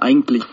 [0.00, 0.44] Eigentlich.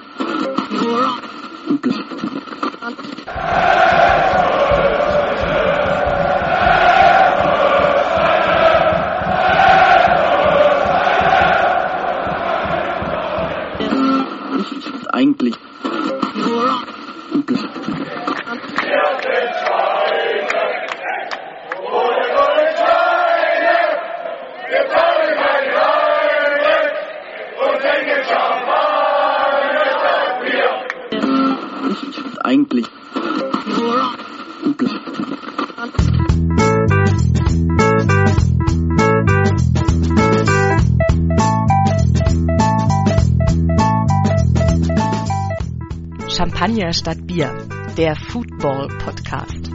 [46.59, 47.55] Champagner statt Bier,
[47.95, 49.71] der Football Podcast.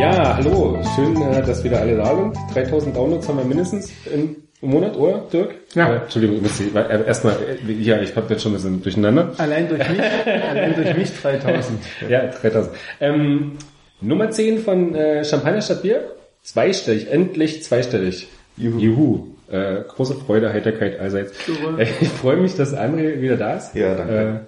[0.00, 0.82] Ja, hallo.
[0.96, 2.36] Schön, äh, dass wieder alle da sind.
[2.52, 5.61] 3000 Downloads haben wir mindestens im Monat, oder, Dirk?
[5.74, 5.92] Ja.
[5.92, 7.34] Äh, Entschuldigung, ich muss die- äh, erstmal,
[7.66, 9.32] äh, ja, ich hab jetzt schon ein bisschen durcheinander.
[9.38, 11.80] Allein durch mich, allein durch mich 3000.
[12.08, 12.74] Ja, 3000.
[13.00, 13.52] Ähm,
[14.00, 16.02] Nummer 10 von äh, Champagner statt Bier.
[16.42, 18.28] Zweistellig, endlich zweistellig.
[18.56, 18.78] Juhu.
[18.78, 19.26] Juhu.
[19.50, 21.32] Äh, große Freude, Heiterkeit allseits.
[21.78, 23.74] Äh, ich freue mich, dass André wieder da ist.
[23.74, 24.40] Ja, danke.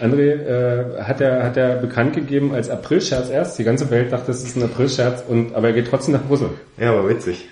[0.00, 3.58] Äh, André äh, hat er hat er bekannt gegeben als Aprilscherz erst.
[3.58, 6.50] Die ganze Welt dachte, es ist ein Aprilscherz und aber er geht trotzdem nach Brüssel.
[6.78, 7.48] Ja, aber witzig.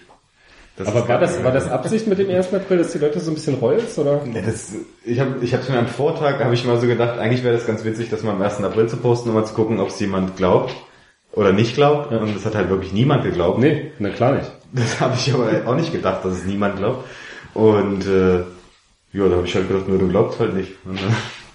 [0.76, 2.52] Das Aber war das war das Absicht mit dem 1.
[2.52, 4.20] April, dass die Leute so ein bisschen rollst oder?
[4.34, 4.72] Ja, das,
[5.04, 7.66] ich habe ich hab's mir am Vortag, habe ich mal so gedacht, eigentlich wäre das
[7.66, 8.62] ganz witzig, das mal am 1.
[8.62, 10.74] April zu posten, um mal zu gucken, ob es jemand glaubt
[11.32, 12.12] oder nicht glaubt.
[12.12, 13.58] Und das hat halt wirklich niemand geglaubt.
[13.58, 14.50] Nee, na klar nicht.
[14.72, 17.04] Das habe ich aber auch nicht gedacht, dass es niemand glaubt.
[17.54, 18.40] Und äh,
[19.12, 20.72] ja, da habe ich halt gedacht, nur du glaubst halt nicht.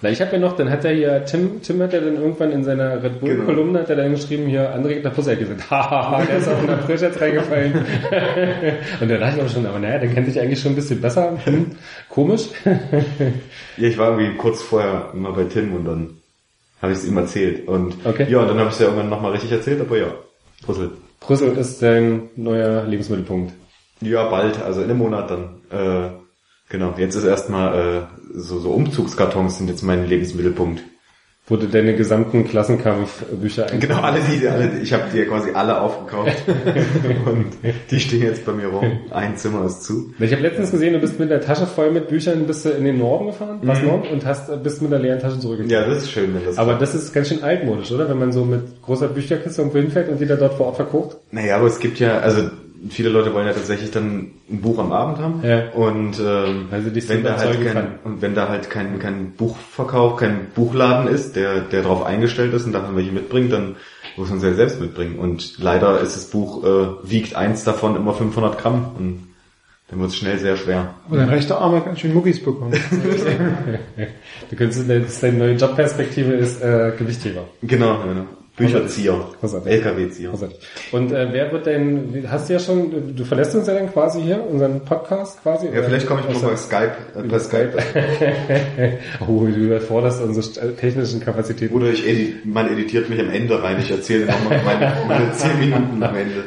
[0.02, 2.50] Na, ich habe ja noch, dann hat er hier, Tim, Tim hat ja dann irgendwann
[2.50, 3.44] in seiner Red Bull Genau.
[3.44, 6.48] Kolumne hat er dann geschrieben, hier, André geht nach Brüssel, hat gesagt, hahaha, der ist
[6.48, 7.72] auf den Aprilscherz reingefallen.
[9.00, 11.00] und da dachte ich auch schon, aber naja, der kennt sich eigentlich schon ein bisschen
[11.00, 11.38] besser.
[11.44, 11.70] Hm,
[12.08, 12.48] komisch.
[13.76, 16.10] ja, ich war irgendwie kurz vorher mal bei Tim und dann
[16.82, 17.68] habe ich es ihm erzählt.
[17.68, 18.26] Und Okay.
[18.28, 20.12] ja, und dann habe ich es ja irgendwann nochmal richtig erzählt, aber ja,
[20.66, 20.90] Brüssel.
[21.20, 23.52] Brüssel ist dein neuer Lebensmittelpunkt.
[24.00, 25.60] Ja, bald, also in einem Monat dann.
[25.70, 26.21] Äh,
[26.72, 28.00] genau, jetzt ist erstmal äh,
[28.34, 30.82] so, so Umzugskartons sind jetzt mein Lebensmittelpunkt.
[31.48, 35.50] Wo du deine gesamten Klassenkampfbücher ein Genau, alle die, alle, ich habe die ja quasi
[35.52, 36.44] alle aufgekauft
[37.26, 37.46] und
[37.90, 39.00] die stehen jetzt bei mir rum.
[39.10, 40.14] Ein Zimmer ist zu.
[40.20, 42.84] Ich habe letztens gesehen, du bist mit der Tasche voll mit Büchern, bist du in
[42.84, 45.70] den Norden gefahren, was Norden, und hast, bist mit einer leeren Tasche zurückgekommen.
[45.70, 46.58] Ja, das ist schön, wenn das.
[46.58, 48.08] Aber das ist ganz schön altmodisch, oder?
[48.08, 51.18] Wenn man so mit großer Bücherkiste irgendwo hinfällt und die da dort vor Ort verkauft.
[51.32, 52.50] naja, aber es gibt ja, also
[52.90, 55.42] viele Leute wollen ja tatsächlich dann ein Buch am Abend haben.
[55.42, 55.70] Ja.
[55.70, 57.98] Und ähm, Weil sie dich so wenn da halt kein, kann.
[58.04, 62.66] und wenn da halt kein, kein Buchverkauf, kein Buchladen ist, der, der darauf eingestellt ist
[62.66, 63.76] und davon welche mitbringt, dann
[64.16, 65.18] muss man sie ja selbst mitbringen.
[65.18, 69.28] Und leider ist das Buch, äh, wiegt eins davon immer 500 Gramm und
[69.88, 70.94] dann wird es schnell sehr schwer.
[71.08, 72.72] Und dein rechter Arm hat ganz schön Muckis bekommen.
[74.50, 77.44] Du könntest, deine neue Jobperspektive ist äh, Gewichtheber.
[77.62, 78.26] Genau, genau.
[78.54, 79.72] Bücherzieher, Großartig.
[79.72, 80.28] LKW-Zieher.
[80.30, 80.58] Großartig.
[80.92, 84.20] Und äh, wer wird denn, hast du ja schon, du- verlässt uns ja dann quasi
[84.20, 85.68] hier, unseren Podcast quasi?
[85.74, 87.72] Ja, vielleicht komme ich mal bei Skype, äh, per Skype.
[89.26, 91.74] oh, du überforderst unsere technischen Kapazitäten.
[91.74, 93.76] Oder ich edit, man editiert mich am Ende rein.
[93.80, 96.44] Ich erzähle nochmal meine, meine 10 Minuten am Ende.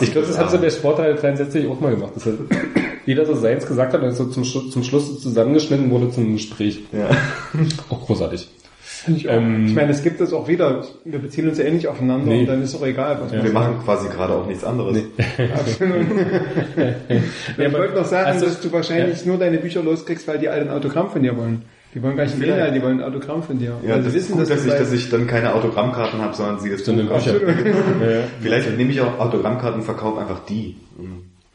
[0.00, 2.12] Ich glaube, das hat so der Sportteil 63 auch mal gemacht.
[2.16, 2.34] Das hat
[3.06, 6.80] jeder so seins gesagt hat und so zum, zum Schluss zusammengeschnitten wurde zum Gespräch.
[6.92, 7.10] Ja.
[7.90, 8.48] Auch großartig.
[9.04, 9.32] Finde ich auch.
[9.34, 10.84] Ähm, ich meine, es gibt das auch wieder.
[11.04, 12.40] Wir beziehen uns ja eh nicht aufeinander Nee.
[12.40, 14.98] und dann ist auch egal, was Wir machen quasi gerade auch nichts anderes.
[15.54, 16.06] Absolut.
[17.58, 20.62] ich wollte noch sagen, Also- dass du wahrscheinlich nur deine Bücher loskriegst, weil die alle
[20.62, 21.62] ein Autogramm von dir wollen.
[21.94, 22.56] Die wollen gar nicht Vielleicht.
[22.56, 23.74] Inhalt, die wollen ein Autogramm von dir.
[23.86, 26.58] Ja, Weil das ist gut, dass, du ich, dass ich dann keine Autogrammkarten habe, sondern
[26.60, 27.34] sie das Buch Bücher.
[28.00, 28.20] Ja, ja.
[28.40, 30.76] Vielleicht nehme ich auch Autogrammkarten, verkaufe einfach die.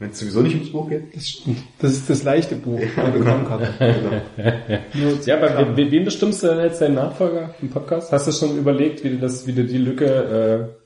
[0.00, 1.14] Wenn es sowieso nicht ums Buch geht.
[1.16, 1.58] Das stimmt.
[1.80, 4.22] Das ist das leichte Buch, Autogrammkarte.
[5.26, 8.12] Ja, aber we- wen bestimmst du denn als deinen Nachfolger im Podcast?
[8.12, 10.77] Hast du schon überlegt, wie du das, wie du die Lücke äh,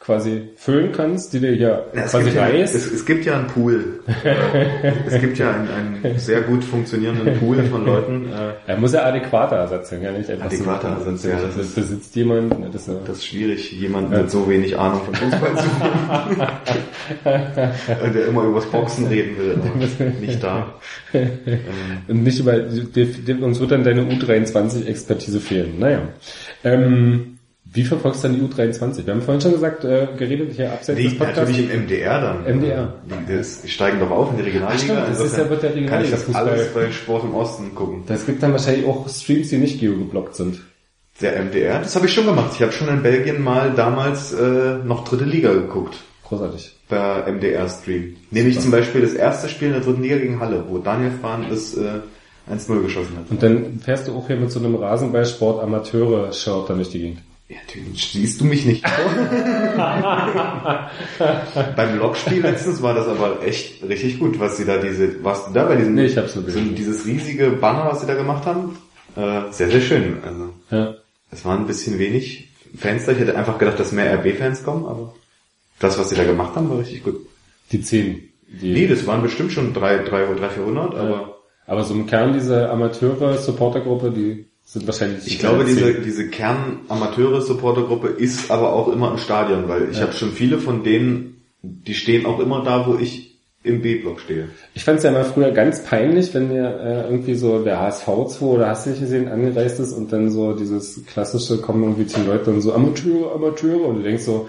[0.00, 2.74] quasi füllen kannst, die dir ja, Ja, quasi gibt ja, reißt?
[2.74, 4.00] es, es gibt ja einen Pool.
[5.06, 5.68] Es gibt ja einen,
[6.02, 8.26] einen sehr gut funktionierenden Pool von Leuten.
[8.32, 11.56] Äh, Er muss ja adäquater Ersatz sein, ja nicht einfach Adäquater so, Ersatz, ja, das,
[11.56, 15.00] das ist- besitzt jemand, ne, das, ist, Das ist schwierig, jemanden mit so wenig Ahnung
[15.04, 16.42] von Fußball zu finden.
[18.14, 19.58] Der immer übers Boxen reden will,
[20.20, 20.74] nicht da.
[22.06, 22.54] und nicht über,
[23.44, 25.78] uns wird dann deine U23-Expertise fehlen.
[25.78, 26.02] Naja.
[26.64, 27.37] Ähm,
[27.72, 29.04] Wie verfolgst du dann die U23?
[29.06, 31.38] Wir haben vorhin schon gesagt, äh, geredet hier abseits Nee, des Podcasts.
[31.50, 32.44] natürlich im MDR dann.
[32.58, 32.94] MDR.
[33.28, 34.74] Die, das, die steigen doch auf in die Regionalliga.
[34.76, 36.72] Ach stimmt, das ist ja- wird der Insofern Kann ich das Regionalliga-Fußball.
[36.82, 38.02] alles bei Sport im Osten gucken.
[38.06, 40.60] Das gibt dann wahrscheinlich auch Streams, die nicht geogeblockt sind.
[41.20, 42.52] Der MDR, das habe ich schon gemacht.
[42.54, 45.96] Ich habe schon in Belgien mal damals äh, noch dritte Liga geguckt.
[46.24, 46.74] Großartig.
[46.88, 48.16] Per MDR-Stream.
[48.30, 51.46] Nämlich zum Beispiel das erste Spiel in der dritten Liga gegen Halle, wo Daniel Fahn
[51.50, 52.00] das äh,
[52.50, 53.30] 1-0 geschossen hat.
[53.30, 57.18] Und dann fährst du auch hier mit so einem Rasenballsport-Amateure-Shirt dann durch die Gegend.
[57.48, 58.84] Ja, natürlich siehst du mich nicht.
[61.76, 65.52] Beim Lokspiel letztens war das aber echt richtig gut, was sie da diese, warst du
[65.54, 68.44] da bei diesem, Nee, ich hab's nur so, dieses riesige Banner, was sie da gemacht
[68.44, 68.76] haben?
[69.16, 70.18] Äh, sehr, sehr schön.
[70.22, 70.94] Also, Ja.
[71.30, 73.12] es waren ein bisschen wenig Fans da.
[73.12, 75.14] Ich hätte einfach gedacht, dass mehr RB-Fans kommen, aber
[75.78, 77.16] das, was sie da gemacht haben, war richtig gut.
[77.72, 78.28] Die 10.
[78.60, 81.34] Die, Nee, das waren bestimmt schon drei, drei, drei, 400, aber
[81.66, 85.26] aber so im Kern diese Amateure-Supportergruppe, die sind wahrscheinlich...
[85.26, 90.02] Ich glaube, die diese, diese Kern-Amateure-Supportergruppe ist aber auch immer im Stadion, weil ich Ja.
[90.02, 94.48] habe schon viele von denen, die stehen auch immer da, wo ich im B-Block stehe.
[94.74, 98.04] Ich fand es ja mal früher ganz peinlich, wenn mir äh, irgendwie so der HSV
[98.04, 102.06] 2 oder hast du nicht gesehen, angereist ist und dann so dieses klassische, kommen irgendwie
[102.06, 104.48] zehn Leute und so Amateure, Amateure und du denkst so,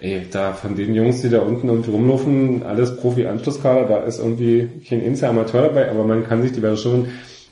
[0.00, 4.68] ey, da von den Jungs, die da unten irgendwie rumlaufen, alles Profi-Anschlusskader, da ist irgendwie
[4.88, 7.08] kein einziger Amateur dabei, aber man kann sich die wäre schon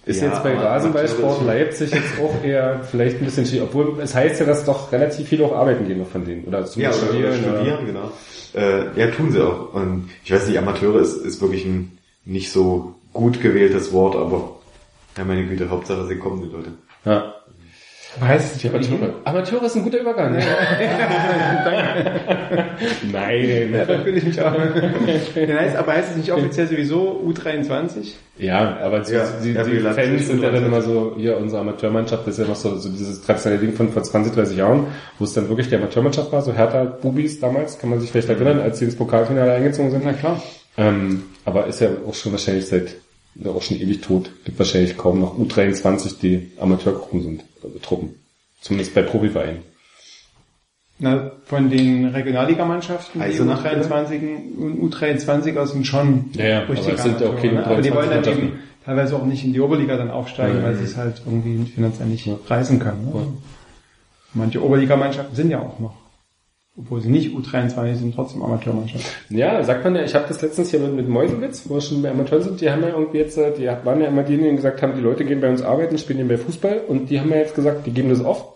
[0.07, 4.15] ist Ja, jetzt bei Rasenballsport Leipzig jetzt auch eher vielleicht ein bisschen schwierig, obwohl es
[4.15, 6.45] heißt ja, dass doch relativ viele auch arbeiten gehen noch von denen.
[6.45, 8.13] Oder Ja, zumindest oder, oder studieren, genau.
[8.55, 9.75] Äh, ja, tun sie auch.
[9.75, 14.57] Und ich weiß nicht, Amateure ist, ist wirklich ein nicht so gut gewähltes Wort, aber
[15.17, 16.73] ja, meine Güte, Hauptsache sie kommen, die Leute.
[17.05, 17.34] Ja.
[18.21, 19.15] Es nicht Amateure.
[19.25, 20.33] Amateure ist ein guter Übergang.
[23.13, 23.73] Nein.
[23.73, 24.55] Ja, da fühle ich mich auch.
[24.55, 28.13] Ja, heißt, aber heißt es nicht offiziell sowieso U23?
[28.39, 32.27] Ja, aber die, Ja, die, die Fans sind ja dann immer so, hier unsere Amateurmannschaft,
[32.27, 34.87] das ist ja noch so, so dieses traditionelle Ding von vor 20, 30 Jahren,
[35.19, 38.29] wo es dann wirklich die Amateurmannschaft war, so Hertha Bubis damals, kann man sich vielleicht
[38.29, 40.05] erinnern, als sie ins Pokalfinale eingezogen sind.
[40.05, 40.43] Na klar.
[40.77, 42.97] Ähm, aber ist ja auch schon wahrscheinlich seit,
[43.37, 44.31] ja, auch schon ewig tot.
[44.45, 48.15] Gibt wahrscheinlich kaum noch U23, die Amateurgruppen sind, also Truppen.
[48.61, 49.63] Zumindest bei Profivereinen.
[50.99, 56.85] Na, von den Regionalligamannschaften, die Eisenach, U23, und U23er sind schon Ja, ja, aber es
[56.85, 57.67] sind ja auch keine ne?
[57.67, 58.53] Aber die wollen dann U23 eben
[58.85, 62.29] teilweise auch nicht in die Oberliga dann aufsteigen, weil sie es halt irgendwie finanziell nicht
[62.49, 63.07] reißen können.
[63.07, 63.27] Ne?
[64.35, 65.95] Manche Oberligamannschaften sind ja auch noch,
[66.77, 69.09] obwohl sie nicht U23 sind, trotzdem Amateurmannschaften.
[69.31, 72.11] Ja, sagt man ja, ich habe das letztens hier mit, mit Mäusewitz, wo schon bei
[72.11, 74.83] Amateuren sind, die haben ja irgendwie jetzt, äh, die waren ja immer diejenigen, die gesagt
[74.83, 77.55] haben, die Leute gehen bei uns arbeiten, spielen nebenbei Fußball und die haben ja jetzt
[77.55, 78.55] gesagt, die geben das auf,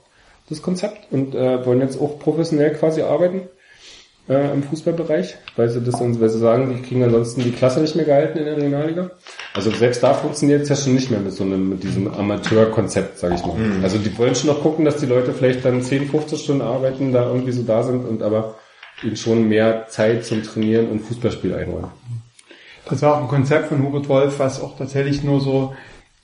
[0.48, 3.42] das Konzept und äh, wollen jetzt auch professionell quasi arbeiten
[4.28, 7.96] äh, im Fußballbereich, weil sie das, weil sie sagen, die kriegen ansonsten die Klasse nicht
[7.96, 9.10] mehr gehalten in der Regionalliga.
[9.54, 13.18] Also selbst da funktioniert es ja schon nicht mehr mit so einem, mit diesem Amateurkonzept,
[13.18, 13.56] sage ich mal.
[13.82, 17.12] Also die wollen schon noch gucken, dass die Leute vielleicht dann 10, 15 Stunden arbeiten,
[17.12, 18.56] da irgendwie so da sind und aber
[19.02, 21.90] ihnen schon mehr Zeit zum Trainieren und Fußballspiel einräumen.
[22.88, 25.74] Das war auch ein Konzept von Hubert Wolf, was auch tatsächlich nur so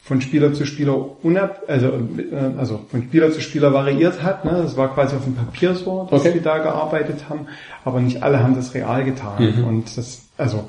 [0.05, 4.45] von Spieler zu Spieler unab, also, äh, also von Spieler zu Spieler variiert hat.
[4.45, 4.53] Ne?
[4.63, 6.33] Das war quasi auf dem Papier so, dass Okay.
[6.35, 7.47] die da gearbeitet haben,
[7.85, 9.65] aber nicht alle haben das real getan.
[9.65, 10.69] Und das, also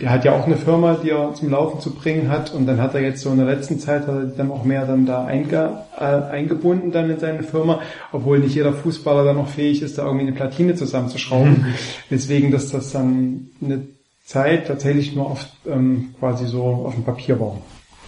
[0.00, 2.80] er hat ja auch eine Firma, die er zum Laufen zu bringen hat und dann
[2.80, 5.24] hat er jetzt so in der letzten Zeit hat er dann auch mehr dann da
[5.26, 7.80] einge, äh, eingebunden dann in seine Firma,
[8.12, 11.66] obwohl nicht jeder Fußballer dann noch fähig ist, da irgendwie eine Platine zusammenzuschrauben.
[12.10, 13.82] Deswegen, dass das dann eine
[14.24, 17.58] Zeit tatsächlich nur auf ähm, quasi so auf dem Papier war.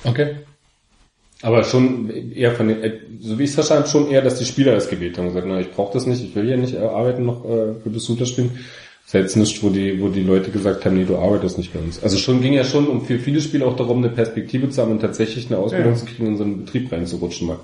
[0.05, 0.37] Okay.
[1.42, 4.44] Aber schon eher von den, äh, so wie ich es verstanden schon eher, dass die
[4.44, 6.75] Spieler das gewählt haben und gesagt, na, ich brauche das nicht, ich will hier nicht
[6.75, 8.50] äh, arbeiten noch äh, für das Suter spielen.
[9.06, 11.73] Das ist jetzt nicht, wo die, wo die Leute gesagt haben, nee, du arbeitest nicht
[11.73, 12.02] bei uns.
[12.02, 14.92] Also schon ging ja schon um für viele Spieler auch darum, eine Perspektive zu haben
[14.92, 15.99] und tatsächlich eine Ausbildung Ja.
[15.99, 17.59] zu kriegen, in so einen Betrieb reinzurutschen mal.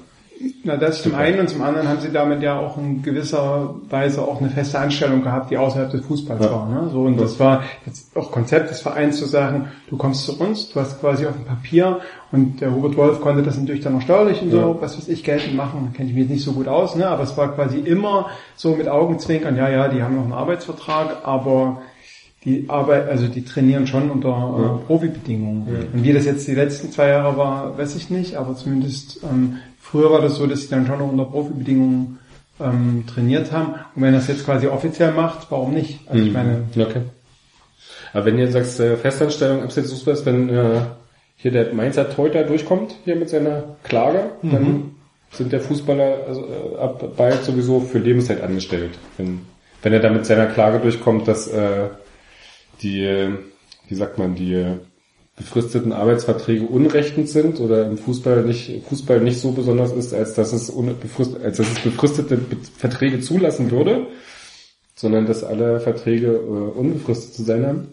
[0.65, 4.21] Na, das zum einen und zum anderen haben sie damit ja auch in gewisser Weise
[4.23, 6.51] auch eine feste Anstellung gehabt, die außerhalb des Fußballs Ja.
[6.53, 6.69] war.
[6.69, 6.91] Ne?
[6.93, 10.69] So, und das war jetzt auch Konzept des Vereins zu sagen, du kommst zu uns,
[10.71, 12.01] du hast quasi auf dem Papier
[12.33, 14.77] und der Hubert Wolf konnte das natürlich dann noch steuerlich und so, Ja.
[14.81, 17.07] was weiß ich, geltend machen, kenne ich mich jetzt nicht so gut aus, ne?
[17.07, 18.27] aber es war quasi immer
[18.57, 21.81] so mit Augenzwinkern, ja, ja, die haben noch einen Arbeitsvertrag, aber
[22.45, 24.29] die Arbeit, also die trainieren schon unter
[24.83, 25.67] äh, Profibedingungen.
[25.93, 29.57] Und wie das jetzt die letzten zwei Jahre war, weiß ich nicht, aber zumindest ähm,
[29.91, 32.19] früher war das so, dass sie dann schon noch unter Profibedingungen
[32.61, 33.75] ähm, trainiert haben.
[33.95, 36.01] Und wenn das jetzt quasi offiziell macht, warum nicht?
[36.09, 37.03] Also ich meine, Okay.
[38.13, 40.81] Aber wenn ihr sagst, äh, Festanstellung abseits des Fußballs, wenn äh,
[41.37, 44.95] hier der Mainzer Teuter durchkommt, hier mit seiner Klage, dann
[45.31, 48.99] sind der Fußballer also, äh, ab bald sowieso für Lebenszeit angestellt.
[49.19, 49.41] Wenn,
[49.83, 51.89] wenn er dann mit seiner Klage durchkommt, dass äh,
[52.81, 53.33] die, äh,
[53.89, 54.77] wie sagt man, die äh,
[55.37, 60.53] befristeten Arbeitsverträge unrechtend sind oder im Fußball nicht, Fußball nicht so besonders ist, als dass
[60.53, 64.07] es, unbefrist, als dass es befristete Be Verträge zulassen würde,
[64.95, 67.89] sondern dass alle Verträge äh, unbefristet zu sein haben.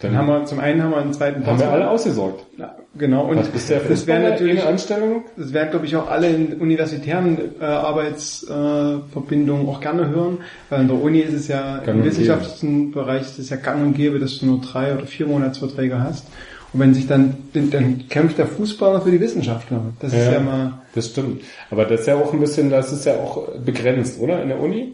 [0.00, 2.44] Dann haben wir, zum einen haben wir einen zweiten haben wir alle ausgesorgt.
[2.58, 3.70] Ja, genau, und das
[4.06, 5.24] wäre natürlich, Anstellung?
[5.36, 10.38] das werden glaube ich auch alle in universitären äh, Arbeitsverbindungen äh, auch gerne hören,
[10.68, 13.86] weil in der Uni ist es ja, Gang im wissenschaftlichen Bereich ist es ja gang
[13.86, 16.26] und gäbe, dass du nur drei oder vier Monatsverträge hast.
[16.74, 19.80] Und wenn sich dann, dann kämpft der Fußballer für die Wissenschaftler.
[20.00, 21.42] Das ist ja mal, Das stimmt.
[21.70, 24.42] Aber das ist ja auch ein bisschen, das ist ja auch begrenzt, oder?
[24.42, 24.92] In der Uni?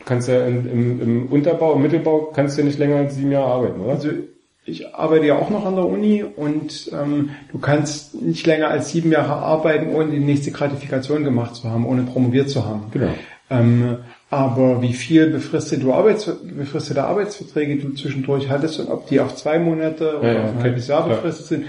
[0.00, 3.16] Du kannst ja in, im, im Unterbau, im Mittelbau kannst du ja nicht länger als
[3.16, 3.92] sieben Jahre arbeiten, oder?
[3.94, 4.10] Also
[4.66, 8.90] ich arbeite ja auch noch an der Uni und ähm, du kannst nicht länger als
[8.90, 12.84] sieben Jahre arbeiten, ohne die nächste Gratifikation gemacht zu haben, ohne promoviert zu haben.
[12.90, 13.14] Genau.
[13.48, 13.98] Ähm,
[14.34, 19.58] aber wie viel befristete, Arbeits befristete Arbeitsverträge du zwischendurch hattest und ob die auf zwei
[19.58, 21.64] Monate oder Ja, ja, auf ein halbes Jahr befristet sind,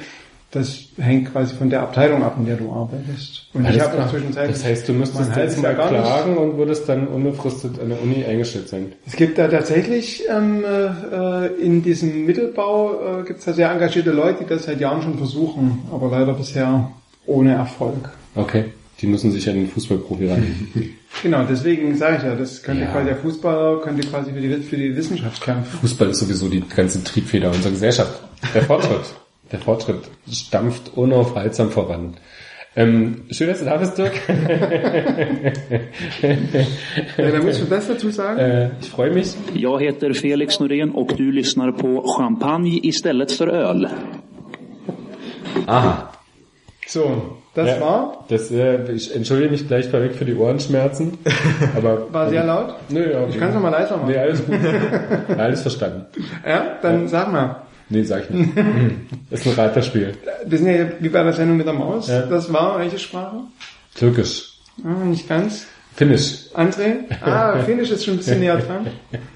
[0.52, 3.50] das hängt quasi von der Abteilung ab, in der du arbeitest.
[3.54, 6.38] Und Alles ich habe zwischenzeitlich Das heißt, du müsstest jetzt mal Jahr gar nicht- klagen
[6.38, 8.94] und würdest dann unbefristet an der Uni eingestellt sein.
[9.06, 14.12] Es gibt da tatsächlich ähm, äh, in diesem Mittelbau äh, gibt es da sehr engagierte
[14.12, 16.90] Leute, die das seit Jahren schon versuchen, aber leider bisher
[17.26, 18.10] ohne Erfolg.
[18.36, 18.66] Okay.
[19.02, 20.44] Die müssen sich an den Fußballprofi ran.
[21.24, 22.92] Genau, deswegen sage ich ja, das könnte Ja.
[22.92, 25.80] quasi der Fußballer könnte quasi für die für die Wissenschaft kämpfen.
[25.80, 28.20] Fußball ist sowieso die ganze Triebfeder unserer Gesellschaft.
[28.54, 29.02] Der Fortschritt.
[29.52, 32.16] Der Fortschritt stampft unaufhaltsam voran.
[32.76, 34.14] Ähm, schön, dass du da bist, Dirk.
[37.18, 38.40] Ja, da musst du das dazu sagen.
[38.40, 39.34] Äh, ich freue mich.
[39.54, 43.88] Jag heter Felix Norén och du lyssnar på Champagne istället för öl.
[45.68, 46.12] Aha.
[46.88, 51.18] So, das Ja, war Das, äh, ich entschuldige mich gleich vorweg für die Ohrenschmerzen.
[51.76, 52.76] Aber war sehr laut.
[52.90, 54.10] Nö, ja, Ich kann es nochmal leiser machen.
[54.12, 54.56] Nee, alles gut.
[55.38, 56.06] alles verstanden.
[56.46, 57.62] Ja, dann sag mal.
[57.90, 58.50] Nee, sag ich nicht.
[59.32, 60.14] ist ein Raterspiel.
[60.46, 62.08] Wir sind ja wie bei der Sendung mit der Maus.
[62.08, 62.24] Ja.
[62.24, 63.38] Das war welche Sprache?
[63.96, 64.60] Türkisch.
[64.84, 65.68] Ah, nicht ganz.
[65.96, 66.50] Finnisch.
[66.54, 67.06] André?
[67.22, 68.88] Ah, Finnisch ist schon ein bisschen näher dran.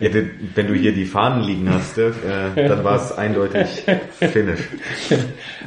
[0.01, 0.10] Ja,
[0.56, 2.16] wenn du hier die Fahnen liegen hast, Dirk,
[2.56, 3.68] äh, dann war es eindeutig
[4.20, 4.62] Finnisch.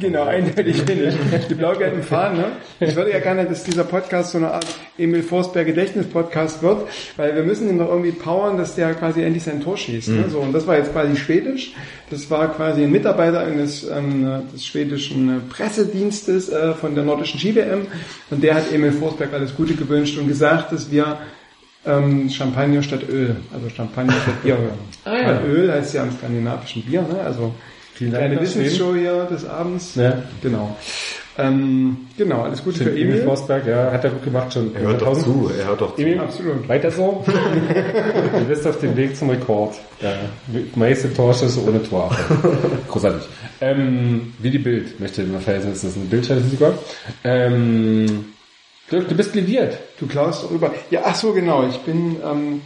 [0.00, 1.14] Genau, eindeutig Finnisch.
[1.48, 2.44] Die blau-gelben Fahnen, ne?
[2.80, 4.66] Ich würde ja gerne, dass dieser Podcast so eine Art
[4.98, 9.44] Emil Forsberg Gedächtnis-Podcast wird, weil wir müssen ihn doch irgendwie powern, dass der quasi endlich
[9.44, 10.08] sein Tor schießt.
[10.08, 10.24] Ne?
[10.28, 11.72] So, und das war jetzt quasi Schwedisch.
[12.10, 17.86] Das war quasi ein Mitarbeiter eines ähm, des schwedischen Pressedienstes äh, von der nordischen Ski-WM.
[18.30, 21.18] Und der hat Emil Forsberg alles Gute gewünscht und gesagt, dass wir
[21.84, 24.78] ähm, Champagner statt Öl, also Champagner statt Bier hören.
[25.04, 25.26] Ah, ja.
[25.26, 27.20] Weil Öl heißt ja im skandinavischen Bier, ne?
[27.24, 27.54] Also
[27.94, 29.94] Vielen Dank fürs Wissensshow hier des Abends.
[29.96, 30.22] Ja.
[30.42, 30.76] Genau.
[31.38, 33.24] Ähm, genau, alles Gute für Stimmt, Emil Emil.
[33.24, 34.74] Forsberg, ja, hat er gut gemacht schon.
[34.74, 36.02] Er hört doch zu, er hört doch zu.
[36.02, 36.68] Emil, Absolut.
[36.68, 37.24] weiter so.
[38.38, 39.74] du bist auf dem Weg zum Rekord.
[40.00, 40.12] Ja,
[40.74, 42.14] meiste Torschüsse ohne Tor.
[42.88, 43.26] Großartig.
[43.62, 46.74] Ähm, wie die Bild, möchte ich mal verheißen, ist das eine Bildstatistiker.
[47.24, 48.26] Ähm,
[48.90, 49.78] Dirk, du bist liviert.
[49.98, 50.72] Du klaust rüber.
[50.90, 51.66] Ja, ach so, genau.
[51.68, 52.62] Ich bin, ähm,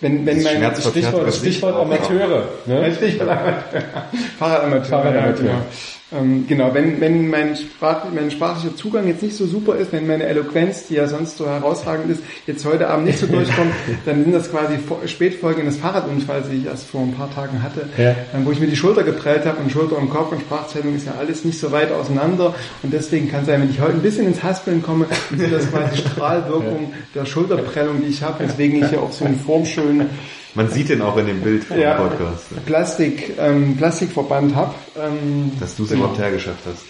[0.00, 1.76] wenn, wenn mein Stichwort, Stichwort.
[1.76, 2.48] Amateure.
[2.66, 2.94] Ne?
[2.94, 3.82] Stichwort Amateur.
[4.38, 4.84] Fahrradamateur.
[4.84, 5.46] Fahrradamateur.
[5.46, 5.66] Ja, genau.
[6.14, 10.06] Ähm, genau, wenn, wenn mein, Sprach, mein sprachlicher Zugang jetzt nicht so super ist, wenn
[10.06, 13.72] meine Eloquenz, die ja sonst so herausragend ist, jetzt heute Abend nicht so durchkommt,
[14.04, 14.74] dann sind das quasi
[15.06, 18.10] Spätfolgen eines Fahrradunfalls, die ich erst vor ein paar Tagen hatte, Ja.
[18.34, 21.06] ähm, wo ich mir die Schulter geprellt habe und Schulter und Kopf und Sprachzählung ist
[21.06, 24.02] ja alles nicht so weit auseinander und deswegen kann es sein, wenn ich heute ein
[24.02, 28.88] bisschen ins Haspeln komme, ist das quasi Strahlwirkung der Schulterprellung, die ich habe, weswegen ich
[28.90, 30.10] hier auch so einen formschönen
[30.54, 34.74] Man sieht den auch in dem Bild vom ja, Podcast, Plastik, ähm, Plastikverband habe.
[34.98, 36.82] Ähm, dass du es überhaupt hergeschafft hast.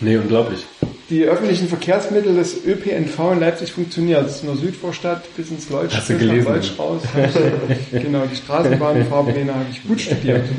[0.00, 0.66] Nee, unglaublich.
[1.08, 4.26] Die öffentlichen Verkehrsmittel des ÖPNV in Leipzig funktioniert.
[4.26, 6.52] Es ist der Südvorstadt bis ins Leutsch, Hast du bis nach gelesen?
[6.52, 7.02] Leutsch raus.
[7.14, 10.44] Hab ich, genau, die Straßenbahnfahrpläne habe ich gut studiert.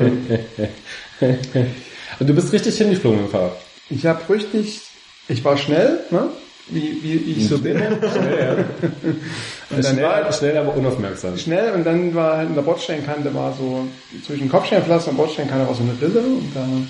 [1.20, 3.56] Und du bist richtig hingeflogen im Fahrrad.
[3.90, 4.80] Ich habe richtig,
[5.28, 6.30] ich war schnell, ne?
[6.70, 7.76] Wie, wie ich so bin.
[9.70, 11.36] Und dann war Schnell, schnell, aber unaufmerksam.
[11.36, 13.86] schnell und dann war halt in der Bordsteinkante war so
[14.26, 16.88] zwischen Kopfsteinpflaster und Bordsteinkante war so eine Rille und dann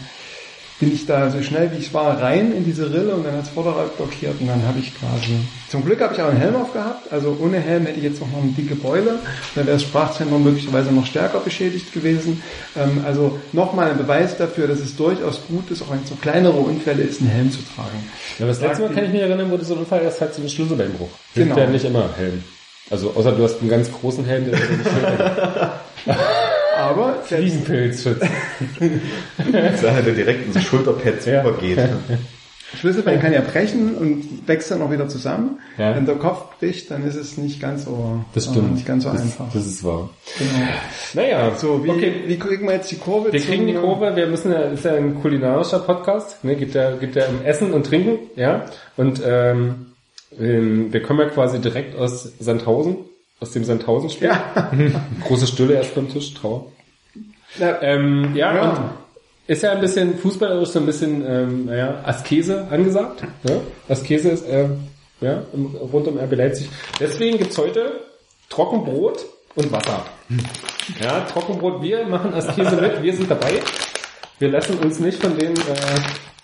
[0.80, 3.48] bin ich da so schnell wie ich war rein in diese Rille und dann hat's
[3.48, 5.34] Vorderrad blockiert und dann habe ich quasi
[5.68, 8.28] zum Glück habe ich auch einen Helm aufgehabt also ohne Helm hätte ich jetzt noch
[8.28, 9.18] eine dicke Beule
[9.54, 12.42] dann wäre das Sprachzentrum möglicherweise noch stärker beschädigt gewesen
[12.76, 16.14] ähm, also nochmal ein Beweis dafür dass es durchaus gut ist auch wenn es so
[16.14, 18.08] kleinere Unfälle ist einen Helm zu tragen
[18.38, 20.20] Ja, aber das letzte Mal kann ich mich erinnern, wo du so einen Unfall hast,
[20.20, 21.08] hattest du einen Schlüsselbeinbruch.
[21.34, 21.58] Genau.
[21.58, 22.44] ja nicht immer Helm.
[22.90, 24.88] Also außer du hast einen ganz großen Helm, der dir nicht
[26.06, 26.47] hilft.
[26.90, 27.28] Aber selbst,
[27.64, 28.22] Fliegenpilz schützt.
[29.52, 31.42] Das ist einer, der direkt in so Schulterpads Ja.
[31.42, 31.78] übergeht.
[32.78, 35.58] Schlüsselbein kann ja brechen und wächst dann auch wieder zusammen.
[35.78, 35.96] Ja.
[35.96, 38.74] Wenn der Kopf bricht, dann ist es nicht ganz so, Das äh, stimmt.
[38.74, 39.46] nicht ganz so das, einfach.
[39.54, 40.10] Das ist wahr.
[40.38, 40.68] genau.
[41.14, 42.12] Naja, So, wie, okay.
[42.26, 43.32] wie kriegen wir jetzt die Kurve?
[43.32, 46.90] Wir kriegen die Kurve, wir müssen ja, ist ja ein kulinarischer Podcast, ne, geht ja,
[46.96, 48.66] geht ja um Essen und Trinken, ja,
[48.98, 49.86] und ähm,
[50.38, 52.98] ähm, wir kommen ja quasi direkt aus Sandhausen,
[53.40, 54.28] aus dem Sandhausen-Spiel.
[54.28, 54.70] Ja.
[55.26, 56.66] Große Stille erst beim Tisch, Trauer.
[57.58, 57.80] Ja.
[57.82, 58.70] Ähm, ja, Ja.
[58.70, 58.78] und
[59.46, 63.22] ist ja ein bisschen fußballerisch so ein bisschen, ähm, naja, Askese angesagt.
[63.44, 63.56] Ja?
[63.88, 64.68] Askese ist äh,
[65.22, 66.68] ja, im, rund um RB Leipzig.
[67.00, 67.92] Deswegen gibt's heute
[68.50, 69.24] Trockenbrot
[69.54, 70.04] und Wasser.
[71.02, 73.60] Ja, Trockenbrot, wir machen Askese mit, wir sind dabei.
[74.38, 75.62] Wir lassen uns nicht von denen äh,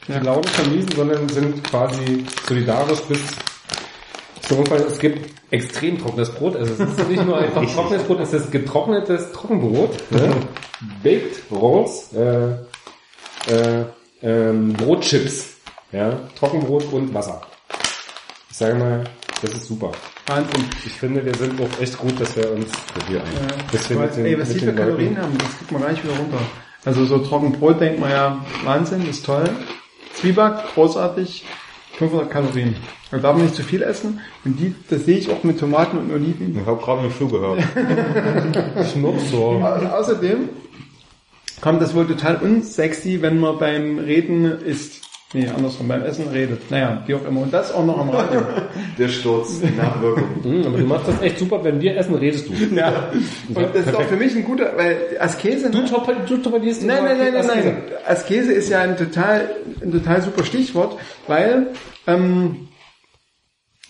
[0.09, 3.21] die Laune vermiesen, sondern sind quasi solidarisch bis.
[4.51, 6.57] Es gibt extrem trockenes Brot.
[6.57, 10.11] Also es ist nicht nur einfach trockenes Brot, es ist getrocknetes Trockenbrot.
[10.11, 10.35] Ne?
[11.03, 12.51] Baked Rolls, äh,
[13.51, 13.85] äh,
[14.23, 15.57] ähm, Brotchips,
[15.93, 17.41] ja, Trockenbrot und Wasser.
[18.51, 19.05] Ich sage mal,
[19.41, 19.93] das ist super.
[20.27, 20.65] Wahnsinn.
[20.87, 22.71] Ich finde, wir sind auch echt gut, dass wir uns
[23.09, 23.29] Hier ein.
[23.71, 25.91] dass wir den, Ey, was die für den Kalorien Leuten, haben, das kriegt man gar
[25.91, 26.39] nicht wieder runter.
[26.85, 29.49] Also so Trockenbrot denkt man ja, Wahnsinn, ist toll.
[30.15, 31.45] Zwieback, großartig,
[31.99, 32.77] 500 Kalorien.
[33.11, 34.21] Da darf man nicht zu viel essen.
[34.45, 36.59] Und die, das sehe ich auch mit Tomaten und Oliven.
[36.61, 37.63] Ich habe gerade einen Flug gehört.
[38.93, 39.61] Schnups so.
[39.63, 40.49] Au- Außerdem
[41.61, 45.03] kommt das wohl total unsexy, wenn man beim Reden isst.
[45.35, 46.71] Nee, andersrum, beim Essen redet.
[46.71, 47.43] Naja, wie auch immer.
[47.43, 48.41] Und das auch noch am Radio.
[48.99, 50.29] Der Sturz, die Nachwirkung.
[50.45, 52.53] Mhm, aber du machst das echt super, wenn wir essen, redest du.
[52.75, 53.11] ja.
[53.53, 55.71] Und das ist auch für mich ein guter, weil Askese...
[55.73, 57.67] Du, top, du torpedierst Nein, nein, nein, nein, Askese.
[57.67, 57.83] nein.
[58.07, 59.51] Askese ist ja ein total,
[59.83, 61.67] ein total super Stichwort, weil
[62.07, 62.69] ähm,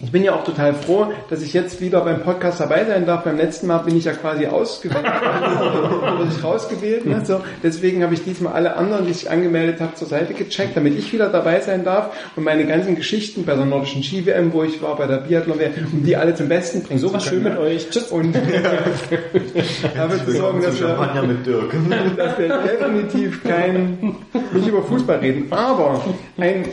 [0.01, 3.23] ich bin ja auch total froh, dass ich jetzt wieder beim Podcast dabei sein darf.
[3.23, 7.07] Beim letzten Mal bin ich ja quasi ausgewählt, wurde ich rausgewählt.
[7.07, 7.25] Ne?
[7.25, 10.99] So, deswegen habe ich diesmal alle anderen, die sich angemeldet haben, zur Seite gecheckt, damit
[10.99, 14.83] ich wieder dabei sein darf und meine ganzen Geschichten bei der nordischen Ski-WM, wo ich
[14.83, 15.61] war, bei der Biathlon,
[15.93, 17.89] um die alle zum Besten bringen So was schön mit euch.
[17.89, 18.11] Tschüss.
[18.11, 18.35] Und
[19.95, 21.73] dafür zu sorgen, dass wir Champagner mit Dirk.
[22.17, 24.17] dass wir definitiv kein,
[24.53, 25.53] nicht über Fußball reden.
[25.53, 26.05] Aber
[26.37, 26.65] ein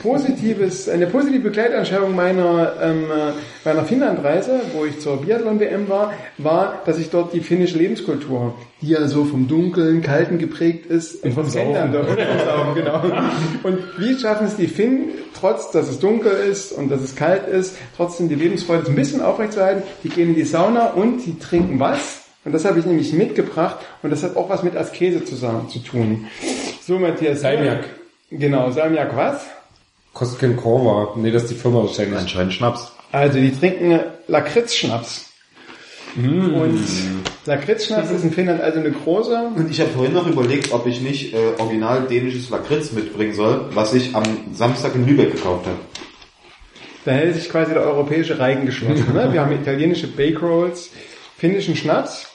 [0.00, 3.32] positives, eine positive Begleitanschauung meiner, ähm, äh,
[3.64, 8.88] meiner Finnlandreise, wo ich zur Biathlon-WM war, war, dass ich dort die finnische Lebenskultur, die
[8.88, 11.24] ja so vom Dunkeln, Kalten geprägt ist.
[11.24, 11.92] Und vom Saufen,
[12.74, 13.02] genau.
[13.62, 17.46] Und wie schaffen es die Finnen, trotz dass es dunkel ist und dass es kalt
[17.48, 19.82] ist, trotzdem die Lebensfreude so ein bisschen aufrechtzuerhalten?
[20.02, 22.24] Die gehen in die Sauna und die trinken was?
[22.44, 25.78] Und das habe ich nämlich mitgebracht und das hat auch was mit Askese zusammen zu
[25.78, 26.26] tun.
[26.82, 27.40] So, Matthias.
[27.40, 27.84] Salmiak.
[28.30, 29.46] Genau, Salmiak was?
[30.14, 31.14] Kosken Korva.
[31.16, 32.18] Nee, das ist die Firma wahrscheinlich.
[32.18, 32.92] Anscheinend Schnaps.
[33.12, 35.30] Also, die trinken Lakritzschnaps.
[36.14, 36.54] Mm.
[36.54, 36.84] Und
[37.44, 39.50] Lakritzschnaps ist in Finnland also eine große.
[39.56, 43.68] Und ich habe vorhin noch überlegt, ob ich nicht äh, original dänisches Lakritz mitbringen soll,
[43.74, 44.22] was ich am
[44.52, 45.78] Samstag in Lübeck gekauft habe.
[47.04, 49.12] Da hält sich quasi der europäische Reigen geschlossen.
[49.12, 49.32] Ne?
[49.32, 50.90] Wir haben italienische Bake Rolls,
[51.36, 52.26] finnischen Schnaps.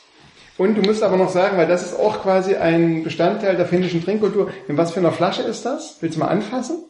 [0.58, 4.04] Und du musst aber noch sagen, weil das ist auch quasi ein Bestandteil der finnischen
[4.04, 4.52] Trinkkultur.
[4.68, 5.98] In was für einer Flasche ist das?
[6.02, 6.84] Willst du mal anfassen?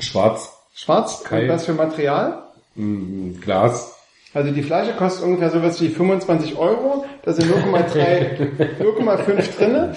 [0.00, 0.52] Schwarz.
[0.74, 1.22] Schwarz?
[1.24, 2.42] Kein- Und was für Material?
[2.74, 3.94] Mm, Glas.
[4.32, 7.04] Also die Flasche kostet ungefähr sowas wie 25 Euro.
[7.24, 9.96] Da sind 0,3, 0,5 drinne.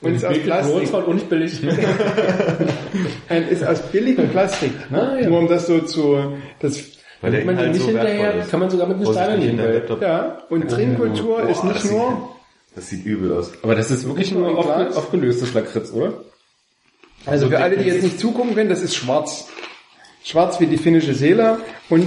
[0.00, 0.92] Und ist aus Plastik.
[1.06, 1.62] Und nicht billig.
[3.28, 4.72] Ein, ist aus billigem Plastik.
[4.90, 5.00] Ne?
[5.12, 5.28] Ah, ja.
[5.28, 6.18] Nur um das so zu,
[6.60, 6.80] das,
[7.20, 8.50] Weil der man Inhalt nicht so hinterher, ist.
[8.50, 10.00] kann man sogar mit einer Vorsichtig Steine nehmen.
[10.00, 10.38] ja.
[10.48, 12.16] Und Trinkkultur ist nicht das nur, Sieht,
[12.76, 13.52] das sieht übel aus.
[13.62, 16.14] aber das ist wirklich nur aufgelöstes Lakritz, oder?
[17.26, 19.48] Also für alle, die jetzt nicht zugucken können, das ist schwarz.
[20.24, 22.06] Schwarz wie die finnische Seele und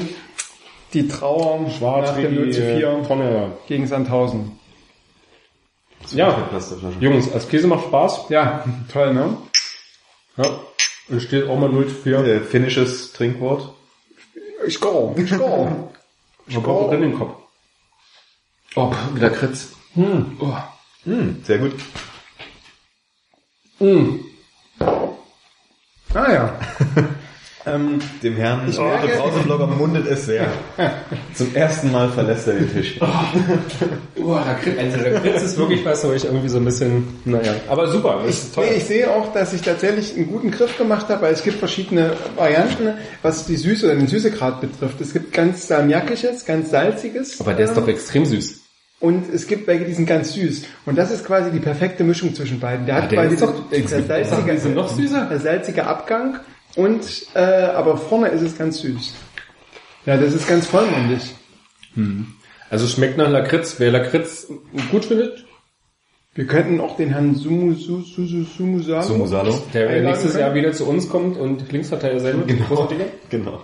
[0.93, 3.51] die Trauer nach dem 0 zu 4 Tonne.
[3.67, 4.58] gegen Sandhausen.
[6.12, 6.49] Ja.
[6.99, 8.30] Jungs, Askese macht Spaß.
[8.30, 9.38] Ja, toll, ne?
[10.38, 10.60] Ja.
[11.10, 12.19] Und steht auch mal 0 zu 4.
[12.19, 13.73] Äh, finnisches Trinkwort.
[14.69, 15.71] Skål, skål.
[16.47, 17.36] Ich brauche drin den Kopf.
[18.75, 19.73] Oh, Lakritz.
[19.93, 20.38] Hm.
[20.39, 20.58] Oh.
[21.06, 21.73] Hm, sehr gut.
[24.79, 26.59] Ah ja.
[27.65, 30.47] ähm, Dem Herrn Ich oh, der Brauseblogger mundet es sehr.
[31.33, 32.99] Zum ersten Mal verlässt er den Tisch.
[34.17, 34.79] Oh, Lakritz.
[34.79, 37.53] Also Lakritz ist wirklich was, wo ich irgendwie so ein bisschen, naja.
[37.67, 38.65] Aber super, das ist toll.
[38.67, 41.59] Nee, ich sehe auch, dass ich tatsächlich einen guten Griff gemacht habe, weil es gibt
[41.59, 44.99] verschiedene Varianten, was die Süße oder den Süßegrad betrifft.
[45.01, 47.39] Es gibt ganz salmiakisches, ganz salziges.
[47.39, 48.64] Aber der ist doch extrem süß.
[48.99, 50.63] Und es gibt welche, die sind ganz süß.
[50.86, 52.86] Und das ist quasi die perfekte Mischung zwischen beiden.
[52.86, 55.25] Der hat Ah, der quasi ist doch- der salzige, sind noch süßer?
[55.29, 56.39] der salzige Abgang
[56.75, 57.01] und
[57.36, 59.13] äh, aber vorne ist es ganz süß.
[60.05, 61.21] Ja, das ist ganz vollmundig.
[62.69, 63.75] Also schmeckt nach Lakritz.
[63.79, 64.47] Wer Lakritz
[64.91, 65.45] gut findet,
[66.38, 69.01] Wir könnten auch den Herrn Sumu, Su, Su, Su, Sumusalo.
[69.03, 69.63] Sumusalo.
[69.73, 70.41] Der nächstes können?
[70.43, 72.47] Jahr wieder zu uns kommt und Linksverteidiger sein wird.
[72.49, 72.89] Genau.
[73.29, 73.63] Genau.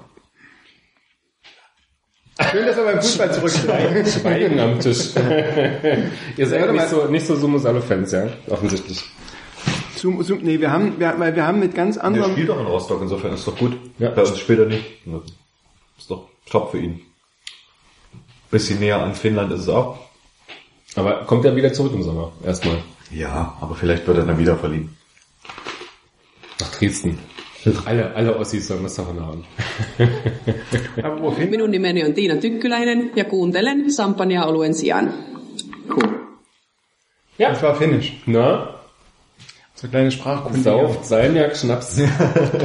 [2.39, 3.52] Schön, dass er beim Fußball zurück.
[3.52, 5.15] Schweigen am Tisch.
[6.38, 8.28] Ihr seid Warte nicht so, nicht so Sumusalo-Fans, ja?
[8.48, 9.04] Offensichtlich.
[9.96, 12.32] Sum, Sum, nee, wir haben, wir, weil wir haben mit ganz Der anderen...
[12.32, 13.78] spielt doch in Rostock, insofern ist doch gut.
[14.00, 14.10] Ja.
[14.10, 14.86] Bei uns spielt er nicht.
[15.98, 17.02] Ist doch top für ihn.
[18.50, 20.00] Bisschen näher an Finnland ist es auch.
[20.96, 22.32] Aber kommt er wieder zurück im Sommer?
[22.44, 22.78] Erstmal.
[23.12, 24.96] Ja, aber vielleicht wird er dann wieder verliehen.
[26.60, 27.20] Nach Dresden.
[27.86, 29.43] Alle, alle Ossis sollen das davon haben.
[31.04, 31.50] Aber wohin?
[31.50, 35.13] Minun nimeni on Tiina Tykkyläinen ja kuuntelen Sampania-oluen sijaan.
[35.89, 36.10] Cool.
[37.38, 37.50] Ja.
[37.50, 38.13] Das war Finnisch.
[38.26, 38.76] Na?
[39.76, 40.60] So eine kleine Sprachkunde.
[40.62, 42.02] Sauft Salmiak, Schnaps.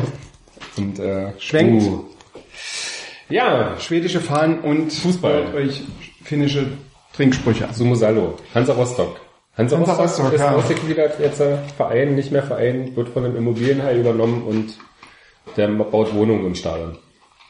[0.77, 1.83] und, äh, Schwenkt.
[1.83, 2.05] uh.
[3.29, 5.55] Ja, Schwedische Fahnen und Fußball.
[5.55, 5.83] euch
[6.25, 6.69] finnische
[7.15, 7.75] Trinksprüche an.
[7.75, 8.37] Sumusalo.
[8.55, 9.21] Hansa Rostock.
[9.57, 10.55] Hansa, Hansa Rostock, ist ja.
[10.55, 14.75] ausgegliedert, jetzt äh, Verein, nicht mehr Verein, wird von einem Immobilienhai übernommen und
[15.57, 16.99] der baut Wohnungen im Stadion.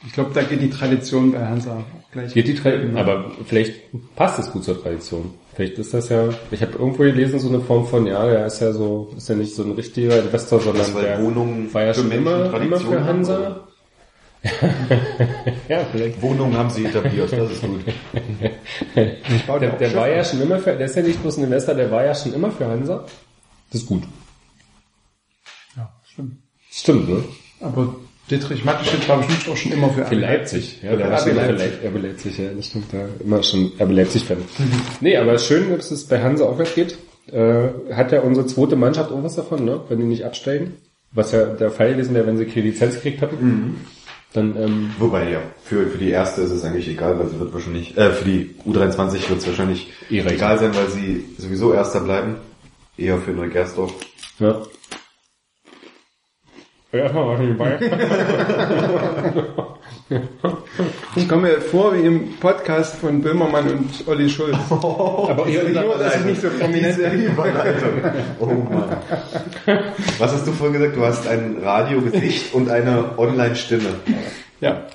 [0.06, 2.32] Ich glaube, da geht die Tradition bei Hansa auch gleich.
[2.32, 3.74] Geht die Tradition, aber vielleicht
[4.14, 5.34] passt es gut zur Tradition.
[5.54, 8.60] Vielleicht ist das ja, ich habe irgendwo gelesen, so eine Form von, ja, der ist
[8.60, 12.02] ja so, ist ja nicht so ein richtiger Investor, sondern der Wohnungen war ja für
[12.02, 13.65] schon immer, immer Tradition für Hansa.
[15.68, 16.20] ja, vielleicht.
[16.22, 17.85] Wohnungen haben sie etabliert, das ist gut.
[18.94, 21.90] Der, der war ja schon immer für, der ist ja nicht bloß ein Investor, der
[21.90, 23.04] war ja schon immer für Hansa.
[23.70, 24.04] Das ist gut.
[25.76, 26.37] Ja, stimmt.
[26.70, 27.24] Stimmt, ne?
[27.61, 27.96] Aber
[28.30, 30.80] Dietrich Mateschitz war bestimmt auch schon immer für Für Leipzig.
[30.82, 31.88] Ja, der war schon immer für Leipzig.
[31.88, 32.92] RB Leipzig, ja, das stimmt.
[32.92, 34.38] Da immer schon RB Leipzig-Fan.
[35.00, 36.98] Nee, aber schön, dass es bei Hansa aufwärts geht.
[37.32, 39.80] Äh, hat ja unsere zweite Mannschaft auch was davon, ne?
[39.88, 40.74] Wenn die nicht absteigen.
[41.12, 43.87] Was ja der Fall gewesen wäre, wenn sie keine Lizenz gekriegt hätten.
[44.37, 47.55] Dann, ähm, Wobei, ja, für, für die erste ist es eigentlich egal, weil sie wird
[47.55, 52.01] wahrscheinlich, äh, für die U23 wird es wahrscheinlich Eh egal sein, weil sie sowieso Erster
[52.01, 52.37] bleiben.
[52.99, 53.94] Eher für Neugersdorf.
[54.38, 54.61] ja.
[56.92, 57.79] Erstmal war schon dabei.
[61.16, 64.56] Ich komme mir vor wie im Podcast von Böhmermann und Olli Schulz.
[64.70, 67.34] Aber ihr Nur, dass ich nicht so prominent bin.
[68.38, 68.96] Oh Mann.
[70.18, 70.96] Was hast du vorhin gesagt?
[70.96, 73.88] Du hast ein Radiogesicht und eine Online-Stimme.
[74.60, 74.86] Ja.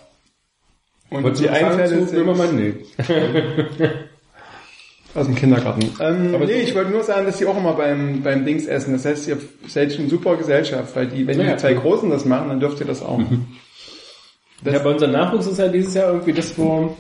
[1.10, 2.56] Und Wolltest die Einfälle zu Böhmermann?
[2.56, 2.74] Nee.
[5.14, 5.92] aus dem Kindergarten.
[6.00, 8.94] Ähm, Aber nee, ich wollte nur sagen, dass sie auch immer beim, beim Dings essen.
[8.94, 11.74] Das heißt, ihr seid schon super Gesellschaft, weil die, wenn Ja, die zwei.
[11.74, 13.20] Großen das machen, dann dürft ihr das auch.
[14.64, 16.96] Das Ja, bei unserem Nachwuchs ist ja dieses Jahr irgendwie das, wo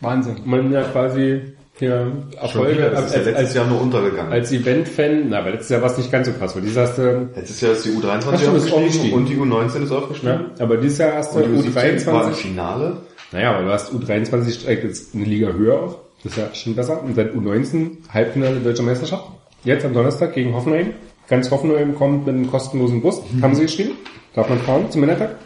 [0.00, 0.36] Wahnsinn.
[0.44, 1.40] man ja quasi
[1.78, 4.32] hier Erfolge das ist ja als, letztes als, Jahr nur untergegangen.
[4.32, 6.86] als Event-Fan, na, aber letztes Jahr war es nicht ganz so krass, weil dieses Jahr
[6.88, 10.32] hast du, Letztes Jahr ist die U23 Ach stimmt, aufgestiegen und die U19 ist aufgestiegen.
[10.32, 12.96] ne, aber dieses Jahr hast du die U17 war im U23, Finale.
[13.32, 16.74] naja, aber du hast U23 steigt jetzt eine Liga höher auf, das ist ja schon
[16.74, 19.24] besser, und seit U19 Halbfinale Deutscher Meisterschaft,
[19.62, 20.94] jetzt am Donnerstag gegen Hoffenheim,
[21.28, 23.92] ganz Hoffenheim kommt mit einem kostenlosen Bus, haben sie geschrieben,
[24.34, 25.36] darf man fahren zum Männertag?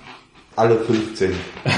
[0.55, 1.31] Alle 15.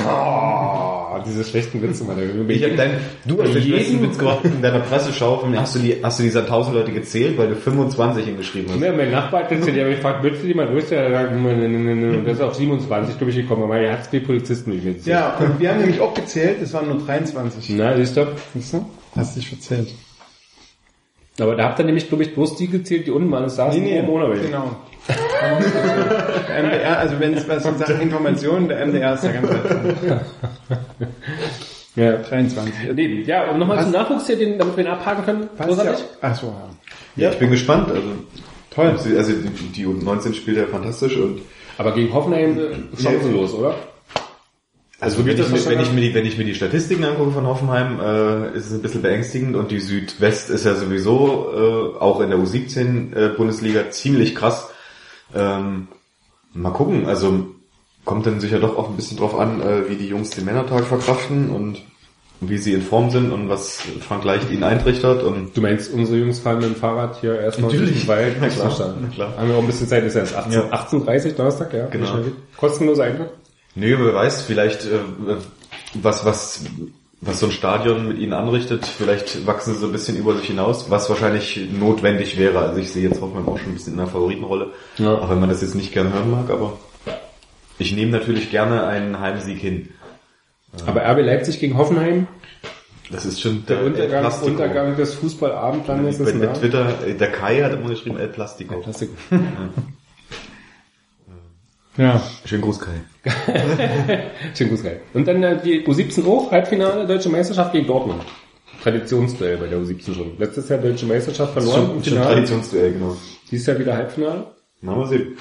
[0.08, 4.60] Oh, diese schlechten Witze, meine Ich hab dein, du hast den besten Witz gemacht in
[4.60, 5.38] deiner Presseschau.
[5.38, 8.80] Von, hast du die, hast du diese 1000 Leute gezählt, weil du 25 hingeschrieben hast?
[8.80, 10.96] Ja, mein Nachbar hat erzählt, der hat mich gefragt, willst du größer?
[10.96, 13.92] Er ne, ne, ne, ne, und das ist auf 27, glaube ich, gekommen, aber er
[13.92, 15.06] hat zwei Polizisten mit mir erzählt.
[15.06, 17.76] Ja, und wir haben nämlich auch gezählt, es waren nur 23.
[17.76, 18.26] Na, siehst du?
[18.54, 18.84] Siehst du?
[19.14, 19.94] Hast dich verzählt.
[21.40, 23.84] Aber da habt ihr nämlich, glaube ich, bloß die gezählt, die unten waren, es saßen
[23.84, 24.46] oben ohne welche.
[24.46, 24.76] genau.
[26.48, 30.20] der MDR, also wenn es was Sachen Informationen, der MDR ist der ganze Zeit.
[31.96, 32.16] Ja.
[32.16, 32.92] 23.
[32.94, 35.48] Nee, ja, um nochmal zum Nachwuchs hier, den, damit wir ihn abhaken können.
[35.56, 36.00] Großartig.
[36.00, 37.24] ja, ach so, ja.
[37.24, 37.88] Ja, ich bin gespannt.
[37.88, 38.08] Also,
[38.70, 38.98] Toll.
[39.16, 41.42] also die, die U19 spielt ja fantastisch und
[41.78, 43.76] Aber gegen Hoffenheim chancenlos, oder?
[45.04, 47.46] Also wenn ich, mir, wenn, ich mir die, wenn ich mir die Statistiken angucke von
[47.46, 52.20] Hoffenheim, äh, ist es ein bisschen beängstigend und die Südwest ist ja sowieso äh, auch
[52.20, 54.70] in der U17 äh, Bundesliga ziemlich krass.
[55.34, 55.88] Ähm,
[56.54, 57.48] mal gucken, also
[58.06, 60.84] kommt dann sicher doch auch ein bisschen drauf an, äh, wie die Jungs den Männertag
[60.84, 61.82] verkraften und
[62.40, 66.18] wie sie in Form sind und was Frank Leicht ihnen eintrichtert und Du meinst, unsere
[66.18, 67.92] Jungs fahren mit dem Fahrrad hier erstmal Natürlich.
[67.92, 68.36] durch den Wald?
[68.40, 68.98] Na klar, Verstanden.
[69.02, 69.36] na klar.
[69.36, 70.60] Haben wir auch ein bisschen Zeit, ist ja erst 18, Ja.
[70.70, 71.86] 18.30 Donnerstag, ja?
[71.86, 72.18] Genau.
[72.56, 73.30] Kostenloser Eintritt?
[73.74, 74.98] Nee, wer weiß, vielleicht äh,
[75.94, 76.64] was, was,
[77.20, 80.46] was so ein Stadion mit ihnen anrichtet, vielleicht wachsen sie so ein bisschen über sich
[80.46, 82.58] hinaus, was wahrscheinlich notwendig wäre.
[82.60, 85.14] Also ich sehe jetzt Hoffmann auch schon ein bisschen in der Favoritenrolle, Ja.
[85.14, 86.78] auch wenn man das jetzt nicht gern hören mag, aber
[87.78, 89.88] ich nehme natürlich gerne einen Heimsieg hin.
[90.86, 92.26] Aber RB Leipzig gegen Hoffenheim,
[93.10, 94.50] Das ist schon der El Untergang, Plastico.
[94.50, 96.46] Untergang des Fußballabendlandes Bei.
[96.48, 98.76] Twitter, äh, der Kai hat immer geschrieben El Plastico.
[98.80, 99.10] Plastik.
[101.96, 102.22] Ja.
[102.44, 103.00] Schönen Gruß, Kai.
[104.54, 105.00] Schön gut geil.
[105.12, 108.22] Und dann äh, die U17 auch, Halbfinale, Deutsche Meisterschaft gegen Dortmund.
[108.82, 110.38] Traditionsduell bei der U17 schon.
[110.38, 112.34] Letztes Jahr deutsche Meisterschaft verloren Schon, im schon Finale.
[112.34, 113.16] Traditionsduell, genau.
[113.50, 114.46] Dieses Jahr wieder Halbfinale.
[114.82, 115.38] Na, mal sehen.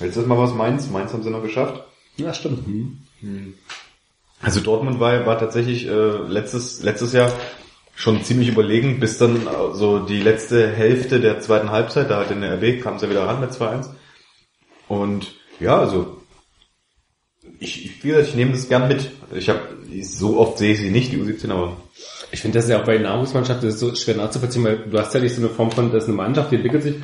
[0.00, 0.88] Letztes Mal war es Mainz.
[0.90, 1.84] Mainz haben sie noch geschafft.
[2.16, 2.60] Ja, stimmt.
[4.40, 7.30] Also Dortmund war, war tatsächlich äh, letztes, letztes Jahr
[7.94, 12.30] schon ziemlich überlegen, bis dann äh, so die letzte Hälfte der zweiten Halbzeit, da hat
[12.30, 13.90] in der RB, kam sie ja wieder ran mit 2-1.
[14.88, 16.16] Und ja, also
[17.58, 19.10] ich, ich, ich nehme das gern mit.
[19.34, 19.60] Ich habe
[20.02, 21.76] so oft sehe ich sie nicht, die U17, aber
[22.32, 25.14] Ich finde das ja auch bei Nahrungsmannschaft das ist so schwer nachzuvollziehen, weil du hast
[25.14, 26.96] ja nicht so eine Form von, das ist eine Mannschaft, die entwickelt sich,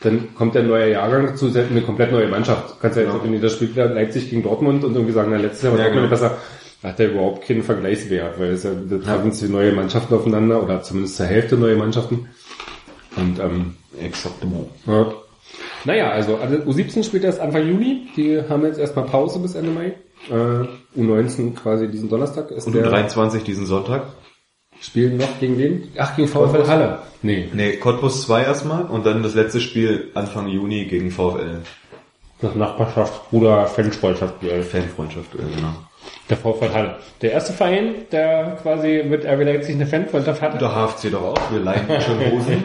[0.00, 2.70] dann kommt der neue Jahrgang dazu, ist ja eine komplett neue Mannschaft.
[2.70, 3.22] Du kannst ja jetzt, Ja.
[3.22, 5.84] wenn ihr das spielt, Leipzig gegen Dortmund und irgendwie sagen, na, letztes Jahr war Ja,
[5.86, 6.22] Dortmund genau.
[6.22, 6.38] besser,
[6.82, 10.82] hat der überhaupt keinen Vergleichswert, weil es ja, da treffen sich neue Mannschaften aufeinander, oder
[10.82, 12.28] zumindest zur Hälfte neue Mannschaften.
[13.16, 14.36] Und, ähm, exakt.
[14.86, 15.06] ja.
[15.84, 19.70] Naja, also, also U17 spielt erst Anfang Juni, die haben jetzt erstmal Pause bis Ende
[19.70, 19.94] Mai.
[20.28, 24.02] Äh, U19 quasi diesen Donnerstag ist Und der um 23 diesen Sonntag.
[24.80, 25.88] Spielen noch gegen wen?
[25.98, 26.98] Ach, gegen VfL Halle.
[27.22, 31.60] Nee, Nee, Cottbus 2 erstmal und dann das letzte Spiel Anfang Juni gegen VfL.
[32.40, 34.62] das Nachbarschaft, Bruder, Fanfreundschaft, Duell.
[34.62, 35.74] Fanfreundschaft, genau.
[36.30, 36.96] Der VfL Halle.
[37.20, 40.56] Der erste Verein, der quasi mit RB Leipzig eine Fanfreundschaft hatte.
[40.58, 42.62] Der HFC doch auch, wir leihen schon Hosen.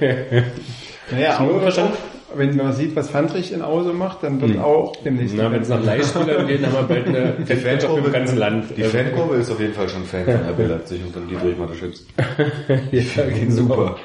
[1.10, 1.94] Naja, Nur aber verstanden?
[2.34, 5.68] wenn man sieht, was Fandrich in Ause macht, dann wird auch demnächst Na, wenn es
[5.68, 8.64] nach Leihspielern geht, haben wir bald eine Fanfreundschaft im ganzen Land.
[8.76, 12.04] Die Fankurve ist auf jeden Fall schon Fan von RB Leipzig und dann Dietrich Mateschitz.
[12.92, 13.96] ja, geht super.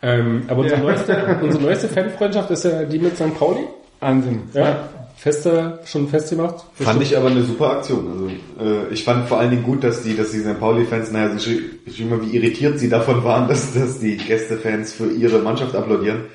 [0.00, 3.36] Ähm, aber unsere, neueste, unsere neueste Fanfreundschaft ist ja die mit St.
[3.36, 3.66] Pauli.
[4.00, 4.42] Wahnsinn.
[4.54, 4.88] Ja.
[5.18, 6.64] Feste, schon festgemacht.
[6.74, 8.06] Fand ich aber eine super Aktion.
[8.12, 8.28] Also
[8.64, 10.60] äh, ich fand vor allen Dingen gut, dass die, dass die St.
[10.60, 14.92] Pauli-Fans, naja, so schrie- schrieben mal, wie irritiert sie davon waren, dass, dass die Gästefans
[14.92, 16.26] für ihre Mannschaft applaudieren.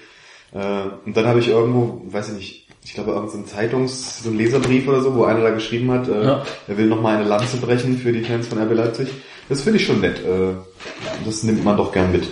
[0.54, 0.58] Äh,
[1.06, 4.86] und dann habe ich irgendwo, weiß ich nicht, ich glaube irgendein Zeitungs, so ein Leserbrief
[4.90, 6.44] oder so, wo einer da geschrieben hat, äh, Ja.
[6.68, 9.08] er will nochmal eine Lanze brechen für die Fans von RB Leipzig.
[9.48, 10.20] Das finde ich schon nett.
[10.20, 10.56] Äh,
[11.26, 12.28] das nimmt man doch gern mit.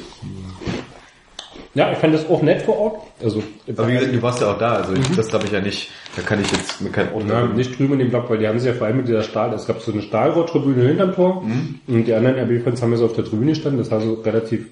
[1.74, 3.02] Ja, ich fand das auch nett vor Ort.
[3.24, 3.42] Also,
[3.78, 6.22] Aber wie gesagt, du warst ja auch da, also das habe ich ja nicht, da
[6.22, 8.60] kann ich jetzt mir kein Ja, Urteil nicht drüben in dem Block, weil die haben
[8.60, 11.46] sich ja vor allem mit dieser Stahl, es gab so eine Stahlrohrtribüne hinterm Tor
[11.88, 14.68] und die anderen RB-Fans haben ja so auf der Tribüne standen, das war so relativ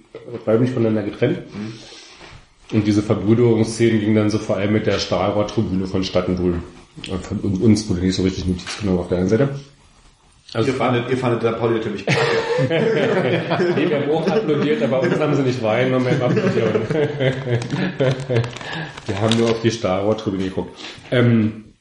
[0.46, 1.40] räumlich voneinander getrennt.
[2.72, 6.56] Und diese Verbrüderungsszenen gingen dann so vor allem mit der Stahlrohrtribüne vonstatten wohl.
[7.10, 9.50] Und Von uns wurde nicht so richtig Notiz genommen auf der einen Seite.
[10.54, 12.20] Also Ihr fandet, ihr fandet der Pauli natürlich kacke.
[12.70, 16.82] Wir haben auch applaudiert, aber uns haben sie nicht wahrgenommen beim Applaudieren.
[19.08, 20.78] wir haben nur auf die Stahlrohrtribüne geguckt.
[21.12, 21.74] Ähm,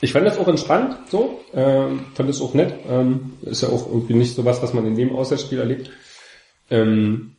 [0.00, 1.40] ich fand das auch entspannt, so.
[1.52, 2.74] Ähm, fand das auch nett.
[2.88, 5.90] Ähm, ist ja auch irgendwie nicht so was, was man in dem Auswärtsspiel erlebt.
[6.70, 7.36] Ähm,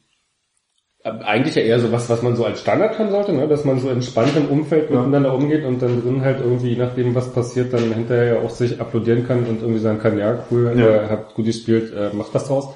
[1.04, 3.48] eigentlich ja eher so was, was man so als Standard haben sollte, ne?
[3.48, 7.16] dass man so entspannt im Umfeld miteinander umgeht und dann drin halt irgendwie, je nachdem
[7.16, 10.74] was passiert, dann hinterher ja auch sich applaudieren kann und irgendwie sagen kann, ja, cool,
[10.76, 11.04] Ja.
[11.04, 12.76] Äh, habt gut gespielt, äh, macht was draus.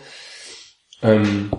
[1.01, 1.51] Ähm,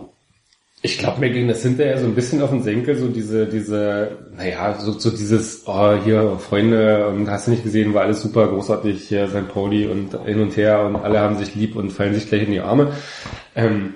[0.81, 4.19] ich glaube, mir ging das hinterher so ein bisschen auf den Senkel, so diese, diese,
[4.35, 8.49] naja, so, so dieses, oh, hier, Freunde, und hast du nicht gesehen, war alles super
[8.49, 9.49] großartig, hier St.
[9.49, 12.53] Pauli und hin und her und alle haben sich lieb und fallen sich gleich in
[12.53, 12.93] die Arme.
[13.55, 13.95] Ähm,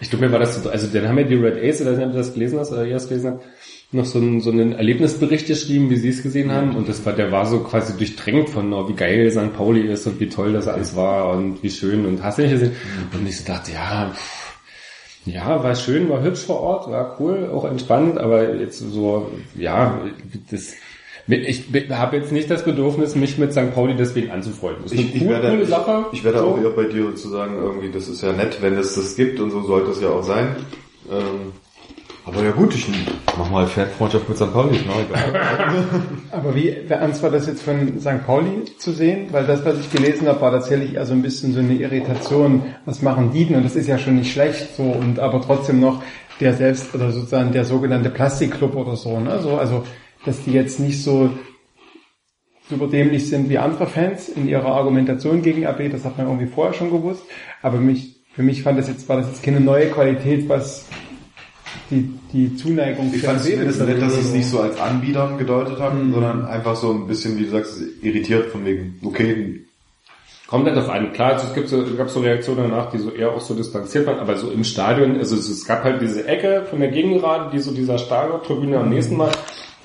[0.00, 2.12] ich glaube, mir war das so, also dann haben ja die Red Ace, oder du
[2.12, 3.44] das gelesen hast, oder ihr das gelesen habt,
[3.92, 6.76] noch so einen, so einen Erlebnisbericht geschrieben, wie sie es gesehen haben.
[6.76, 9.52] Und das war, der war so quasi durchdrängt von, oh, wie geil St.
[9.54, 12.52] Pauli ist und wie toll das alles war und wie schön und hast du nicht
[12.52, 12.72] gesehen.
[13.12, 14.12] Und ich so dachte, ja,
[15.24, 20.00] ja, war schön, war hübsch vor Ort, war cool, auch entspannt, aber jetzt so, ja,
[20.50, 20.74] das,
[21.28, 23.74] ich habe jetzt nicht das Bedürfnis, mich mit St.
[23.74, 24.84] Pauli deswegen anzufreunden.
[24.84, 26.06] Das ist eine Ich, ich cool, werde, coole Sache.
[26.12, 26.46] ich werde so.
[26.46, 29.40] auch eher bei dir zu sagen, irgendwie, das ist ja nett, wenn es das gibt
[29.40, 30.56] und so sollte es ja auch sein.
[31.10, 31.52] Ähm,
[32.26, 32.88] aber ja gut, ich
[33.38, 34.52] mach mal Fanfreundschaft mit St.
[34.52, 35.40] Pauli, ist mir auch egal.
[36.32, 38.26] Aber wie ernst war das jetzt von St.
[38.26, 39.28] Pauli zu sehen?
[39.30, 42.62] Weil das, was ich gelesen habe, war tatsächlich eher so ein bisschen so eine Irritation.
[42.84, 43.58] Was machen die denn?
[43.58, 46.02] Und das ist ja schon nicht schlecht so und aber trotzdem noch
[46.40, 49.20] der selbst oder sozusagen der sogenannte Plastikclub oder so.
[49.20, 49.38] Ne?
[49.40, 49.84] So, also
[50.26, 51.30] dass die jetzt nicht so
[52.68, 56.46] super dämlich sind wie andere Fans in ihrer Argumentation gegen RB, das hat man irgendwie
[56.46, 57.22] vorher schon gewusst.
[57.62, 60.86] Aber mich, für mich fand das jetzt, war das jetzt keine neue Qualität, was
[61.90, 64.60] die, die Zuneigung Ich für fand es RB zumindest nett, dass sie es nicht so
[64.60, 68.98] als Anbietern gedeutet haben, sondern einfach so ein bisschen, wie du sagst, irritiert von wegen,
[69.04, 69.62] okay,
[70.46, 71.12] Kommt halt auf einen.
[71.12, 74.06] Klar, also es gibt so, gab so Reaktionen danach, die so eher auch so distanziert
[74.06, 77.50] waren, aber so im Stadion, also es, es gab halt diese Ecke von der Gegengerade,
[77.52, 79.32] die so dieser Stadiontribüne am nächsten Mal,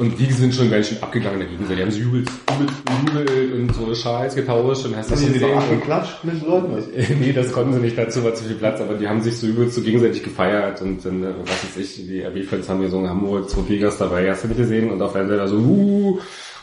[0.02, 1.64] und die sind schon ganz schön abgegangen dagegen.
[1.70, 5.28] Die haben sich übelst, übelst bejubelt und so Schals getauscht und hast du du so
[5.28, 5.56] gesehen.
[5.56, 6.84] abgeklatscht mit den Leuten?
[7.20, 9.46] nee, das konnten sie nicht, dazu war zu viel Platz, aber die haben sich so
[9.46, 13.48] übelst so gegenseitig gefeiert und dann, äh, was weiß ich, die RB-Fans haben gesungen, Hamburg,
[13.48, 14.90] zwei Vegas dabei, hast du nicht gesehen?
[14.90, 16.20] Und auf der anderen Seite so, uh,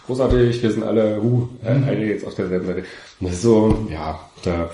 [0.06, 2.80] großartig, wir sind alle, uh, alle jetzt auf derselben Seite.
[3.20, 4.68] Und das ist so, ja, da,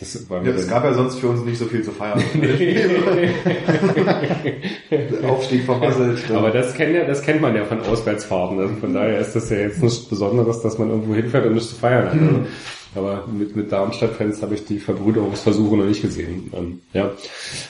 [0.00, 2.22] Das Ja, es gab ja sonst für uns nicht so viel zu feiern.
[5.28, 6.30] Aufstieg vermasselt.
[6.30, 8.60] Aber das kennt ja, das kennt man ja von Auswärtsfahrten.
[8.60, 11.70] Also von daher ist das ja jetzt nichts Besonderes, dass man irgendwo hinfährt und nichts
[11.70, 12.12] zu feiern hat.
[12.12, 12.46] Also,
[12.94, 16.50] aber mit, mit Darmstadt-Fans habe ich die Verbrüderungsversuche noch nicht gesehen.
[16.56, 17.10] Ähm, ja.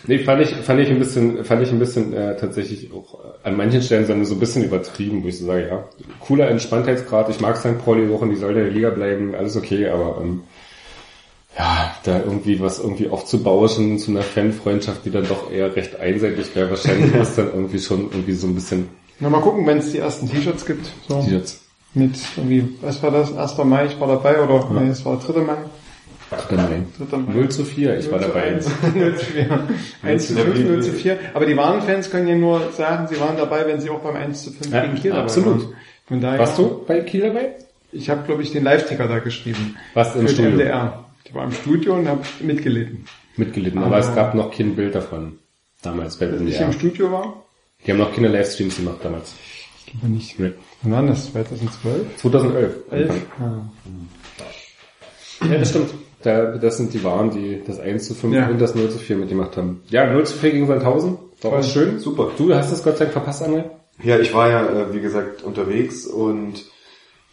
[0.06, 3.48] Nee, fand ich, fand ich ein bisschen, fand ich ein bisschen äh, tatsächlich auch äh,
[3.48, 5.84] an manchen Stellen so so ein bisschen übertrieben, wo ich so sage, ja,
[6.20, 7.78] cooler Entspanntheitsgrad, ich mag St.
[7.84, 10.42] Pauli auch und die soll in der Liga bleiben, alles okay, aber ähm,
[11.58, 16.54] ja, da irgendwie was irgendwie aufzubauschen zu einer Fanfreundschaft, die dann doch eher recht einseitig
[16.54, 19.90] wäre, wahrscheinlich ist dann irgendwie schon irgendwie so ein bisschen Na, mal gucken, wenn es
[19.92, 20.88] die ersten T-Shirts gibt.
[21.08, 21.26] So.
[21.28, 21.62] jetzt
[21.94, 23.36] Mit irgendwie, was war das?
[23.36, 23.56] 1.
[23.64, 25.40] Mai, ich war dabei oder nee, es war 3.
[25.40, 25.54] Mai.
[26.30, 26.86] Ach, nein.
[27.10, 27.16] 3.
[27.16, 27.32] Mai.
[27.32, 28.42] 0 zu 4, ich war 0 zu dabei.
[28.54, 29.60] 1, 0 zu 4.
[30.02, 31.18] 1 zu 5, 0 zu 4.
[31.34, 34.14] Aber die wahren Fans können ja nur sagen, sie waren dabei, wenn sie auch beim
[34.14, 35.62] 1 zu 5 Ja, gegen Kiel dabei absolut.
[35.64, 35.72] waren.
[36.06, 37.54] Von daher, Warst du bei Kiel dabei?
[37.90, 39.76] Ich habe, glaube ich, den Live-Ticker da geschrieben.
[39.94, 40.50] Warst im Für Studio?
[40.52, 41.04] MDR.
[41.28, 43.04] Ich war im Studio und habe mitgelitten.
[43.36, 45.38] Mitgelitten, aber es gab noch kein Bild davon.
[45.82, 47.44] Damals bei Als ich im Studio war,
[47.86, 49.34] Die haben noch keine Livestreams gemacht damals.
[50.00, 50.38] aber nicht.
[50.40, 50.52] Nee.
[50.82, 51.30] Wann war das?
[51.32, 52.16] 2012?
[52.16, 52.76] 2011.
[52.90, 53.14] 11?
[55.42, 55.90] Ja, das stimmt.
[56.22, 58.48] Da, das sind die Waren, die das 1 zu 5 Ja.
[58.48, 59.82] und das 0 zu 4 mitgemacht haben.
[59.88, 61.18] Ja, 0 zu 4 gegen Sandhausen.
[61.42, 62.00] War schön.
[62.00, 62.30] Super.
[62.36, 63.64] Du hast es Gott sei Dank verpasst, André?
[64.02, 66.64] Ja, ich war ja, äh, wie gesagt, unterwegs und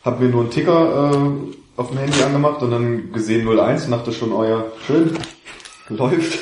[0.04, 3.92] habe mir nur einen Ticker äh, auf dem Handy angemacht und dann gesehen 01 und
[3.92, 5.12] dachte schon, oh ja, schön,
[5.90, 6.40] läuft.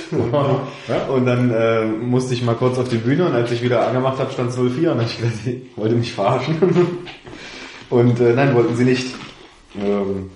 [0.87, 1.05] Ja.
[1.05, 4.19] Und dann äh, musste ich mal kurz auf die Bühne und als ich wieder angemacht
[4.19, 6.57] habe, stand es 04 und dann ich gedacht, ich wollte mich verarschen.
[7.89, 9.15] und äh, nein, wollten sie nicht.
[9.75, 10.29] Ähm,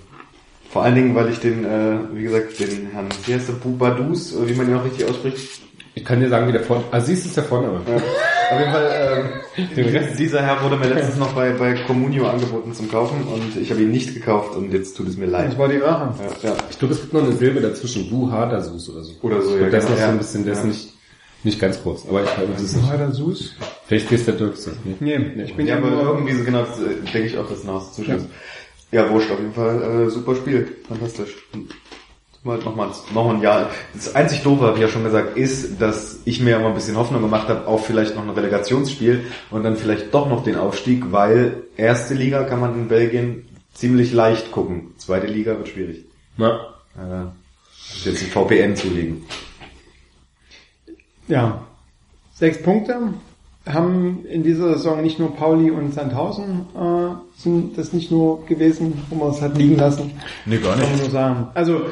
[0.70, 4.34] vor allen Dingen, weil ich den, äh, wie gesagt, den Herrn, wie heißt der, Bubadus,
[4.34, 5.62] äh, wie man ihn auch richtig ausspricht,
[5.94, 6.92] Ich kann dir sagen, wie der Vorname.
[6.92, 7.80] Aziz ist der Vorname.
[8.50, 9.32] auf jeden Fall,
[9.76, 13.70] ähm, dieser Herr wurde mir letztens noch bei, bei Communio angeboten zum Kaufen und ich
[13.70, 15.48] habe ihn nicht gekauft und jetzt tut es mir leid.
[15.50, 16.14] Das war die Rache.
[16.42, 16.56] Ja, ja.
[16.70, 18.08] Ich glaube, es gibt noch eine Silbe dazwischen.
[18.10, 19.12] Bu Hadasus oder so.
[19.22, 20.18] Oder so, Und ja, das ist genau, noch so ein ja.
[20.18, 20.64] bisschen, der ist Ja.
[20.66, 20.92] nicht,
[21.44, 22.08] nicht ganz groß.
[22.08, 23.54] Aber ich glaube, das ist nicht.
[23.86, 24.70] Vielleicht ist der Dirk so.
[25.00, 25.18] Nee.
[25.18, 27.90] Nee, ich bin Ja, ja, aber irgendwie so genau, das, denke ich auch, das nach
[27.92, 28.22] Zuschuss.
[28.90, 29.10] Ja.
[29.10, 31.36] wurscht, auf jeden Fall, äh, super Spiel, fantastisch.
[32.48, 33.68] Und Mal nochmal noch ein Jahr.
[33.92, 36.96] Das einzig Doofe, habe ich ja schon gesagt, ist, dass ich mir immer ein bisschen
[36.96, 41.12] Hoffnung gemacht habe auf vielleicht noch ein Relegationsspiel und dann vielleicht doch noch den Aufstieg,
[41.12, 44.94] weil erste Liga kann man in Belgien ziemlich leicht gucken.
[44.96, 46.06] Zweite Liga wird schwierig.
[46.38, 49.24] Na, Äh, muss jetzt ein VPN zulegen.
[51.28, 51.60] ja,
[52.32, 53.12] sechs Punkte
[53.66, 59.02] haben in dieser Saison nicht nur Pauli und Sandhausen äh, sind das nicht nur gewesen,
[59.10, 60.12] wo man es hat liegen lassen.
[60.46, 61.46] Nee, gar Kann man nur sagen.
[61.52, 61.82] Also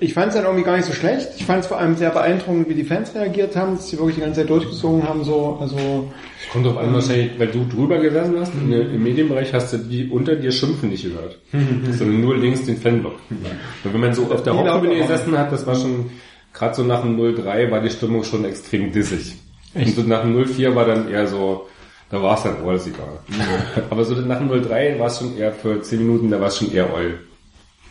[0.00, 1.28] ich fand es dann irgendwie gar nicht so schlecht.
[1.36, 4.16] Ich fand es vor allem sehr beeindruckend, wie die Fans reagiert haben, dass sie wirklich
[4.16, 5.24] die ganze Zeit durchgezogen haben.
[5.24, 6.10] So, also
[6.52, 8.52] kommt drauf an, wahrscheinlich, weil du drüber gesessen hast.
[8.54, 11.38] In der, Im Medienbereich hast du die unter dir schimpfen nicht gehört.
[11.90, 13.18] sondern nur links den Fanblock.
[13.30, 16.10] Und wenn man so auf der lauter gesessen hat, das war schon,
[16.52, 19.36] gerade so nach dem 03 war die Stimmung schon extrem dissig.
[19.74, 21.66] Und so nach dem 04 war dann eher so,
[22.10, 23.20] da war es dann alles egal.
[23.90, 26.58] Aber so nach dem 03 war es schon eher für 10 Minuten, da war es
[26.58, 27.18] schon eher Oil.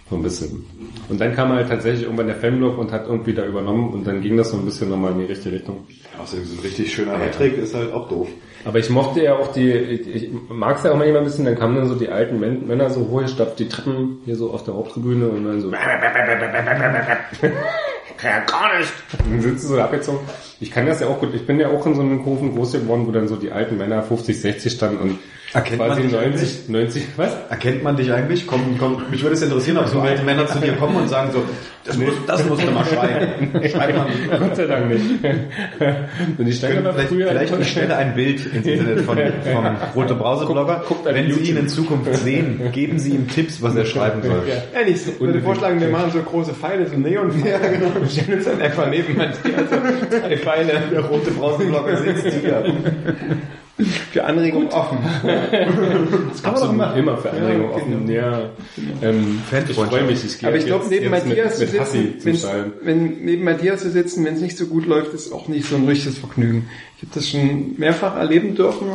[0.09, 0.65] So ein bisschen.
[1.09, 4.21] Und dann kam halt tatsächlich irgendwann der Fanblock und hat irgendwie da übernommen und dann
[4.21, 5.85] ging das so ein bisschen nochmal in die richtige Richtung.
[6.21, 8.27] Außerdem so ein richtig schöner Hattrick ist halt auch doof.
[8.63, 11.55] Aber ich mochte ja auch die, ich, ich mag's ja auch manchmal ein bisschen, dann
[11.57, 14.73] kamen dann so die alten Män- Männer so hochgestapft, die Treppen hier so auf der
[14.75, 15.71] Haupttribüne und dann so,
[18.23, 18.91] ja, gar nicht.
[19.25, 20.19] Und dann sind sie so abgezogen.
[20.59, 22.73] Ich kann das ja auch gut, ich bin ja auch in so einem Kurven groß
[22.73, 25.19] geworden, wo dann so die alten Männer 50, 60 standen und
[25.53, 27.35] Erkennt man quasi dich 90, 90, was?
[27.49, 28.45] Erkennt man dich eigentlich?
[28.47, 31.29] Komm, komm, mich würde es interessieren, ob so alte Männer zu dir kommen und sagen
[31.31, 31.41] so,
[31.85, 33.51] das, muss, das musst du mal schreiben.
[33.69, 34.07] Schreib mal.
[34.39, 35.05] Gott sei Dank nicht.
[36.37, 40.15] Und standen aber Vielleicht, früher, vielleicht ich stelle ein Bild ins Internet von, vom Rote
[40.15, 40.83] Brause Blogger.
[40.85, 44.21] Guckt- guckt Wenn Sie ihn in Zukunft sehen, geben Sie ihm Tipps, was er schreiben
[44.21, 44.43] soll.
[44.75, 47.31] Ehrlich, ich würde vorschlagen, wir machen so große Pfeile, so Neon.
[47.45, 47.91] Ja, genau.
[48.01, 50.73] Wir stellen uns dann einfach neben so drei Pfeile.
[50.91, 52.65] Der Rote Brause Blogger sitzt hier.
[54.11, 54.97] Für Anregungen offen.
[56.31, 56.99] Das kann man doch machen.
[56.99, 58.05] immer für Anregungen Ja, offen.
[58.07, 58.11] genau.
[58.11, 58.49] Ja,
[59.09, 60.25] ähm, ich freue mich.
[60.25, 61.75] Ich gehe Aber ich glaube, neben Matthias mit, zu
[62.17, 65.69] sitzen, wenn neben Matthias zu sitzen, wenn es nicht so gut läuft, ist auch nicht
[65.69, 66.69] so ein richtiges Vergnügen.
[66.97, 68.87] Ich habe das schon mehrfach erleben dürfen.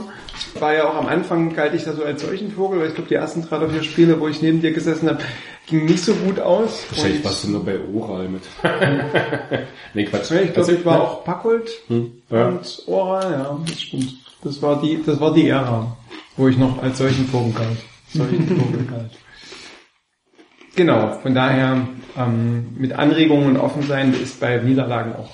[0.58, 3.14] War ja auch am Anfang galt ich da so als Seuchenvogel, weil ich glaube, die
[3.14, 5.20] ersten drei oder vier Spiele, wo ich neben dir gesessen habe,
[5.66, 6.84] ging nicht so gut aus.
[6.90, 8.42] Wahrscheinlich warst du nur bei Oral mit.
[9.94, 10.30] nee, Quatsch.
[10.32, 11.70] Ich glaube, Also, ich war auch Packult
[12.30, 12.48] Ja.
[12.48, 14.14] und Ora, ja, das stimmt.
[14.42, 15.96] Das war die, das war die Ära,
[16.36, 17.78] wo ich noch als solchen Vogel galt.
[18.08, 19.10] Solchen Vogel galt.
[20.74, 25.30] Genau, von daher ähm, mit Anregungen und offen sein ist bei Niederlagen auch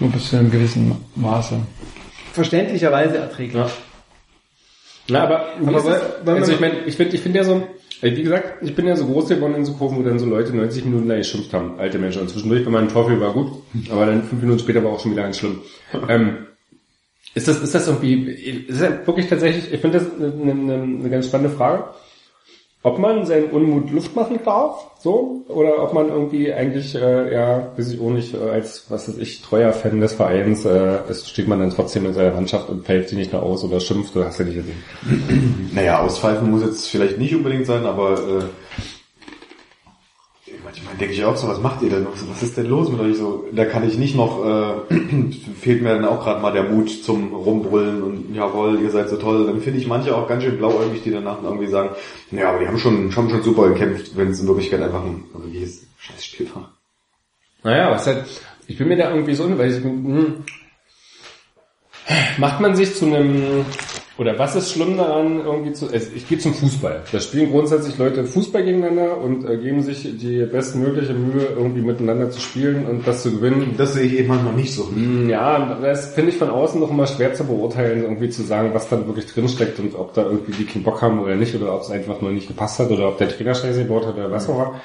[0.00, 1.56] nur bis zu einem gewissen Maße.
[2.32, 3.62] Verständlicherweise erträglich.
[3.62, 3.70] Ja.
[5.08, 5.84] Na, aber, Aber wollen
[6.24, 7.66] wir also ich meine, ich finde ich finde ja so,
[8.04, 10.26] Ey, Wie gesagt, ich bin ja so groß geworden in so Kurven, wo dann so
[10.26, 12.20] Leute 90 Minuten lang geschimpft haben, alte Menschen.
[12.20, 15.12] Und zwischendurch bei meinem Teufel war gut, aber dann fünf Minuten später war auch schon
[15.12, 15.60] wieder ganz schlimm.
[16.08, 16.46] Ähm,
[17.34, 18.30] ist das, ist das irgendwie,
[18.68, 21.84] ist das wirklich tatsächlich, ich finde das eine, eine, eine ganz spannende Frage.
[22.82, 27.72] Ob man seinen Unmut Luft machen darf, so, oder ob man irgendwie eigentlich, äh, ja,
[27.78, 31.26] weiß ich auch nicht, äh, als, was weiß ich, treuer Fan des Vereins, äh, es
[31.26, 34.14] steht man dann trotzdem in seiner Mannschaft und fällt sie nicht mehr aus oder schimpft,
[34.14, 35.70] oder hast du nicht gesehen.
[35.72, 38.44] Naja, auspfeifen muss jetzt vielleicht nicht unbedingt sein, aber äh,
[40.74, 42.06] manchmal denke ich auch so, was macht ihr denn?
[42.28, 43.46] Was ist denn los mit euch so?
[43.52, 44.94] Da kann ich nicht noch, äh,
[45.60, 49.16] fehlt mir dann auch gerade mal der Mut zum Rumbrüllen und jawohl, ihr seid so
[49.16, 49.46] toll.
[49.46, 51.90] Dann finde ich manche auch ganz schön blauäugig, die danach irgendwie sagen,
[52.30, 55.24] ja, aber die haben schon, haben schon super gekämpft, wenn es in Wirklichkeit einfach ein,
[55.52, 56.72] ist, scheiß Spiel war.
[57.62, 58.24] Naja, was halt,
[58.66, 60.44] ich bin mir da irgendwie so, weil ich, hm,
[62.38, 63.64] macht man sich zu einem,
[64.16, 67.02] oder was ist schlimm daran, irgendwie zu, ich gehe zum Fußball.
[67.10, 72.30] Da spielen grundsätzlich Leute Fußball gegeneinander und äh, geben sich die bestmögliche Mühe, irgendwie miteinander
[72.30, 73.74] zu spielen und das zu gewinnen.
[73.76, 74.88] Das sehe ich eben manchmal nicht so.
[74.88, 78.70] Hm, Ja, das finde ich von außen noch immer schwer zu beurteilen, irgendwie zu sagen,
[78.72, 81.74] was da wirklich drinsteckt und ob da irgendwie die keinen Bock haben oder nicht, oder
[81.74, 84.30] ob es einfach nur nicht gepasst hat, oder ob der Trainer scheiße gebaut hat, oder
[84.30, 84.80] was auch immer.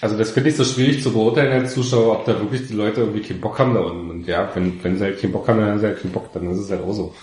[0.00, 3.00] Also das finde ich so schwierig zu beurteilen als Zuschauer, ob da wirklich die Leute
[3.02, 4.10] irgendwie keinen Bock haben da unten.
[4.10, 6.32] Und ja, wenn, wenn sie halt keinen Bock haben, dann haben sie halt keinen Bock,
[6.34, 7.14] dann ist es halt auch so.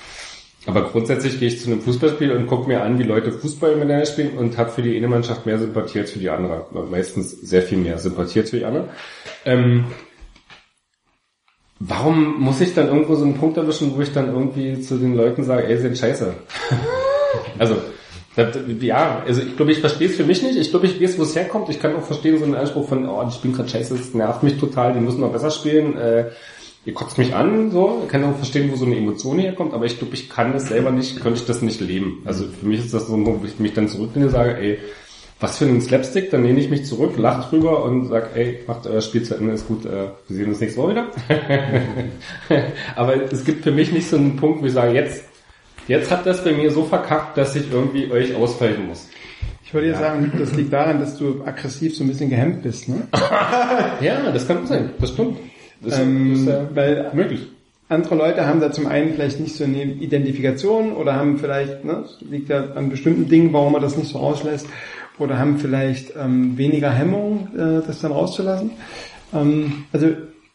[0.65, 4.05] Aber grundsätzlich gehe ich zu einem Fußballspiel und gucke mir an, wie Leute Fußball miteinander
[4.05, 6.65] spielen und habe für die eine Mannschaft mehr Sympathie als für die andere.
[6.89, 8.87] Meistens sehr viel mehr Sympathie als für die andere.
[9.43, 9.85] Ähm,
[11.79, 15.15] warum muss ich dann irgendwo so einen Punkt erwischen, wo ich dann irgendwie zu den
[15.15, 16.33] Leuten sage, ey, sind scheiße?
[17.59, 17.75] also,
[18.37, 20.57] das- ja, also ich glaube, ich verstehe es für mich nicht.
[20.57, 21.69] Ich glaube, ich weiß, wo es herkommt.
[21.69, 24.43] Ich kann auch verstehen, so einen Anspruch von, oh, die spielen gerade scheiße, das nervt
[24.43, 25.97] mich total, die müssen noch besser spielen.
[25.97, 26.29] Äh,
[26.85, 28.01] ihr kotzt mich an, so.
[28.03, 30.67] Ich kann auch verstehen, wo so eine Emotion herkommt, aber ich glaube, ich kann das
[30.67, 32.21] selber nicht, könnte ich das nicht leben.
[32.25, 34.57] Also für mich ist das so, ein Punkt, wo ich mich dann zurücklehne und sage,
[34.57, 34.79] ey,
[35.39, 38.87] was für ein Slapstick, dann lehne ich mich zurück, lach drüber und sag, ey, macht
[38.87, 41.07] euer Spiel zu Ende, ist gut, äh, wir sehen uns nächste Woche wieder.
[42.95, 45.25] aber es gibt für mich nicht so einen Punkt, wo ich sage, jetzt,
[45.87, 49.09] jetzt hat das bei mir so verkackt, dass ich irgendwie euch ausfallen muss.
[49.65, 52.87] Ich würde ja sagen, das liegt daran, dass du aggressiv so ein bisschen gehemmt bist,
[52.87, 53.07] ne?
[54.01, 55.39] Ja, das kann sein, das stimmt.
[55.83, 57.47] Das, Ähm, ist ja weil möglich.
[57.89, 62.05] andere Leute haben da zum einen vielleicht nicht so eine Identifikation oder haben vielleicht, ne,
[62.21, 64.67] liegt ja an bestimmten Dingen, warum man das nicht so rauslässt,
[65.19, 68.71] oder haben vielleicht ähm, weniger Hemmung, äh, das dann rauszulassen.
[69.33, 70.07] Ähm, also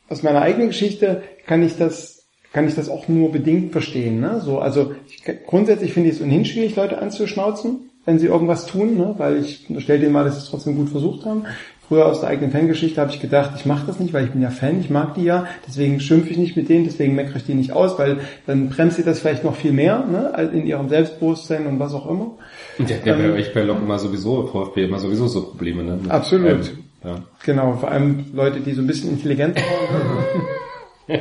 [0.08, 2.18] aus meiner eigenen Geschichte kann ich das
[2.52, 4.20] kann ich das auch nur bedingt verstehen.
[4.20, 4.40] Ne?
[4.42, 8.96] So, also ich, grundsätzlich finde ich es ohnehin schwierig, Leute anzuschnauzen, wenn sie irgendwas tun,
[8.96, 9.14] ne?
[9.18, 11.44] weil ich stell dir mal, dass sie es trotzdem gut versucht haben.
[11.88, 14.42] Früher aus der eigenen Fangeschichte habe ich gedacht, ich mache das nicht, weil ich bin
[14.42, 17.44] ja Fan, ich mag die ja, deswegen schimpfe ich nicht mit denen, deswegen meckere ich
[17.44, 20.90] die nicht aus, weil dann bremst sie das vielleicht noch viel mehr, ne, in ihrem
[20.90, 22.32] Selbstbewusstsein und was auch immer.
[22.78, 25.98] Der, der bei euch bei Lok immer sowieso, VfB immer sowieso so Probleme, ne?
[26.02, 26.46] Mit- Absolut.
[26.46, 26.60] Ähm,
[27.04, 27.14] ja.
[27.46, 31.20] Genau, vor allem Leute, die so ein bisschen intelligenter waren.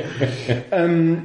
[0.70, 1.22] ähm,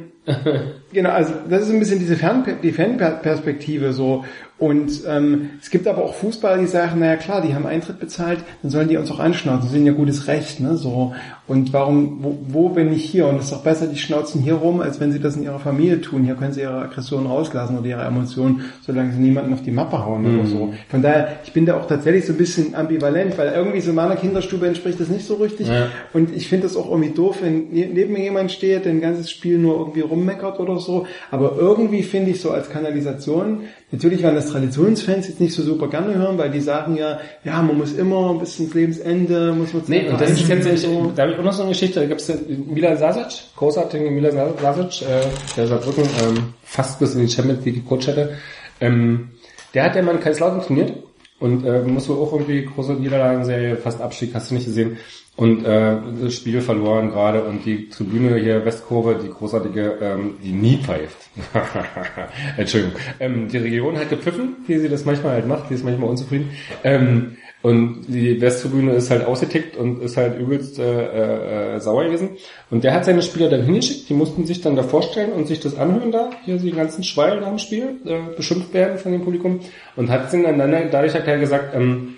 [0.94, 4.24] genau, also das ist ein bisschen diese Fern die Fanperspektive so.
[4.64, 8.40] Und ähm, es gibt aber auch Fußballer, die sagen, naja klar, die haben Eintritt bezahlt,
[8.62, 10.78] dann sollen die uns auch anschnauzen, sie sind ja gutes Recht, ne?
[10.78, 11.14] So.
[11.48, 13.28] Und warum, wo, wo wenn nicht hier?
[13.28, 15.60] Und es ist doch besser, die schnauzen hier rum, als wenn sie das in ihrer
[15.60, 16.24] Familie tun.
[16.24, 20.06] Hier können sie ihre Aggression rauslassen oder ihre Emotionen, solange sie niemanden auf die Mappe
[20.06, 20.74] hauen oder so.
[20.88, 24.16] Von daher, ich bin da auch tatsächlich so ein bisschen ambivalent, weil irgendwie so meiner
[24.16, 25.68] Kinderstube entspricht das nicht so richtig.
[25.68, 25.88] Ja.
[26.14, 29.02] Und ich finde das auch irgendwie doof, wenn ne- neben mir jemand steht, der ein
[29.02, 31.06] ganzes Spiel nur irgendwie rummeckert oder so.
[31.32, 35.88] Aber irgendwie finde ich so als Kanalisation, natürlich werden das Traditionsfans jetzt nicht so super
[35.88, 39.84] gerne hören, weil die sagen ja, ja, man muss immer bis ins Lebensende, muss man
[39.88, 41.12] Nee, und das ist jetzt, ich, so.
[41.16, 44.34] da habe ich auch noch so eine Geschichte, da gibt's den Milan Sasic, großartigen Milan
[44.60, 45.22] Sasic, äh,
[45.56, 48.38] der Saarbrücken ähm, fast bis in die Champions League gecoacht hätte.
[48.82, 49.30] Ähm,
[49.74, 50.94] der hat ja mal in Kaiserslautern trainiert
[51.40, 54.98] und äh, muss wohl auch irgendwie große Niederlagenserie, fast Abstieg, hast du nicht gesehen.
[55.36, 60.52] Und äh, das Spiel verloren gerade und die Tribüne hier Westkurve, die großartige, ähm, die
[60.52, 61.18] nie pfeift.
[62.58, 62.96] Entschuldigung.
[63.20, 66.52] Ähm, die Region hat gepfiffen, wie sie das manchmal halt macht, die ist manchmal unzufrieden.
[66.84, 72.32] Ähm, und die Westtribüne ist halt ausgetickt und ist halt übelst äh, äh, sauer gewesen.
[72.70, 75.62] Und der hat seine Spieler dann hingeschickt, die mussten sich dann da vorstellen und sich
[75.62, 79.24] das anhören da, hier die ganzen Schwall nach dem Spiel, äh, beschimpft werden von dem
[79.24, 79.62] Publikum.
[79.96, 82.16] Und hat dann, dann dadurch hat er gesagt, ähm,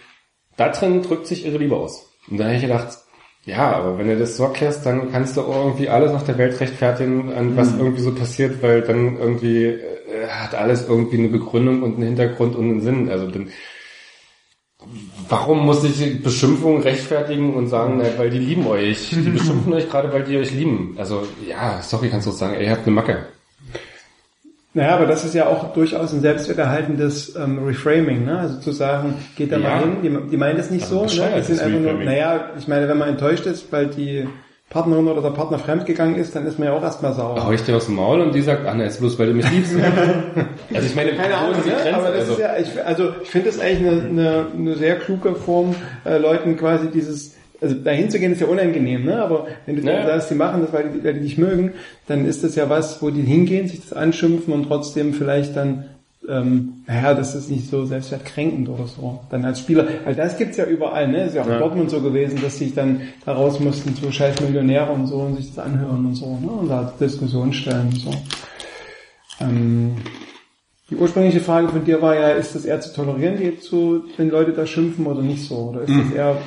[0.58, 2.12] da drin drückt sich ihre Liebe aus.
[2.28, 2.98] Und dann habe ich gedacht,
[3.44, 6.60] ja, aber wenn du das so erklärst, dann kannst du irgendwie alles auf der Welt
[6.60, 11.84] rechtfertigen, an was irgendwie so passiert, weil dann irgendwie äh, hat alles irgendwie eine Begründung
[11.84, 13.10] und einen Hintergrund und einen Sinn.
[13.10, 13.50] Also dann,
[15.30, 19.10] warum muss ich die Beschimpfung rechtfertigen und sagen, weil die lieben euch.
[19.10, 20.96] Die beschimpfen euch gerade, weil die euch lieben.
[20.98, 23.26] Also ja, sorry, kannst du sagen, ey, ihr habt eine Macke.
[24.74, 28.40] Naja, aber das ist ja auch durchaus ein selbsterhaltendes ähm, Reframing, ne?
[28.40, 29.70] Also zu sagen, geht da Ja.
[29.70, 31.34] mal hin, die, die meinen das nicht so, ne?
[31.38, 34.28] Die sind einfach nur, naja, ich meine, wenn man enttäuscht ist, weil die
[34.76, 37.42] Partnerin oder der Partner fremdgegangen ist, dann ist man ja auch erstmal sauer.
[37.46, 39.34] Hau ich dir aus dem Maul und die sagt, ach ne, ist bloß, weil du
[39.34, 39.74] mich liebst.
[40.74, 41.72] also ich meine, Keine Ahnung, ne?
[41.72, 41.94] Grenze?
[41.96, 44.98] aber das also, ist ja, ich, also ich finde das eigentlich eine, eine, eine sehr
[44.98, 49.24] kluge Form, äh, Leuten quasi dieses, also dahin zu gehen ist ja unangenehm, ne?
[49.24, 50.06] Aber wenn du Ja.
[50.06, 51.72] sagst, die machen das, weil die, weil die dich mögen,
[52.08, 55.86] dann ist das ja was, wo die hingehen, sich das anschimpfen und trotzdem vielleicht dann,
[56.30, 59.20] ähm, naja, das ist nicht so selbstwertkränkend oder so.
[59.30, 61.26] Dann als Spieler, weil das gibt's ja überall, ne?
[61.26, 64.42] Ist ja auch in Dortmund so gewesen, dass sich dann da raus mussten zu scheiß
[64.42, 66.48] Millionäre und so und sich das anhören und so, ne?
[66.48, 68.12] Und da Diskussionen stellen und so.
[69.42, 69.96] Ähm,
[70.90, 74.30] die ursprüngliche Frage von dir war ja, ist das eher zu tolerieren, die zu, wenn
[74.30, 75.56] Leute da schimpfen oder nicht so?
[75.72, 76.04] Oder ist Mhm.
[76.10, 76.38] das eher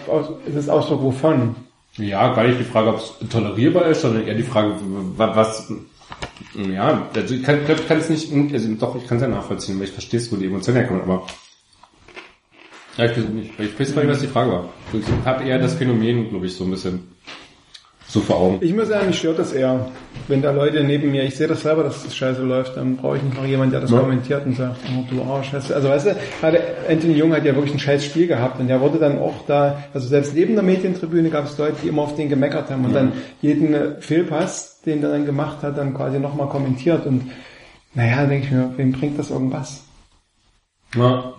[0.46, 1.56] ist das Ausdruck wovon?
[1.96, 4.74] ja, gar nicht die Frage, ob es tolerierbar ist, sondern eher die Frage,
[5.16, 5.72] wa- was,
[6.54, 9.78] ja, also ich kann, ich kann es nicht, also doch, ich kann es ja nachvollziehen,
[9.78, 11.26] weil ich verstehe es, wo die Emotionen herkommen, aber
[12.96, 14.68] ja, ich weiß nicht, ich weiß gar nicht, was die Frage war.
[14.92, 17.08] Ich habe eher das Phänomen, glaube ich, so ein bisschen
[18.08, 18.58] so vor Augen.
[18.62, 19.86] Ich muss sagen, mich stört das eher.
[20.28, 23.18] Wenn da Leute neben mir, ich sehe das selber, dass das scheiße läuft, dann brauche
[23.18, 24.00] ich nicht noch jemanden, der das Ja.
[24.00, 25.52] kommentiert und sagt, oh du Arsch.
[25.52, 28.58] Weißt du, Also weißt du, gerade Anthony Jung hat ja wirklich ein scheiß Spiel gehabt
[28.60, 31.88] und der wurde dann auch da, also selbst neben der Medientribüne gab es Leute, die
[31.88, 35.94] immer auf den gemeckert haben und dann jeden Fehlpass, den der dann gemacht hat, dann
[35.94, 37.30] quasi nochmal kommentiert und
[37.94, 39.84] naja, denke ich mir, wem bringt das irgendwas?
[40.96, 41.34] Ja.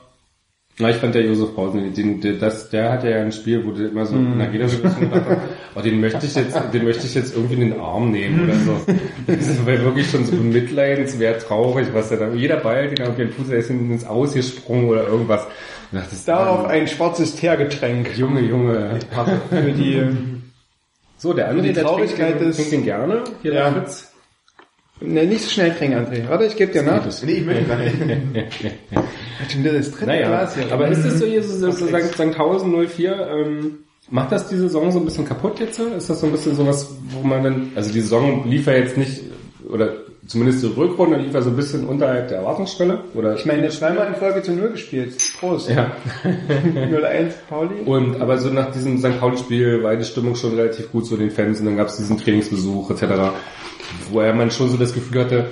[0.82, 3.72] Na, ich fand der Josef Pausen, den, den, das, der hatte ja ein Spiel, wo
[3.72, 4.38] du immer so Mhm.
[4.38, 5.40] nach jeder Situation gedacht hast,
[5.76, 8.56] oh, den möchte ich jetzt, den möchte ich jetzt irgendwie in den Arm nehmen oder
[8.56, 8.80] so.
[9.28, 13.18] Das war wirklich schon so bemitleidenswert traurig, was der da, jeder Ball, den er auf
[13.18, 15.46] den Fuß, der ist ins Aus gesprungen oder irgendwas.
[15.92, 19.00] Dachte, Darauf ein schwarzes Teergetränk Junge, Junge.
[19.50, 20.02] für die
[21.20, 23.24] So, der andere, Die der trinkt Traurigkeit den, ist- trinkt den gerne.
[23.44, 23.72] Hier Ja.
[23.72, 24.12] Fritz.
[25.02, 26.28] Ne, nicht so schnell trinken, André.
[26.28, 27.06] Warte, ich gebe dir nach.
[27.24, 27.96] Nee, ich möchte gar nicht.
[29.64, 30.72] Das dritte Naja, Glas hier.
[30.72, 31.94] aber ist das so hier, so, so St.
[31.94, 33.78] 1004, ähm,
[34.10, 35.80] macht das die Saison so ein bisschen kaputt jetzt?
[35.80, 38.98] Ist das so ein bisschen sowas, wo man dann, also die Saison lief ja jetzt
[38.98, 39.22] nicht,
[39.70, 39.94] oder
[40.30, 43.36] zumindest die Rückrunde lief ja so ein bisschen unterhalb der Erwartungsschwelle, oder?
[43.36, 45.16] Ich meine, zweimal in Folge zu Null gespielt.
[45.40, 45.70] Prost.
[45.70, 45.92] ja.
[46.24, 47.82] 0-1, Pauli.
[47.86, 49.20] Und aber so nach diesem St.
[49.20, 52.18] Pauli-Spiel war die Stimmung schon relativ gut zu den Fans und dann gab es diesen
[52.18, 53.06] Trainingsbesuch etc.,
[54.12, 55.46] wo er man schon so das Gefühl hatte,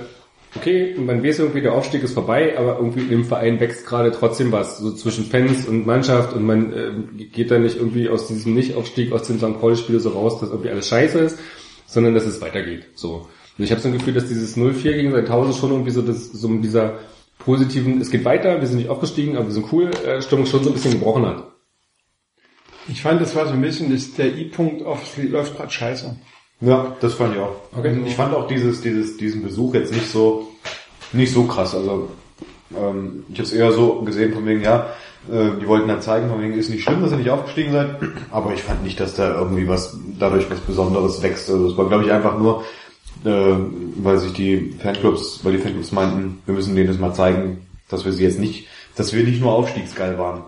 [0.54, 4.52] okay, man weiß irgendwie, der Aufstieg ist vorbei, aber irgendwie im Verein wächst gerade trotzdem
[4.52, 8.54] was, so zwischen Fans und Mannschaft und man äh, geht da nicht irgendwie aus diesem
[8.54, 9.60] Nicht-Aufstieg, aus dem St.
[9.60, 11.38] Pauli-Spiel so raus, dass irgendwie alles scheiße ist,
[11.86, 12.86] sondern dass es weitergeht.
[12.94, 13.26] So.
[13.58, 16.32] Und ich habe so ein Gefühl, dass dieses 0-4 gegen Sandhausen schon irgendwie so, das,
[16.32, 16.98] so mit dieser
[17.38, 20.62] positiven, es geht weiter, wir sind nicht aufgestiegen, aber wir sind cool, äh, Stimmung schon
[20.62, 21.44] so ein bisschen gebrochen hat.
[22.88, 26.16] Ich fand, das war so ein bisschen das, der I-Punkt auf, läuft gerade scheiße.
[26.60, 27.56] Ja, das fand ich auch.
[27.76, 28.00] Okay.
[28.06, 30.48] Ich fand auch dieses, dieses, diesen Besuch jetzt nicht so,
[31.12, 31.74] nicht so krass.
[31.74, 32.08] Also
[32.76, 34.94] ähm, ich habe es eher so gesehen von wegen, ja,
[35.30, 37.96] äh, die wollten halt zeigen, von wegen ist nicht schlimm, dass ihr nicht aufgestiegen seid,
[38.30, 41.50] aber ich fand nicht, dass da irgendwie was dadurch was Besonderes wächst.
[41.50, 42.64] Also es war, glaube ich, einfach nur,
[43.24, 43.54] äh,
[43.96, 48.04] weil sich die Fanclubs, weil die Fanclubs meinten, wir müssen denen das mal zeigen, dass
[48.04, 48.66] wir sie jetzt nicht,
[48.96, 50.42] dass wir nicht nur aufstiegsgeil waren.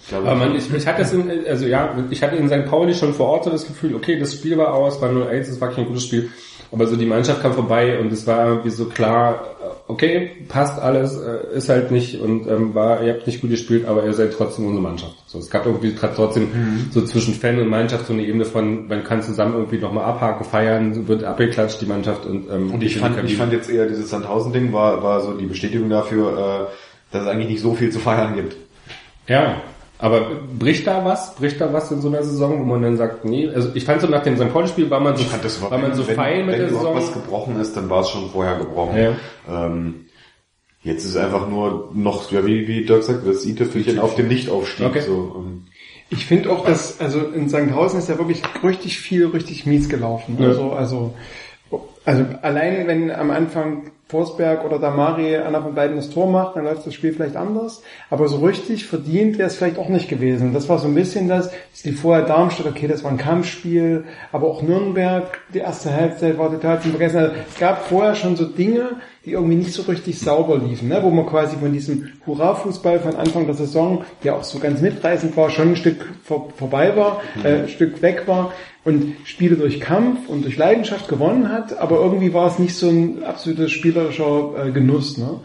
[0.00, 2.66] Ich glaube, Aber man, ich, ich hatte es in, also ja, ich hatte in St.
[2.66, 5.60] Pauli schon vor Ort so das Gefühl, okay, das Spiel war aus, war 0-1, es
[5.60, 6.30] war kein gutes Spiel,
[6.70, 9.46] aber so die Mannschaft kam vorbei und es war irgendwie so klar,
[9.86, 13.86] okay, passt alles, äh, ist halt nicht und ähm, war, ihr habt nicht gut gespielt,
[13.86, 15.14] aber ihr seid trotzdem unsere Mannschaft.
[15.26, 16.48] So, es gab irgendwie trotzdem
[16.90, 20.44] so zwischen Fan und Mannschaft so eine Ebene von, man kann zusammen irgendwie nochmal abhaken,
[20.44, 24.10] feiern, wird abgeklatscht die Mannschaft und ähm, Und ich fand, ich fand jetzt eher dieses
[24.10, 27.98] Sandhausen-Ding war, war so die Bestätigung dafür, äh, dass es eigentlich nicht so viel zu
[27.98, 28.56] feiern gibt.
[29.28, 29.62] Ja,
[30.04, 31.34] aber bricht da was?
[31.34, 34.02] Bricht da was in so einer Saison, wo man dann sagt, nee, also ich fand
[34.02, 34.52] so nach dem St.
[34.52, 35.24] Pauli-Spiel war man so,
[35.70, 37.16] war man so wenn, fein mit wenn der überhaupt Saison.
[37.16, 38.98] was gebrochen ist, dann war es schon vorher gebrochen.
[38.98, 39.16] Ja.
[39.48, 40.04] Ähm,
[40.82, 44.28] jetzt ist es einfach nur noch, ja, wie, wie Dirk sagt, das i-Tüpfelchen auf dem
[44.28, 44.84] Nichtaufstieg.
[44.88, 45.00] Okay.
[45.00, 45.68] So, ähm,
[46.10, 50.36] Ich finde auch, dass, also in Sankhausen ist ja wirklich richtig viel, richtig mies gelaufen.
[50.38, 50.48] Ja.
[50.48, 51.14] Also, also,
[52.04, 56.62] also allein wenn am Anfang Forsberg oder Damari einer von beiden das Tor macht, dann
[56.62, 57.82] läuft das Spiel vielleicht anders.
[58.10, 60.52] Aber so richtig verdient wäre es vielleicht auch nicht gewesen.
[60.52, 64.04] Das war so ein bisschen das, es lief vorher Darmstadt, okay, das war ein Kampfspiel,
[64.30, 67.18] aber auch Nürnberg, die erste Halbzeit war total zum Vergessen.
[67.18, 71.00] Also es gab vorher schon so Dinge, die irgendwie nicht so richtig sauber liefen, ne?
[71.02, 75.36] wo man quasi von diesem Hurra-Fußball von Anfang der Saison, der auch so ganz mitreißend
[75.36, 78.52] war, schon ein Stück vor, vorbei war, äh, ein Stück weg war
[78.84, 82.88] und Spiele durch Kampf und durch Leidenschaft gewonnen hat, aber irgendwie war es nicht so
[82.88, 85.16] ein absoluter spielerischer äh, Genuss.
[85.16, 85.40] Ne?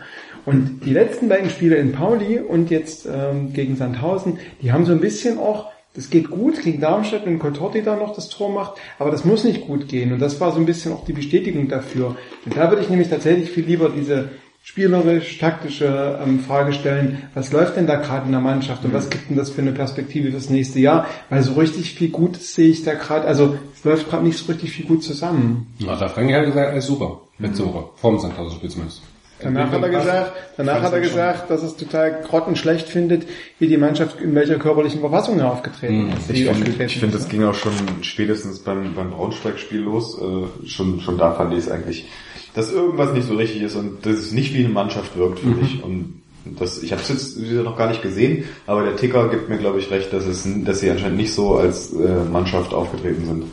[0.46, 4.92] Und die letzten beiden Spiele in Pauli und jetzt ähm, gegen Sandhausen, die haben so
[4.92, 8.74] ein bisschen auch das geht gut gegen Darmstadt, wenn Coltorti da noch das Tor macht,
[9.00, 10.14] aber das muss nicht gut gehen.
[10.14, 12.16] Und das war so ein bisschen auch die Bestätigung dafür.
[12.46, 14.30] Und da würde ich nämlich tatsächlich viel lieber diese
[14.62, 19.10] spielerisch, taktische ähm, Frage stellen, was läuft denn da gerade in der Mannschaft und was
[19.10, 21.08] gibt denn das für eine Perspektive fürs nächste Jahr?
[21.30, 24.52] Weil so richtig viel Gutes sehe ich da gerade, also es läuft gerade nicht so
[24.52, 25.74] richtig viel gut zusammen.
[25.80, 27.22] Na, da Frank hat gesagt, alles super.
[27.40, 27.90] Letzte Woche.
[27.96, 29.02] Vorm Sandhausen-Spiel zumindest.
[29.42, 33.26] Danach hat er gesagt, danach hat er gesagt, dass es total grottenschlecht findet,
[33.58, 36.30] wie die Mannschaft in welcher körperlichen Verfassung er aufgetreten ist.
[36.30, 40.20] Ich finde, ich finde, das ging auch schon spätestens beim, beim Braunschweig-Spiel los.
[40.20, 42.08] Äh, schon, schon da fand ich es eigentlich,
[42.54, 45.62] dass irgendwas nicht so richtig ist und dass es nicht wie eine Mannschaft wirkt, finde
[45.62, 45.84] ich.
[45.84, 46.22] Und
[46.58, 49.80] das, ich habe es jetzt noch gar nicht gesehen, aber der Ticker gibt mir, glaube
[49.80, 53.44] ich, recht, dass es, dass sie anscheinend nicht so als äh, Mannschaft aufgetreten sind.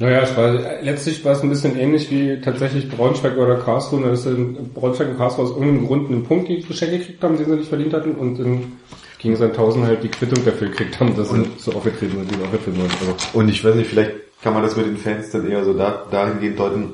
[0.00, 4.26] Naja, es war, letztlich war es ein bisschen ähnlich wie tatsächlich Braunschweig oder Karlsruhe, dass
[4.26, 7.68] in Braunschweig und Karlsruhe aus irgendeinem Grund einen Punkt geschenkt gekriegt haben, den sie nicht
[7.68, 8.72] verdient hatten und in,
[9.18, 12.42] gegen Sandhausen halt die Quittung dafür gekriegt haben, dass sie so aufgetreten sind, wie sie
[12.44, 12.92] aufgetreten sind.
[13.00, 15.74] Also, Und ich weiß nicht, vielleicht kann man das mit den Fans dann eher so
[15.74, 16.92] da, dahingehend deuten,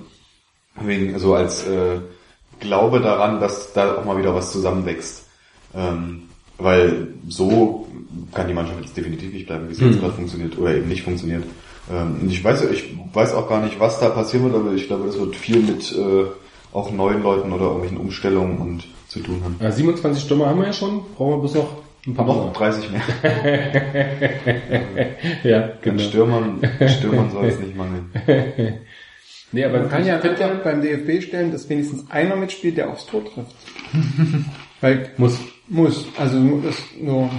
[0.81, 1.99] wegen, so als äh,
[2.61, 5.27] Glaube daran, dass da auch mal wieder was zusammenwächst.
[5.75, 6.23] Ähm,
[6.57, 7.89] weil so
[8.33, 11.03] kann die Mannschaft jetzt definitiv nicht bleiben, wie sie jetzt gerade funktioniert oder eben nicht
[11.03, 11.45] funktioniert.
[11.93, 14.87] Ähm, und ich weiß, ich weiß auch gar nicht, was da passieren wird, aber ich
[14.87, 16.25] glaube, das wird viel mit äh,
[16.73, 19.57] auch neuen Leuten oder irgendwelchen Umstellungen und zu tun haben.
[19.61, 21.69] ja, 27 Stürmer haben wir ja schon, brauchen wir bis noch
[22.07, 22.53] ein paar Noch Wochen.
[22.55, 23.03] 30 mehr.
[25.45, 26.03] Ja, An genau.
[26.03, 26.61] Stürmern,
[26.99, 28.11] Stürmern soll es nicht mangeln.
[29.53, 33.07] Nee, aber Man kann ja Wetter beim DFB stellen, dass wenigstens einer mitspielt, der aufs
[33.07, 33.55] Tor trifft.
[34.81, 35.39] Weil muss.
[35.69, 37.31] muss, also das nur.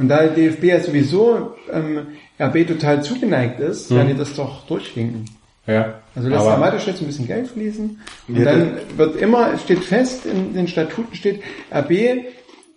[0.00, 2.06] Und da der DFB ja sowieso ähm,
[2.40, 5.26] RB total zugeneigt ist, werden die das doch durchwinken.
[5.66, 6.00] Ja.
[6.14, 10.24] Also lässt Amate jetzt ein bisschen Geld fließen und Ja, dann wird immer, steht fest,
[10.24, 12.24] in den Statuten steht, RB,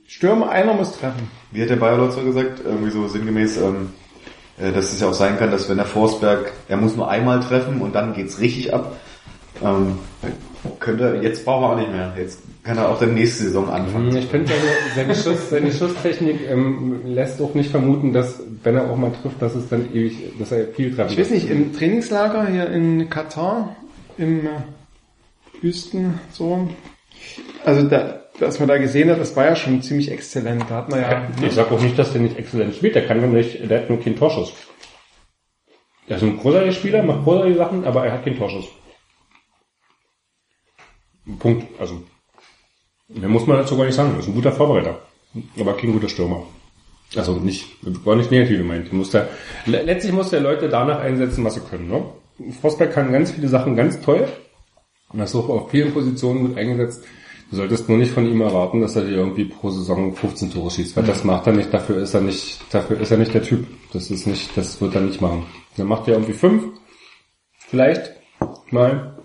[0.05, 1.31] Stürmer, einer muss treffen.
[1.51, 2.61] Wie hat der Bayer Lotzer gesagt?
[2.63, 3.91] Irgendwie so sinngemäß, ähm,
[4.59, 7.39] äh, dass es ja auch sein kann, dass wenn der Forsberg, er muss nur einmal
[7.39, 8.97] treffen und dann geht's richtig ab.
[9.63, 9.97] Ähm,
[10.79, 12.13] könnte jetzt braucht er auch nicht mehr.
[12.17, 14.11] Jetzt kann er auch dann nächste Saison anfangen.
[14.11, 18.75] Hm, Ich finde, seine, seine, Schuss, seine Schusstechnik ähm, lässt auch nicht vermuten, dass, wenn
[18.75, 21.49] er auch mal trifft, dass es dann ewig, dass er viel treffen Ich weiß nicht,
[21.49, 23.75] im Trainingslager hier in Katar,
[24.17, 24.49] im äh,
[25.61, 26.67] Wüsten, so,
[27.65, 30.65] also da, was man da gesehen hat, das war ja schon ziemlich exzellent.
[30.69, 33.19] Da hat man ja, Ich sag auch nicht, dass der nicht exzellent spielt, der kann
[33.21, 34.53] nur nicht, der hat nur keinen Torschuss.
[36.07, 38.65] Er ist ein großartiger Spieler, macht großartige Sachen, aber er hat keinen Torschuss.
[41.39, 41.65] Punkt.
[41.79, 42.01] Also,
[43.07, 44.13] mehr muss man dazu gar nicht sagen.
[44.13, 44.99] Er ist ein guter Vorbereiter,
[45.59, 46.43] aber kein guter Stürmer.
[47.15, 47.65] Also nicht,
[48.05, 48.87] war nicht negativ gemeint.
[49.13, 49.27] Da,
[49.67, 51.87] le- letztlich muss der Leute danach einsetzen, was sie können.
[51.89, 52.03] Ne?
[52.59, 54.27] Forsberg kann ganz viele Sachen ganz toll
[55.09, 57.03] und das ist auch auf vielen Positionen gut eingesetzt.
[57.51, 60.71] Du solltest nur nicht von ihm erwarten, dass er dir irgendwie pro Saison 15 Tore
[60.71, 63.43] schießt, weil das macht er nicht, dafür ist er nicht, dafür ist er nicht der
[63.43, 63.67] Typ.
[63.91, 65.45] Das ist nicht, das wird er nicht machen.
[65.77, 66.63] Dann macht er irgendwie fünf,
[67.59, 68.09] vielleicht,
[68.71, 69.19] mal,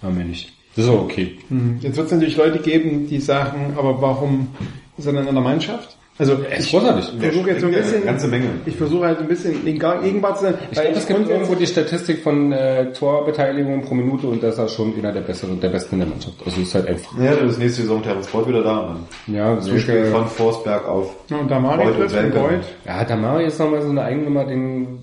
[0.00, 0.52] haben wir nicht.
[0.76, 1.38] Das ist auch okay.
[1.80, 4.48] jetzt wird es natürlich Leute geben, die sagen, aber warum
[4.98, 5.95] ist er dann in der Mannschaft?
[6.18, 7.12] Also, ist großartig.
[7.14, 8.46] ich versuche jetzt so ein Eine bisschen, ganze Menge.
[8.64, 11.66] ich versuche halt ein bisschen Gar- Gegenwart zu sein, Ich glaube, es gibt irgendwo die
[11.66, 15.96] Statistik von äh, Torbeteiligung pro Minute und das ist schon einer der besseren, der besten
[15.96, 16.36] in der Mannschaft.
[16.44, 17.18] Also es ist halt einfach.
[17.20, 18.96] Ja, das nächste Saison Terence Boyd wieder da.
[19.26, 21.14] Und Ja, dann Zuspiel Selke- von Forsberg auf.
[21.28, 22.32] Ja, und da Mari Boyd und trifft und.
[22.34, 22.60] Boyd.
[22.86, 24.98] Ja, Damari ist nochmal so eine eigene Nummer, den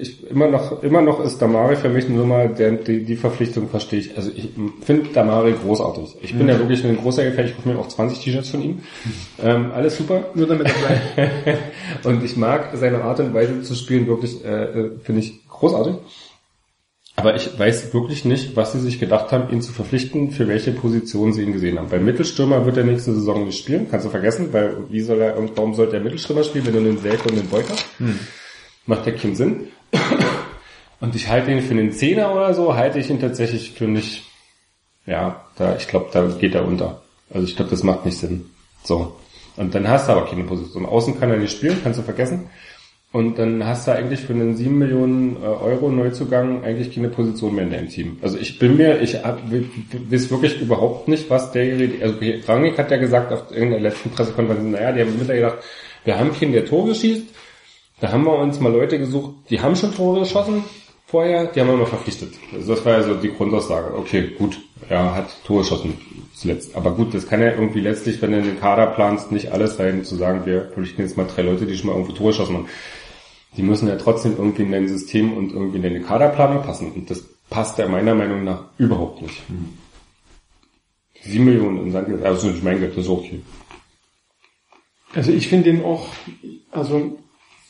[0.00, 3.68] ich immer noch immer noch ist Damari für mich eine Nummer, der die, die Verpflichtung
[3.68, 4.16] verstehe ich.
[4.16, 4.50] Also ich
[4.82, 6.16] finde Damari großartig.
[6.22, 8.78] Ich bin ja wirklich ein großer Gefähr, ich kaufe mir auch 20 T-Shirts von ihm.
[9.42, 10.24] Ähm, alles super.
[10.44, 11.60] Nur damit er bleibt.
[12.04, 15.94] und ich mag seine Art und Weise zu spielen wirklich, äh, äh, finde ich großartig.
[17.16, 20.72] Aber ich weiß wirklich nicht, was sie sich gedacht haben, ihn zu verpflichten, für welche
[20.72, 21.88] Position sie ihn gesehen haben.
[21.88, 25.38] Beim Mittelstürmer wird er nächste Saison nicht spielen, kannst du vergessen, weil wie soll er,
[25.38, 27.86] und warum sollte er Mittelstürmer spielen, wenn du einen Selke und einen Beut hast?
[28.86, 29.68] Macht ja keinen Sinn.
[31.00, 34.22] Und ich halte ihn für einen Zehner oder so, halte ich ihn tatsächlich für nicht,
[35.04, 37.02] ja, da, ich glaube, da geht er unter.
[37.28, 38.46] Also ich glaube, das macht nicht Sinn.
[38.84, 39.14] So.
[39.56, 40.86] Und dann hast du aber keine Position.
[40.86, 42.48] Außen kann er nicht spielen, kannst du vergessen.
[43.12, 47.54] Und dann hast du eigentlich für einen 7 Millionen äh, Euro Neuzugang eigentlich keine Position
[47.54, 48.18] mehr in deinem Team.
[48.22, 52.16] Also ich bin mir, ich weiß wirklich überhaupt nicht, was der, also
[52.48, 55.58] Rangnick hat ja gesagt auf irgendeiner letzten Pressekonferenz, naja, die haben wieder gedacht,
[56.04, 57.26] wir haben keinen, der Tore schießt.
[58.00, 60.64] Da haben wir uns mal Leute gesucht, die haben schon Tore geschossen
[61.06, 62.34] vorher, die haben wir mal verpflichtet.
[62.52, 63.96] Also das war ja so die Grundaussage.
[63.96, 65.94] Okay, gut, er hat Tore geschossen
[66.34, 66.76] zuletzt.
[66.76, 70.04] Aber gut, das kann ja irgendwie letztlich, wenn du den Kader planst, nicht alles sein,
[70.04, 72.68] zu sagen, wir verpflichten jetzt mal drei Leute, die schon mal irgendwo Tore geschossen haben.
[73.56, 76.92] Die müssen ja trotzdem irgendwie in dein System und irgendwie in deine Kaderplanung passen.
[76.92, 79.42] Und das passt ja meiner Meinung nach überhaupt nicht.
[81.22, 83.40] Sieben Millionen in Sand, also nicht mein Geld, das ist okay.
[85.14, 86.08] Also ich finde den auch,
[86.72, 87.18] also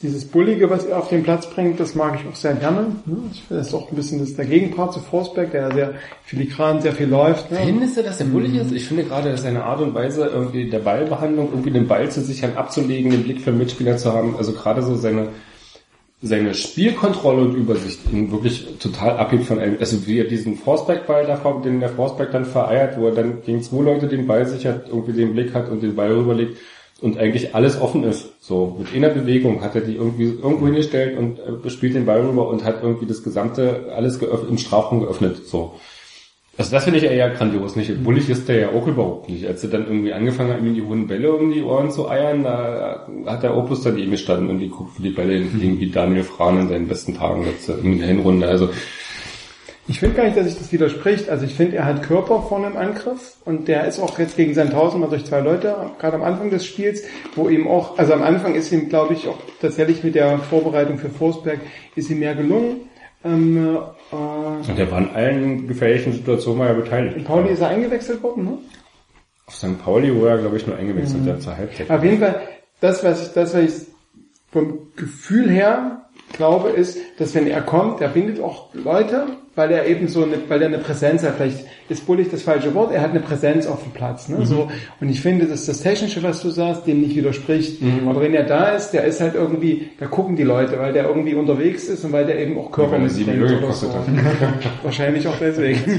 [0.05, 2.83] dieses Bullige, was er auf den Platz bringt, das mag ich auch sehr gerne.
[3.07, 3.17] ne?
[3.33, 5.95] Ich finde, das ist auch ein bisschen das, der Gegenpart zu Forsberg, der ja sehr
[6.25, 7.51] filigran, sehr viel läuft.
[7.51, 7.59] ne?
[7.65, 8.71] Findest du, dass er bullig ist?
[8.71, 12.53] Ich finde gerade seine Art und Weise irgendwie der Ballbehandlung, irgendwie den Ball zu sichern,
[12.55, 15.29] abzulegen, den Blick für Mitspieler zu haben, also gerade so seine
[16.23, 21.27] seine Spielkontrolle und Übersicht ihn wirklich total abhebt von einem, also wie er diesen Forsberg-Ball
[21.27, 24.89] davor, den der Forsberg dann vereiert, wo er dann gegen zwei Leute den Ball sichert,
[24.89, 26.57] irgendwie den Blick hat und den Ball rüberlegt
[27.01, 28.31] und eigentlich alles offen ist.
[28.41, 32.21] So, mit einer Bewegung hat er die irgendwie irgendwo hingestellt und äh, spielt den Ball
[32.21, 35.75] rüber und hat irgendwie das gesamte, alles geöffnet, im Strafraum geöffnet, so.
[36.57, 37.75] Also das finde ich eher grandios.
[37.75, 39.45] Nicht bullig ist der ja auch überhaupt nicht.
[39.45, 42.45] Als er dann irgendwie angefangen hat, ihm die hohen Bälle um die Ohren zu eiern,
[42.45, 46.23] da hat der Opus daneben gestanden und die guckt für die Bälle gegen wie Daniel
[46.23, 48.47] Frahn in seinen besten Tagen letzte in der Hinrunde.
[48.47, 48.69] Also
[49.87, 51.29] Ich finde gar nicht, dass sich das widerspricht.
[51.29, 54.55] Also ich finde, er hat Körper vorne im Angriff und der ist auch jetzt gegen
[54.55, 57.03] Sandhausen mal durch zwei Leute, gerade am Anfang des Spiels,
[57.35, 60.99] wo ihm auch, also am Anfang ist ihm, glaube ich, auch tatsächlich mit der Vorbereitung
[60.99, 61.61] für Forsberg,
[61.97, 62.89] ist ihm mehr gelungen.
[63.25, 63.79] Ähm,
[64.11, 67.17] äh, und der war in allen gefährlichen Situationen mal ja beteiligt.
[67.17, 68.59] in Pauli ist er eingewechselt worden, ne?
[69.47, 69.83] Auf St.
[69.83, 71.41] Pauli wurde er, glaube ich, nur eingewechselt mhm.
[71.41, 71.91] zur Halbzeit.
[71.91, 72.41] Auf jeden Fall,
[72.81, 73.87] das, was ich, das, was ich
[74.51, 79.87] vom Gefühl her glaube, ist, dass wenn er kommt, er bindet auch Leute, weil er
[79.87, 81.37] eben so eine, weil er eine Präsenz hat.
[81.37, 84.29] Vielleicht ist bullig das falsche Wort, er hat eine Präsenz auf dem Platz.
[84.29, 84.45] Ne?
[84.47, 87.83] So, und ich finde, dass das Technische, was du sagst, dem nicht widerspricht.
[88.09, 91.07] Aber wenn er da ist, der ist halt irgendwie, da gucken die Leute, weil der
[91.07, 93.95] irgendwie unterwegs ist und weil der eben auch Körper er sieben mitbringt Euro oder so.
[94.83, 95.81] Wahrscheinlich auch deswegen.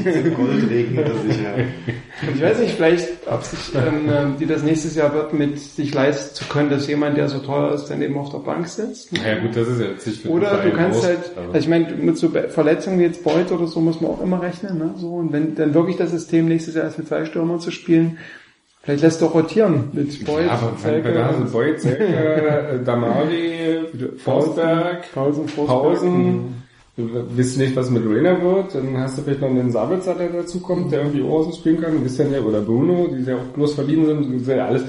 [0.65, 0.87] Sich.
[2.21, 5.59] Und ich weiß nicht, vielleicht, ob sich ähm, ähm, die das nächstes Jahr wird, mit
[5.59, 8.67] sich leisten zu können, dass jemand, der so teuer ist, dann eben auf der Bank
[8.67, 9.11] sitzt.
[9.11, 11.93] Ja gut, das ist ja jetzt nicht Oder du kannst groß, halt, also ich meine,
[11.95, 14.93] mit so Verletzungen wie jetzt Beut oder so muss man auch immer rechnen, ne?
[14.97, 18.17] So, und wenn dann wirklich das System nächstes Jahr ist, mit zwei Stürmern zu spielen,
[18.81, 23.81] vielleicht lässt du auch rotieren mit Beut, Ja, sind, Boyd, Selke, Damari,
[24.17, 25.81] Forsberg, Pausen, Forsberg.
[25.81, 26.63] Pausen,
[26.97, 30.29] du wisst nicht, was mit Rainer wird, dann hast du vielleicht noch einen Sabitzer, der
[30.29, 33.73] dazu kommt, der irgendwie Außen spielen kann, wisst ja, oder Bruno, die ja auch bloß
[33.73, 34.83] verliehen sind, das ist ja alles,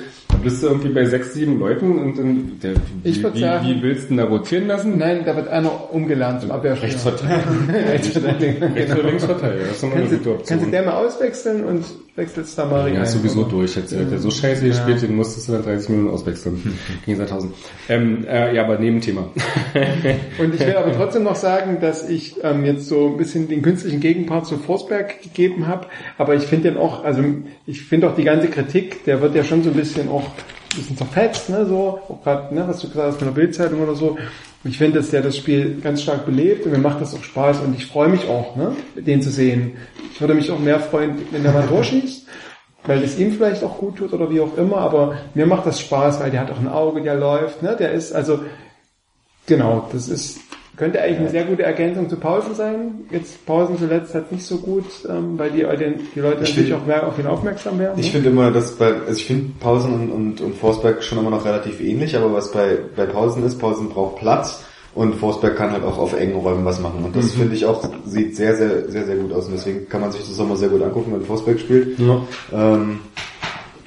[0.47, 4.05] bist du irgendwie bei sechs, sieben Leuten und dann, der, Ich wie, sagen- wie willst
[4.05, 4.97] du denn da rotieren lassen?
[4.97, 6.93] Nein, da wird einer umgelernt zum Abwehrspieler.
[6.93, 7.43] Rechtsverteidiger.
[7.93, 11.85] Rechtsverteidiger, Rechts- oder Linksverteidiger, das ist Kannst du, kannst du der mal auswechseln und
[12.15, 13.51] wechselst Damari Ja, ein, ist sowieso oder?
[13.51, 13.77] durch.
[13.77, 16.79] Jetzt hat er so scheiße gespielt, den musstest du dann 30 Minuten auswechseln.
[17.05, 17.53] Gegen 2000.
[17.89, 19.29] Ähm, äh, ja, aber Nebenthema.
[20.39, 23.63] Und ich will aber trotzdem noch sagen, dass ich ähm, jetzt so ein bisschen den
[23.63, 25.89] künstlichen Gegenpart zu Forsberg gegeben habe.
[26.19, 27.23] Aber ich finde den auch, also
[27.67, 30.25] ich finde auch die ganze Kritik, der wird ja schon so ein bisschen auch
[30.77, 33.95] bisschen zerfetzt, ne, so, auch gerade, ne, was du gesagt hast mit der Bildzeitung oder
[33.95, 34.17] so.
[34.65, 37.61] Ich finde, dass der das Spiel ganz stark belebt und mir macht das auch Spaß
[37.61, 39.77] und ich freue mich auch, ne, den zu sehen.
[40.13, 42.27] Ich würde mich auch mehr freuen, wenn der mal ein Tor schießt,
[42.85, 45.81] weil es ihm vielleicht auch gut tut oder wie auch immer, aber mir macht das
[45.81, 48.41] Spaß, weil der hat auch ein Auge, der läuft, ne, der ist, also,
[49.47, 50.41] Genau, das ist,
[50.77, 53.07] könnte eigentlich eine sehr gute Ergänzung zu Pausen sein.
[53.11, 56.73] Jetzt Pausen zuletzt hat nicht so gut, ähm, weil die, die Leute Ich natürlich find-
[56.75, 57.99] auch mehr auf ihn aufmerksam werden.
[57.99, 58.13] Ich ne?
[58.13, 61.45] finde immer, dass bei, also ich finde Pausen und, und, und Forsberg schon immer noch
[61.45, 64.65] relativ ähnlich, aber was bei, bei Pausen ist, Pausen braucht Platz
[64.95, 67.05] und Forsberg kann halt auch auf engen Räumen was machen.
[67.05, 69.47] Und das finde ich auch, sieht sehr, sehr, sehr, sehr gut aus.
[69.47, 71.99] Und deswegen kann man sich das immer sehr gut angucken, wenn Forsberg spielt.
[72.53, 73.01] Ähm,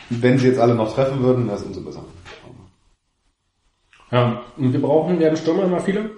[0.09, 2.03] wenn sie jetzt alle noch treffen würden, wäre es umso besser.
[4.11, 6.09] Ja, und wir brauchen, wir haben Stürmer immer viele.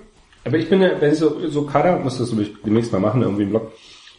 [0.44, 2.34] Aber ich bin ja, wenn ich so, so Kader, muss das
[2.66, 3.72] demnächst mal machen, irgendwie im Blog,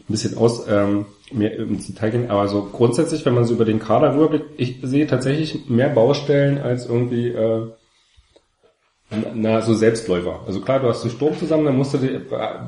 [0.09, 2.31] ein bisschen aus, ähm, mehr ins Detail gehen.
[2.31, 6.59] Aber so grundsätzlich, wenn man so über den Kader rüberblickt, ich sehe tatsächlich mehr Baustellen
[6.59, 7.67] als irgendwie, äh,
[9.35, 10.41] na, so Selbstläufer.
[10.47, 12.21] Also klar, du hast den Sturm zusammen, dann musst du dir,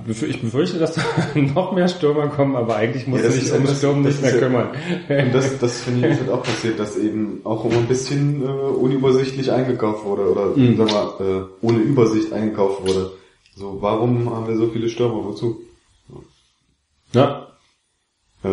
[0.07, 1.01] befür- ich befürchte, dass da
[1.35, 4.33] noch mehr Stürmer kommen, aber eigentlich musst Ja, du dich um das- Sturm nicht mehr
[4.33, 4.69] ja- kümmern.
[5.09, 8.47] Und das, das finde ich, wird auch passiert, dass eben auch immer ein bisschen äh,
[8.47, 10.77] unübersichtlich eingekauft wurde oder Mhm.
[10.77, 13.13] sag mal, äh, ohne Übersicht eingekauft wurde.
[13.57, 15.25] So, warum haben wir so viele Stürmer?
[15.25, 15.61] Wozu?
[17.13, 17.49] Ja,
[18.43, 18.49] Äh,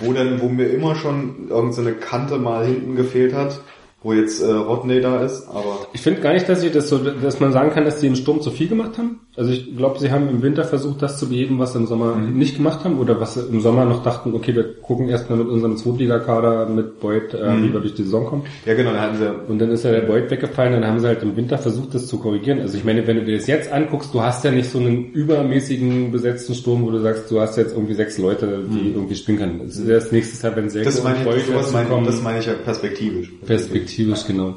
[0.00, 3.60] wo denn, wo mir immer schon irgendeine Kante mal hinten gefehlt hat,
[4.02, 6.98] wo jetzt äh, Rodney da ist, aber Ich finde gar nicht, dass sie das so,
[6.98, 9.20] dass man sagen kann, dass sie im Sturm zu viel gemacht haben.
[9.36, 12.16] Also ich glaube, sie haben im Winter versucht, das zu beheben, was sie im Sommer
[12.16, 15.48] nicht gemacht haben oder was sie im Sommer noch dachten, okay, wir gucken erstmal mit
[15.48, 18.42] unserem Zweitligakader mit Beuth, äh, wie wir durch die Saison kommen.
[18.66, 21.06] ja genau, da hatten sie Und dann ist ja der Beuth weggefallen, dann haben sie
[21.06, 22.60] halt im Winter versucht, das zu korrigieren.
[22.60, 25.12] Also ich meine, wenn du dir das jetzt anguckst, du hast ja nicht so einen
[25.12, 29.38] übermäßigen besetzten Sturm, wo du sagst, du hast jetzt irgendwie sechs Leute, die irgendwie spielen
[29.38, 29.60] können.
[29.64, 32.04] Das ist erst nächstes Jahr, wenn Selke das meine und dazu meine, kommen.
[32.04, 33.32] das meine ich ja perspektivisch.
[33.46, 34.56] Perspektivisch, genau.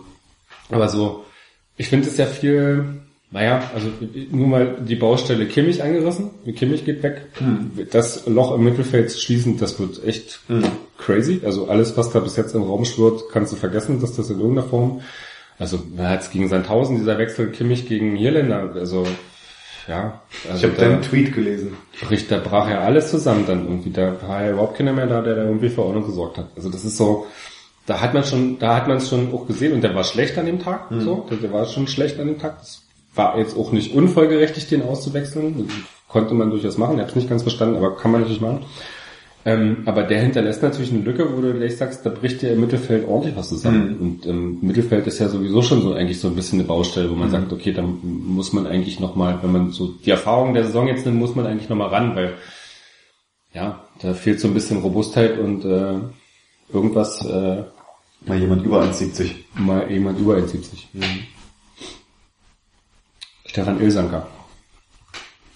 [0.72, 1.24] Aber so,
[1.78, 2.86] ich finde es ja viel,
[3.34, 3.88] naja, also
[4.32, 6.30] nur mal die Baustelle Kimmich angerissen.
[6.56, 7.24] Kimmich geht weg.
[7.92, 10.40] Das Loch im Mittelfeld zu schließen, das wird echt
[11.00, 11.42] crazy.
[11.44, 14.40] Also alles, was da bis jetzt im Raum schwirrt, kannst du vergessen, dass das in
[14.40, 15.02] irgendeiner Form
[15.58, 19.08] Also man hat es gegen Sandhausen, dieser Wechsel Kimmich gegen Hirländer, also
[19.88, 20.22] ja.
[20.50, 21.76] Also Ich habe da, deinen Tweet gelesen.
[22.30, 23.90] Da brach ja alles zusammen dann irgendwie.
[23.90, 26.50] Da war ja überhaupt keiner mehr da, der da irgendwie für Ordnung gesorgt hat.
[26.56, 27.26] Also das ist so,
[27.88, 30.38] da hat man schon, da hat man es schon auch gesehen und der war schlecht
[30.38, 32.60] an dem Tag, so, der, der war schon schlecht an dem Tag.
[32.60, 32.83] Das
[33.16, 35.70] war jetzt auch nicht unfolgerechtig, den auszuwechseln.
[36.08, 38.66] Konnte man durchaus machen, ich habe es nicht ganz verstanden, aber kann man natürlich machen.
[39.46, 42.62] Ähm, aber der hinterlässt natürlich eine Lücke, wo du gleich sagst, da bricht dir im
[42.62, 43.98] Mittelfeld ordentlich was zusammen.
[44.00, 47.16] Und ähm, Mittelfeld ist ja sowieso schon so eigentlich so ein bisschen eine Baustelle, wo
[47.16, 50.88] man sagt, okay, da muss man eigentlich nochmal, wenn man so die Erfahrung der Saison
[50.88, 52.36] jetzt nimmt, muss man eigentlich nochmal ran, weil
[53.54, 55.96] ja, da fehlt so ein bisschen Robustheit und äh,
[56.72, 57.64] irgendwas äh,
[58.26, 59.32] Mal jemand über 1,70.
[59.56, 60.86] mal jemand über 1,70.
[63.54, 64.26] Stefan Ilsanker.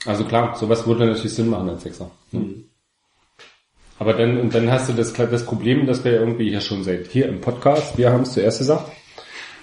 [0.05, 2.11] Also klar, sowas würde natürlich Sinn machen als Sechser.
[2.31, 2.63] Ne?
[3.97, 7.07] Aber dann, und dann hast du das, das Problem, dass wir irgendwie hier schon seit,
[7.07, 8.91] hier im Podcast, wir haben es zuerst gesagt,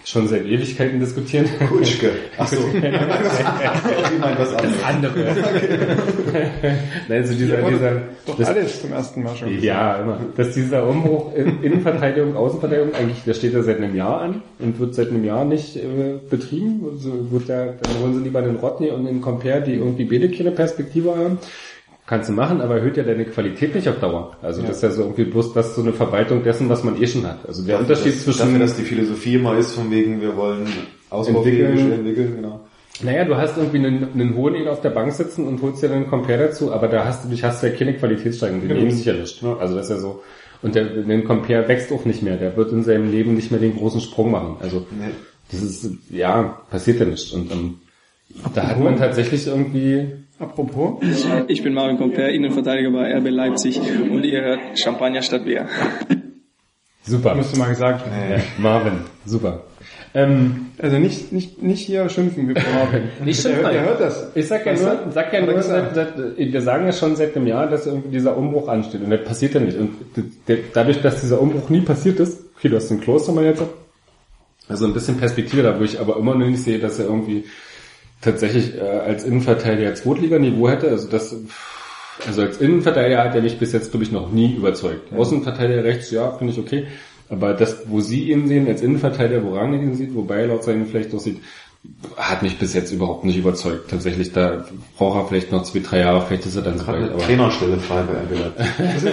[0.05, 1.47] schon seit Ewigkeiten diskutieren.
[1.69, 2.11] Kutschke.
[2.39, 2.57] Ach so.
[4.15, 4.85] Ich meine was anderes.
[4.85, 5.25] Andere.
[7.09, 9.61] Nein, also dieser, dieser, Doch das, alles zum ersten Mal schon.
[9.61, 10.21] ja, immer.
[10.37, 14.79] Dass dieser Umbruch in Innenverteidigung, Außenverteidigung, eigentlich, der steht ja seit einem Jahr an und
[14.79, 16.85] wird seit einem Jahr nicht äh, betrieben.
[16.93, 20.31] Also wird ja, dann holen sie lieber den Rodney und den Compare, die irgendwie beide
[20.31, 21.39] keine Perspektive haben.
[22.07, 24.37] Kannst du machen, aber erhöht ja deine Qualität nicht auf Dauer.
[24.43, 27.07] Also das ist ja so irgendwie bloß das so eine Verwaltung dessen, was man eh
[27.07, 27.39] schon hat.
[27.49, 30.67] Also der Unterschied das, zwischen Dafür, dass die Philosophie immer ist, von wegen, wir wollen
[31.09, 31.93] ausbaufähig Entwickeln.
[31.93, 32.61] entwickeln, genau.
[33.03, 35.89] Naja, du hast irgendwie einen, einen hohen ihn auf der Bank sitzen und holst dir
[35.89, 38.75] dann einen Compare dazu, aber da hast du, dich hast du ja keine Qualitätssteigerung, die
[38.75, 39.43] nehmen sich ja nicht.
[39.43, 40.23] Also das ist ja so.
[40.63, 43.61] Und der, der Compare wächst auch nicht mehr, der wird in seinem Leben nicht mehr
[43.61, 44.57] den großen Sprung machen.
[44.61, 45.07] Also Nee.
[45.51, 47.33] das ist, ja, passiert ja nicht.
[47.33, 47.75] Und ähm,
[48.55, 50.07] da hat man tatsächlich irgendwie,
[50.39, 51.01] Apropos,
[51.47, 55.66] Ich bin Marvin Comper, Innenverteidiger bei RB Leipzig und ihr hört Champagner statt Bier.
[57.05, 57.35] super.
[57.37, 58.12] musst du mal gesagt haben.
[58.30, 59.62] Ja, Marvin, super.
[60.12, 63.03] Ähm, Also nicht, nicht, nicht hier schimpfen mit Marvin.
[63.24, 63.72] Nicht der, schimpfen.
[63.72, 64.30] der hört das.
[64.35, 67.14] Ich sag ja Weißt nur, sag ja er nur seit, seit, wir sagen ja schon
[67.16, 69.76] seit einem Jahr, dass irgendwie dieser Umbruch ansteht und das passiert ja nicht.
[69.78, 69.91] Und
[70.49, 73.62] der, dadurch, dass dieser Umbruch nie passiert ist, okay, du hast den Klostermann jetzt,
[74.68, 77.45] also ein bisschen Perspektive da, wo ich aber immer noch nicht sehe, dass er irgendwie
[78.25, 80.89] tatsächlich äh, als Innenverteidiger Zweitliganiveau hätte.
[80.89, 81.37] Also das,
[82.27, 85.12] also als Innenverteidiger hat er mich bis jetzt, glaube ich, noch nie überzeugt.
[85.12, 86.87] Außenverteidiger rechts, ja, finde ich okay.
[87.29, 90.87] Aber das, wo Sie ihn sehen, als Innenverteidiger, wo Rangnick ihn sieht, wobei laut seinen
[90.87, 91.41] vielleicht auch sieht,
[92.16, 93.91] hat mich bis jetzt überhaupt nicht überzeugt.
[93.91, 94.64] Tatsächlich, da
[94.97, 97.11] braucht er vielleicht noch zwei, drei Jahre, vielleicht ist er dann so weit.
[97.11, 99.12] Aber Trainerstelle frei bei Leipzig.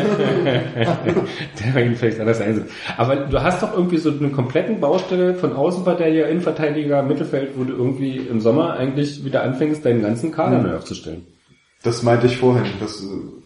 [1.75, 2.71] der ihm vielleicht anders einsetzt.
[2.97, 7.73] Aber du hast doch irgendwie so eine kompletten Baustelle von Außenverteidiger, Innenverteidiger, Mittelfeld, wo du
[7.73, 11.25] irgendwie im Sommer eigentlich wieder anfängst, deinen ganzen Kader neu aufzustellen.
[11.83, 12.65] Das meinte ich vorhin.
[12.79, 13.03] Das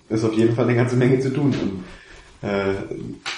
[0.09, 1.53] ist auf jeden Fall eine ganze Menge zu tun.
[2.41, 2.73] Und, äh,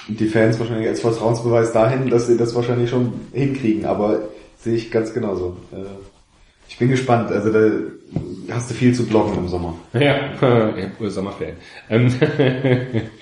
[0.07, 3.85] die Fans wahrscheinlich als Vertrauensbeweis dahin, dass sie das wahrscheinlich schon hinkriegen.
[3.85, 4.21] Aber
[4.57, 5.57] sehe ich ganz genauso.
[5.71, 5.85] Äh,
[6.69, 7.31] ich bin gespannt.
[7.31, 9.75] Also da hast du viel zu blocken im Sommer.
[9.93, 11.57] Ja, ja wohl Sommerferien.
[11.89, 12.21] Ähm, Das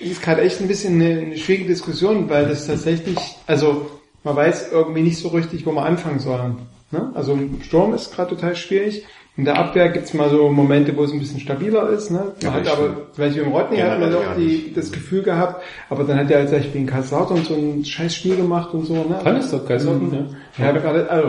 [0.00, 3.16] ist gerade echt ein bisschen eine, eine schwierige Diskussion, weil das tatsächlich,
[3.46, 3.90] also
[4.24, 6.56] man weiß irgendwie nicht so richtig, wo man anfangen soll.
[6.90, 7.12] Ne?
[7.14, 9.04] Also im Sturm ist gerade total schwierig.
[9.36, 12.10] In der Abwehr gibt's mal so Momente, wo es ein bisschen stabiler ist.
[12.10, 12.18] Ne?
[12.18, 12.98] Man Ja, hat aber, stimmt.
[13.12, 16.38] vielleicht im Rodney Ja, hat man doch die, das Gefühl gehabt, aber dann hat er
[16.38, 18.94] halt gleich gegen Kaiserslautern so ein scheiß Spiel gemacht und so.
[18.94, 19.18] Ne?
[19.22, 20.64] Fandest du Kaiserslautern, ja?
[20.64, 21.28] Ja, gerade, also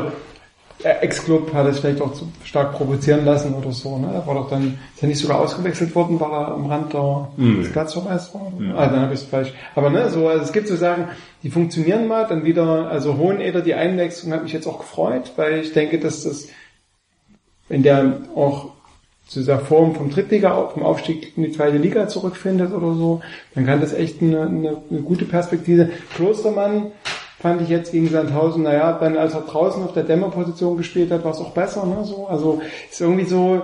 [0.84, 3.98] Ex-Club hat es vielleicht auch zu stark provozieren lassen oder so.
[3.98, 4.10] Ne?
[4.14, 7.28] Er war doch dann, ist er nicht sogar ausgewechselt worden, weil er am Rand der,
[7.36, 8.52] des Platzverweis war?
[8.76, 9.52] Ah, dann habe ich es falsch.
[9.76, 11.06] Aber ne, so, also es gibt so Sachen,
[11.42, 15.60] die funktionieren mal, dann wieder, also Hoheneder, die Einwechslung hat mich jetzt auch gefreut, weil
[15.62, 16.48] ich denke, dass das,
[17.70, 18.72] wenn der auch
[19.28, 23.22] zu dieser Form vom Drittliga, vom Aufstieg in die zweite Liga zurückfindet oder so,
[23.56, 25.90] dann kann das echt eine, eine, eine gute Perspektive.
[26.16, 26.92] Klostermann
[27.40, 31.24] fand ich jetzt gegen Sandhausen, naja, dann als er draußen auf der Dämmerposition gespielt hat,
[31.24, 32.28] war es auch besser, ne, so.
[32.28, 33.64] Also, ist irgendwie so,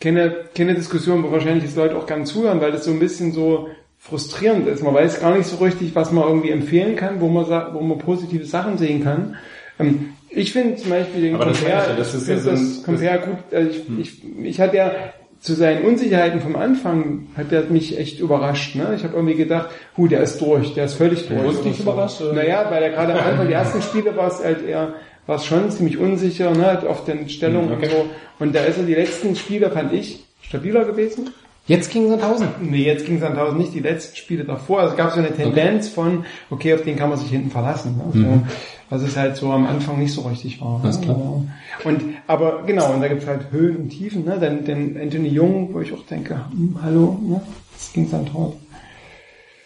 [0.00, 3.32] keine, keine Diskussion, wo wahrscheinlich jetzt Leute auch gerne zuhören, weil das so ein bisschen
[3.32, 4.82] so frustrierend ist.
[4.82, 7.98] Man weiß gar nicht so richtig, was man irgendwie empfehlen kann, wo man, wo man
[7.98, 9.36] positive Sachen sehen kann.
[9.78, 12.62] Ähm, ich finde zum Beispiel den Aber das Compare, ja, das ist finde ja so
[12.62, 14.92] ein- Compare gut, also ich, ich, ich hatte ja
[15.40, 18.74] zu seinen Unsicherheiten vom Anfang hat der mich echt überrascht.
[18.74, 18.94] Ne?
[18.96, 21.40] Ich habe irgendwie gedacht, hu, der ist durch, der ist völlig durch.
[21.42, 21.82] Positiv oder so.
[21.82, 22.32] überrascht, oder?
[22.32, 24.94] Naja, weil er gerade am Anfang, die ersten Spiele war es halt eher,
[25.26, 27.84] war es schon ziemlich unsicher, ne, auf den Stellungen Okay.
[27.86, 28.06] und so.
[28.38, 31.30] Und da ist er die letzten Spiele, fand ich, stabiler gewesen.
[31.66, 32.48] Jetzt gegen Sandhausen.
[32.62, 34.80] Nee, jetzt gegen Sandhausen nicht, die letzten Spiele davor.
[34.80, 37.96] Also es gab so eine Tendenz von, okay, auf den kann man sich hinten verlassen.
[37.98, 38.04] Ne?
[38.14, 38.42] So,
[38.88, 40.80] Was es halt so am Anfang nicht so richtig war.
[40.82, 41.06] Alles ne?
[41.06, 41.44] klar.
[41.84, 44.24] Und, aber genau, und da gibt's halt Höhen und Tiefen.
[44.24, 44.38] Ne?
[44.38, 47.40] Denn, denn Anthony Jung, wo ich auch denke, hm, hallo, ne?
[47.72, 48.60] das ging Sandhausen.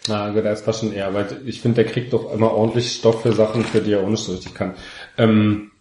[0.07, 3.21] Na, gut, das war schon eher, weil ich finde, der kriegt doch immer ordentlich Stoff
[3.21, 4.73] für Sachen, für die er auch nicht so richtig kann.
[5.17, 5.71] Ähm,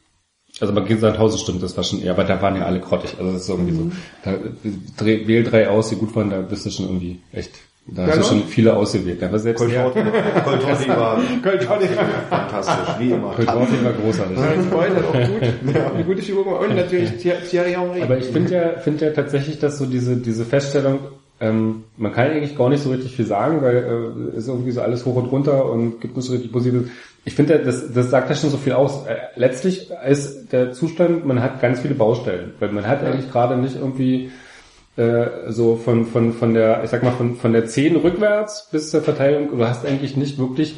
[0.60, 3.16] also bei Sandhausen stimmt, das war schon eher, aber da waren ja alle grottig.
[3.18, 3.90] Also das ist irgendwie so,
[4.24, 4.34] da
[4.98, 7.52] dreh, wähl drei aus, die gut waren, da bist du schon irgendwie echt,
[7.86, 9.22] da hast du schon viele ausgewählt.
[9.22, 11.88] Aber selbst Coltorti war Coltorti.
[12.28, 13.32] fantastisch, wie immer.
[13.32, 14.38] Coltorti war großartig.
[14.70, 18.02] Freund hat auch gut, eine gute Stimmung und natürlich Thierry Henry.
[18.02, 21.00] Aber ich finde ja, finde ja tatsächlich, dass so diese, diese Feststellung,
[21.40, 23.76] ähm, man kann eigentlich gar nicht so richtig viel sagen, weil
[24.34, 26.90] äh, ist irgendwie so alles hoch und runter und gibt nicht so richtig Positives.
[27.24, 29.06] Ich finde, das, das sagt ja schon so viel aus.
[29.06, 33.56] Äh, letztlich ist der Zustand, man hat ganz viele Baustellen, weil man hat eigentlich gerade
[33.56, 34.30] nicht irgendwie
[34.96, 38.90] äh, so von, von, von der, ich sag mal, von, von der 10 rückwärts bis
[38.90, 40.74] zur Verteidigung, du hast eigentlich nicht wirklich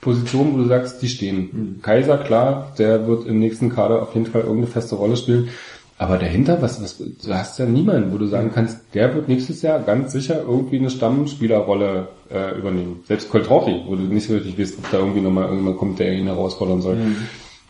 [0.00, 1.80] Positionen, wo du sagst, die stehen.
[1.82, 5.50] Kaiser, klar, der wird im nächsten Kader auf jeden Fall irgendeine feste Rolle spielen.
[5.96, 9.62] Aber dahinter, was, was, du hast ja niemanden, wo du sagen kannst, der wird nächstes
[9.62, 13.04] Jahr ganz sicher irgendwie eine Stammspielerrolle äh, übernehmen.
[13.06, 16.12] Selbst Coltrauchi, wo du nicht so richtig weißt, ob da irgendwie nochmal irgendjemand kommt, der
[16.12, 16.98] ihn herausfordern soll.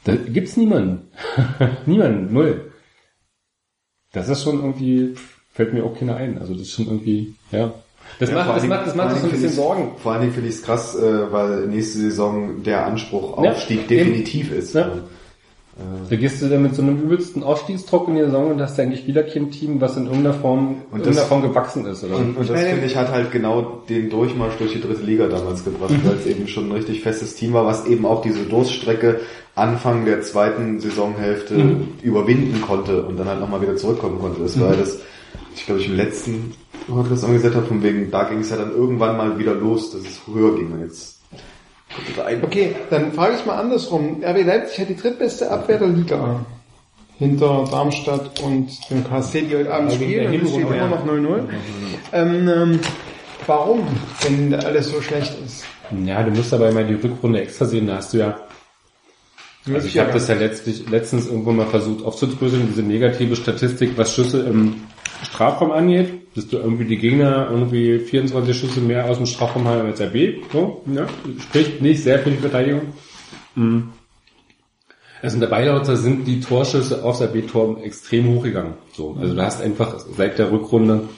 [0.04, 1.08] Da gibt's niemanden.
[1.86, 2.72] niemanden, null.
[4.12, 5.14] Das ist schon irgendwie,
[5.52, 6.38] fällt mir auch keiner ein.
[6.38, 7.72] Also das ist schon irgendwie, ja.
[8.18, 9.92] Das Ja, macht, das macht, das macht vor so ein bisschen Sorgen.
[10.02, 13.78] Vor allen Dingen finde ich es krass, äh, weil nächste Saison der Anspruch Ja, Aufstieg
[13.90, 14.10] eben.
[14.10, 14.74] definitiv ist.
[14.74, 14.90] Ja.
[16.10, 19.06] Da gehst du dann mit so einem übelsten Aufstiegsdruck in die Saison und hast eigentlich
[19.06, 22.16] wieder kein Team, was in irgendeiner Form, Und irgendeiner das- Form gewachsen ist, oder?
[22.16, 25.64] Und, und das finde ich hat halt genau den Durchmarsch durch die dritte Liga damals
[25.64, 29.20] gebracht, weil es eben schon ein richtig festes Team war, was eben auch diese Durststrecke
[29.54, 34.42] Anfang der zweiten Saisonhälfte überwinden konnte und dann halt nochmal wieder zurückkommen konnte.
[34.42, 34.98] Das war ja das,
[35.54, 36.54] ich glaube ich im letzten
[36.86, 40.02] Podcast angesetzt habe, von wegen, da ging es ja dann irgendwann mal wieder los, dass
[40.02, 40.72] es höher ging.
[40.72, 41.20] Und jetzt.
[42.42, 44.22] Okay, dann frage ich mal andersrum.
[44.24, 46.44] RB Leipzig hat die drittbeste Abwehr der Liga.
[47.18, 50.34] Hinter Darmstadt und dem KSC, die heute Abend Also spielen.
[50.34, 51.40] Und es steht immer noch 0-0.
[52.12, 52.80] Ähm, ähm,
[53.46, 53.86] warum,
[54.22, 55.64] wenn alles so schlecht ist?
[56.04, 58.40] Ja, du musst aber immer die Rückrunde extra sehen, da hast du ja
[59.72, 64.14] Also ich habe das ja letztlich, letztens irgendwo mal versucht aufzudröseln, diese negative Statistik, was
[64.14, 64.82] Schüsse im
[65.22, 69.86] Strafraum angeht, dass du irgendwie die Gegner irgendwie 24 Schüsse mehr aus dem Strafraum haben
[69.86, 71.06] als RB, so, ja,
[71.40, 72.82] spricht nicht sehr für die Verteidigung.
[73.54, 73.90] Mhm.
[75.20, 79.16] Also in der Beilauter sind die Torschüsse aufs RB-Tor extrem hochgegangen, so.
[79.20, 81.08] Also du hast einfach seit der Rückrunde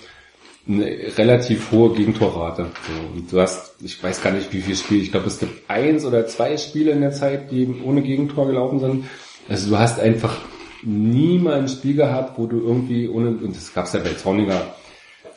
[0.66, 0.86] eine
[1.18, 2.66] relativ hohe Gegentorrate.
[2.86, 5.70] So, und du hast, ich weiß gar nicht, wie viele Spiele, ich glaube, es gibt
[5.70, 9.05] eins oder zwei Spiele in der Zeit, die ohne Gegentor gelaufen sind.
[9.48, 10.38] Also du hast einfach
[10.85, 14.14] nie mal ein Spiel gehabt, wo du irgendwie ohne, und das gab es ja bei
[14.14, 14.74] Zorniger,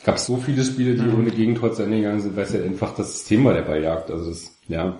[0.05, 2.95] gab so viele Spiele, die ohne Gegentor zu Ende gegangen sind, weil es ja einfach
[2.95, 4.09] das System war der Balljagd.
[4.09, 4.97] Also das, ja.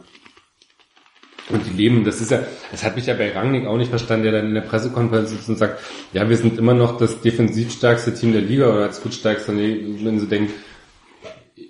[1.49, 2.41] Und die leben, das ist ja,
[2.71, 5.47] das hat mich ja bei Rangnick auch nicht verstanden, der dann in der Pressekonferenz sitzt
[5.47, 5.79] und sagt,
[6.11, 10.27] ja, wir sind immer noch das defensivstärkste Team der Liga oder als gutstärkste, wenn sie
[10.27, 10.51] denken,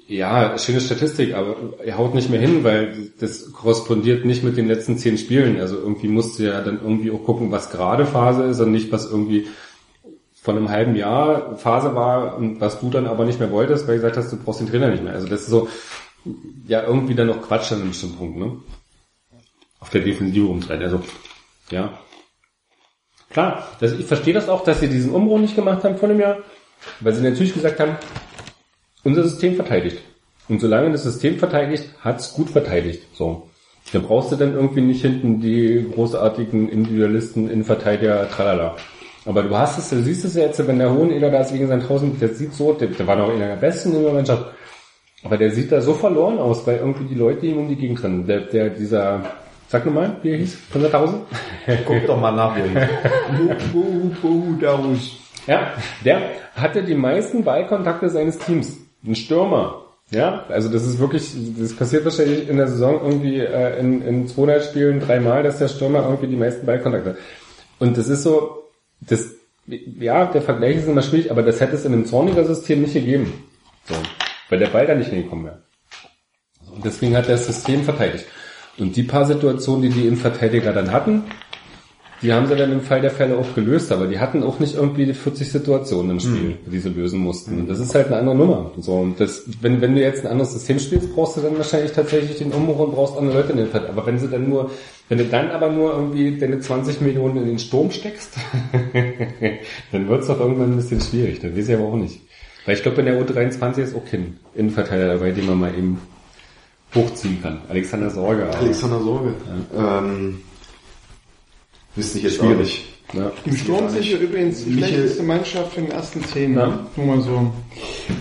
[0.08, 4.68] ja, schöne Statistik, aber er haut nicht mehr hin, weil das korrespondiert nicht mit den
[4.68, 5.60] letzten zehn Spielen.
[5.60, 8.92] Also irgendwie musst du ja dann irgendwie auch gucken, was gerade Phase ist und nicht,
[8.92, 9.48] was irgendwie
[10.42, 13.96] von einem halben Jahr Phase war und was du dann aber nicht mehr wolltest, weil
[13.96, 15.14] du gesagt hast, du brauchst den Trainer nicht mehr.
[15.14, 15.68] Also das ist so,
[16.68, 18.58] ja, irgendwie dann noch Quatsch an einem bestimmten Punkt, ne?
[19.82, 20.84] Auf der Defensive umtreibt.
[20.84, 21.02] Also,
[21.70, 22.00] ja.
[23.30, 26.22] Klar, das, ich verstehe das auch, dass sie diesen Umbruch nicht gemacht haben vor einem
[26.22, 26.38] Jahr,
[27.02, 27.98] weil sie natürlich gesagt haben,
[29.08, 29.98] unser System verteidigt.
[30.50, 33.04] Und solange das System verteidigt, hat's gut verteidigt.
[33.14, 33.48] So.
[33.94, 38.76] Da brauchst du dann irgendwie nicht hinten die großartigen Individualisten, Innenverteidiger, tralala.
[39.26, 41.68] Aber du hast es, du siehst es ja jetzt, wenn der Hoheneder da ist gegen
[41.68, 44.46] Sandhausen, der sieht so, der, der war noch einer der besten in der Mannschaft.
[45.24, 48.04] Aber der sieht da so verloren aus, weil irgendwie die Leute ihm um die Gegend
[48.04, 48.28] rennen.
[48.28, 49.22] Der, der, dieser,
[49.70, 51.22] sag nochmal, wie er hieß, von Sandhausen?
[51.86, 52.90] Guck doch mal nach, er hieß.
[55.46, 55.72] Ja,
[56.04, 56.22] der
[56.56, 58.87] hatte die meisten Ballkontakte seines Teams.
[59.08, 59.84] Ein Stürmer.
[60.10, 64.28] Ja, also das ist wirklich, das passiert wahrscheinlich in der Saison irgendwie äh, in, in
[64.28, 67.18] 200 Spielen dreimal, dass der Stürmer irgendwie die meisten Ballkontakte hat.
[67.80, 68.64] Und das ist so,
[69.02, 69.36] das,
[69.66, 72.94] ja, der Vergleich ist immer schwierig, aber das hätte es in einem zorniger System nicht
[72.94, 73.44] gegeben.
[73.86, 73.96] So,
[74.50, 75.62] weil der Ball da nicht hingekommen wäre.
[76.74, 78.26] Und deswegen hat er das System verteidigt.
[78.78, 81.24] Und die paar Situationen, die die Innenverteidiger dann hatten,
[82.22, 84.76] die haben sie dann im Fall der Fälle auch gelöst, aber die hatten auch nicht
[84.76, 87.60] irgendwie die 40 Situationen im Spiel, die sie lösen mussten.
[87.60, 88.72] Und das ist halt eine andere Nummer.
[88.80, 91.92] So, und das, wenn, wenn du jetzt ein anderes System spielst, brauchst du dann wahrscheinlich
[91.92, 93.86] tatsächlich den Umbruch und brauchst andere Leute in den Feld.
[93.88, 94.72] Aber wenn sie dann nur,
[95.10, 98.34] wenn du dann aber nur irgendwie deine 20 Millionen in den Sturm steckst,
[99.92, 101.40] dann wird's doch irgendwann ein bisschen schwierig.
[101.40, 102.22] Dann weiß ich aber auch nicht.
[102.66, 106.02] Weil ich glaube, in der U23 ist auch kein Innenverteidiger dabei, den man mal eben
[106.96, 107.62] hochziehen kann.
[107.70, 108.48] Alexander Sorge.
[108.60, 109.34] Alexander Sorge.
[109.78, 110.40] Ähm,
[111.98, 112.56] wüsste ich jetzt Schwierig.
[112.56, 112.86] auch nicht.
[113.14, 113.32] Ja.
[113.46, 116.56] Im Sturm sind wir übrigens die schlechteste Mannschaft in den ersten zehn.
[116.56, 116.88] Ja.
[116.96, 117.52] Nur mal so.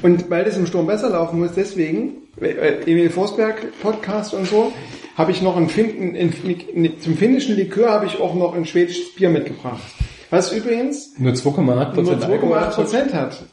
[0.03, 4.73] Und weil das im Sturm besser laufen muss, deswegen äh, Emil Forsberg Podcast und so,
[5.17, 8.65] habe ich noch ein Fin in, in, zum finnischen Likör habe ich auch noch ein
[8.65, 9.83] schwedisches Bier mitgebracht.
[10.31, 13.45] Was übrigens Nur 2,8 nur Prozent 2,8 Prozent hat.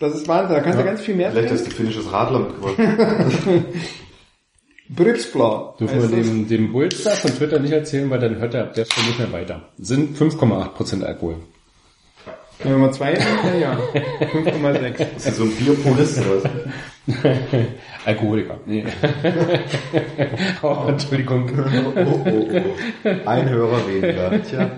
[0.00, 2.76] Das ist Wahnsinn, da kannst du ganz viel mehr Vielleicht hast du finnisches Radler mitgebracht.
[4.88, 5.76] Bripsblau.
[5.78, 6.26] Dürfen wir das.
[6.26, 9.18] dem, dem Bulster von Twitter nicht erzählen, weil dann hört er ab der Stelle nicht
[9.18, 9.62] mehr weiter.
[9.78, 11.36] Sind 5,8 Prozent Alkohol.
[12.60, 13.78] Wenn wir mal zwei hätten, ja,
[14.32, 15.16] 5,6.
[15.16, 16.50] Ist das so ein Bierpurist oder was?
[18.04, 18.58] Alkoholiker.
[18.66, 18.84] Nee.
[20.62, 21.48] oh, Entschuldigung.
[21.56, 23.26] Oh, oh, oh.
[23.26, 24.42] Ein Hörer weniger.
[24.42, 24.70] Tja.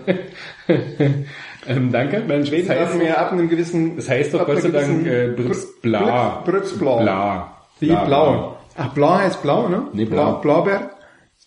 [1.66, 2.22] Ähm, danke.
[2.26, 3.96] Bei den Schweden das heißt, ja ab einem gewissen...
[3.96, 6.42] das heißt doch Gott sei Dank äh, Brips Bla.
[6.44, 7.00] Bripsblau.
[7.00, 7.56] Bla.
[7.80, 8.59] Bla, blau.
[8.76, 9.82] Ach, blau heißt blau, ne?
[9.92, 10.36] Nee, blau.
[10.36, 10.40] Mhm.
[10.42, 10.90] Blaubeer?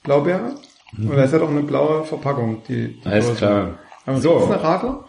[0.04, 0.52] Blaubeere?
[1.12, 3.38] Oder es hat auch eine blaue Verpackung, die, die Alles Dose.
[3.38, 3.70] klar.
[4.06, 4.38] Aber So.
[4.40, 5.06] Ist eine Radler?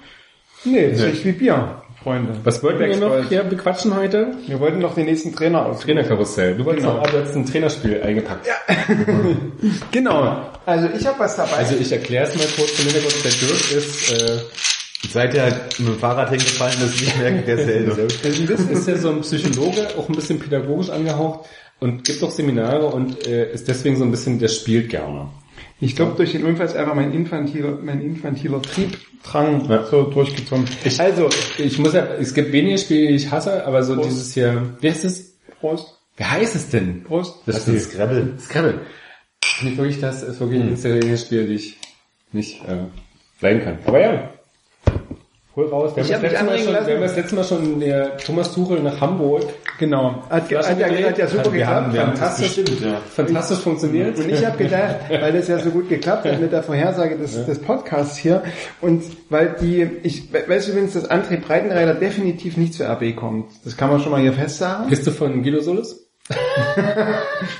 [0.64, 1.06] Nee, das Nee.
[1.06, 2.36] riecht wie Bier, Freunde.
[2.42, 4.34] Was wollten wir noch hier bequatschen heute?
[4.46, 5.80] Wir wollten noch den nächsten Trainer aus.
[5.80, 6.56] Trainerkarussell.
[6.56, 6.98] Du wolltest Genau.
[7.00, 8.46] noch abends ein Trainerspiel eingepackt.
[9.92, 10.42] Genau.
[10.66, 11.56] Also ich habe was dabei.
[11.56, 13.24] Also ich erkläre es mal kurz zum Hintergrund.
[13.24, 14.38] Der Dirk ist, äh,
[15.12, 15.46] Seit er
[15.78, 17.90] mit dem Fahrrad hingefallen ist, nicht mehr derselbe.
[18.02, 21.46] ist, ist ja so ein Psychologe, auch ein bisschen pädagogisch angehaucht
[21.80, 25.28] und gibt auch Seminare und äh, ist deswegen so ein bisschen, der spielt gerne.
[25.80, 29.84] Ich glaube, durch den Unfall ist einfach mein infantiler, mein infantiler Triebdrang Ja.
[29.84, 30.64] so durchgezogen.
[30.84, 34.08] Ich- also, Ich muss ja, es gibt wenige Spiele, die ich hasse, aber so Prost.
[34.10, 35.34] dieses hier, wie heißt es?
[35.60, 37.02] Prost, Wie heißt es denn?
[37.04, 37.36] Prost.
[37.46, 38.34] Das Das ist Scrabble.
[38.40, 38.80] Scrabble.
[39.62, 41.76] Nicht wirklich, das ist wirklich eines der wenigen Spiele, die ich
[42.32, 42.76] nicht äh,
[43.40, 43.78] leiden kann.
[43.84, 44.30] Aber ja.
[45.56, 45.92] Hol raus.
[45.94, 46.86] Wir haben, Ich das hab mich letzte Mal anregen schon, lassen.
[46.88, 49.42] wir haben das letzte Mal schon der Thomas Tuchel nach Hamburg
[49.78, 50.22] Genau.
[50.30, 51.06] Hat, hat, ja, gedreht.
[51.08, 51.94] hat ja super Wir haben- geklappt.
[51.94, 52.80] wir haben fantastisch.
[52.82, 53.00] Ja.
[53.14, 54.18] fantastisch funktioniert.
[54.18, 57.46] Und ich habe gedacht, weil das ja so gut geklappt hat mit der Vorhersage des,
[57.46, 58.42] des Podcasts hier
[58.80, 63.14] und weil die, ich we- weißt du übrigens, dass André Breitenreiter definitiv nicht zur RB
[63.14, 63.50] kommt.
[63.64, 64.88] Das kann man schon mal hier festsagen.
[64.90, 66.00] Bist du von Guido Solis?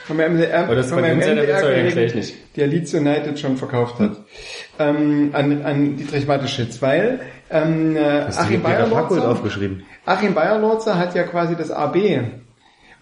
[0.07, 2.35] Von meinem, MDR, Oder das von meinem MDR nicht.
[2.57, 4.13] der Leeds United schon verkauft hat.
[4.79, 7.21] Ähm, an, an Dietrich Mateschitz, weil
[7.55, 8.63] ähm, äh, Achim
[9.25, 9.85] aufgeschrieben?
[10.05, 10.35] Achim
[10.99, 11.97] hat ja quasi das AB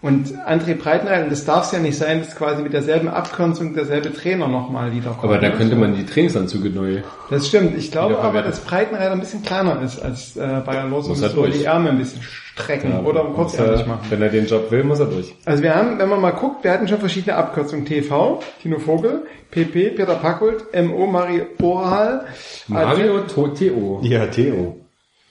[0.03, 3.73] und André Breitenreiter, und das darf es ja nicht sein, dass quasi mit derselben Abkürzung
[3.73, 5.23] derselbe Trainer nochmal wiederkommt.
[5.23, 7.01] Aber da könnte man die Trainingsanzüge neu.
[7.31, 7.75] Das stimmt.
[7.77, 11.43] Ich glaube aber, dass Breitenreiter ein bisschen kleiner ist als äh, Bayer Muss er so
[11.43, 11.57] durch.
[11.57, 14.05] die Ärmel ein bisschen strecken Ja, oder kurzärmlich er- machen.
[14.09, 15.33] Wenn er den Job will, muss er durch.
[15.45, 17.85] Also wir haben, wenn man mal guckt, wir hatten schon verschiedene Abkürzungen.
[17.85, 22.25] TV, Tino Vogel, PP, Peter Packold, MO, Mario Oral.
[22.67, 24.01] Mario Toteo.
[24.03, 24.81] Ja, Theo.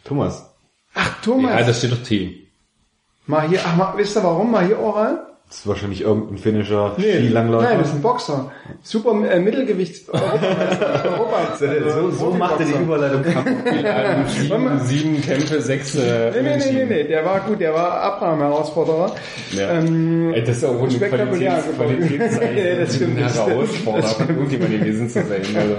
[0.03, 0.51] Thomas.
[0.95, 1.51] Ach, Thomas.
[1.61, 2.42] Ja, da steht doch T.
[3.27, 4.51] mal hier, ach, mal, wisst ihr warum?
[4.51, 5.32] Mal hier Oral?
[5.53, 7.77] Das ist wahrscheinlich irgendein finnischer nein, Skilangläufer.
[7.77, 8.51] das ist ein Boxer.
[8.83, 11.59] Super äh, Mittelgewichts Europa.
[11.59, 13.53] so, so macht er die Überleitung kaputt.
[14.31, 18.01] Sieben, sieben Kämpfe, sechs äh, Nee, nee, nee, nee, nee, der war gut, der war
[18.01, 19.15] Abraham-Herausforderer.
[19.55, 19.73] Ja.
[19.73, 21.99] Ähm, Ey, das ist auch ein spektakulär Qualitäts geworden.
[21.99, 22.57] Qualitätszeichen.
[22.63, 23.19] Ja, das stimmt.
[23.19, 25.43] Herausforderer irgendjemand gewesen zu sein.
[25.55, 25.77] Also.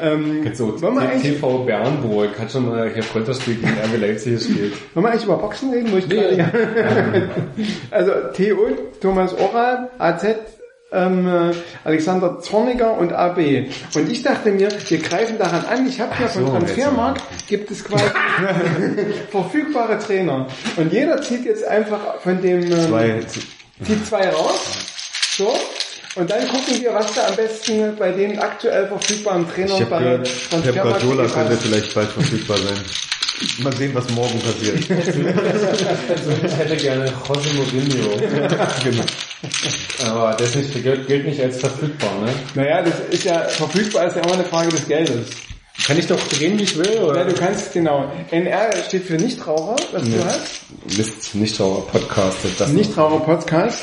[0.00, 4.74] ähm, so, TV Bernburg hat schon mal hier Freundschaftsspiel gegen RB Leipzig gespielt.
[4.94, 5.90] Wollen wir eigentlich über Boxen reden?
[5.90, 7.28] Wo ich gerade,
[7.90, 8.12] also
[8.68, 10.24] TO, Thomas Oral, AZ,
[10.92, 11.54] ähm, äh,
[11.84, 13.68] Alexander Zorniger und AB.
[13.94, 15.86] Und ich dachte mir, wir greifen daran an.
[15.86, 18.04] Ich habe hier von so, Transfermarkt gibt es quasi
[19.30, 20.48] verfügbare Trainer.
[20.76, 23.20] Und jeder zieht jetzt einfach von dem ähm, Zwei,
[23.84, 25.36] zieht zwei raus.
[25.36, 25.54] So.
[26.16, 29.90] Und dann gucken wir, was da am besten bei den aktuell verfügbaren Trainern ich habe
[29.90, 31.34] bei gehört, Transfermarkt Guardiola gepasst.
[31.34, 32.84] könnte vielleicht bald verfügbar sein.
[33.62, 34.84] Mal sehen, was morgen passiert.
[36.10, 38.16] Also ich hätte gerne José Mourinho.
[38.84, 39.04] genau.
[40.04, 42.32] Aber das nicht, gilt, nicht als verfügbar, ne?
[42.54, 45.28] Naja, das ist ja, verfügbar ist ja immer eine Frage des Geldes.
[45.86, 47.24] Kann ich doch drehen, wie ich will, Ja, oder?
[47.24, 48.10] du kannst, genau.
[48.30, 50.98] NR steht für Nichtraucher, was du hast.
[50.98, 52.38] Mist, nicht Schauer Podcast.
[52.58, 53.82] Das Nichtraucher Podcast.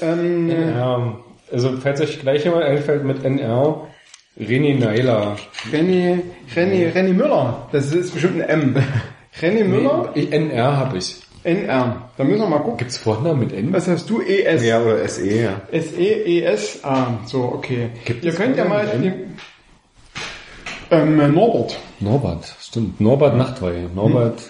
[0.00, 1.18] Ähm, Ja,
[1.50, 3.88] also falls euch gleich jemand einfällt mit NR,
[4.38, 5.36] René Neiler.
[5.70, 6.20] Renny,
[6.56, 7.68] Renny, Renny Müller.
[7.72, 8.76] Das ist bestimmt ein M.
[9.42, 11.16] Renny Müller, Nee, NR habe ich.
[11.44, 12.10] NR.
[12.16, 12.78] Da müssen wir mal gucken.
[12.78, 13.72] Gibt's Vornamen mit N?
[13.72, 14.20] Was hast du?
[14.20, 14.64] ES.
[14.64, 15.60] Ja, oder SE, ja.
[15.70, 16.80] S-E-E-S.
[16.82, 17.90] Ah, so, okay.
[18.04, 18.86] Gibt Ihr es könnt ja mal,
[20.90, 21.78] ähm, Norbert.
[22.00, 23.00] Norbert, stimmt.
[23.00, 23.86] Norbert Nachtwey.
[23.94, 24.42] Norbert,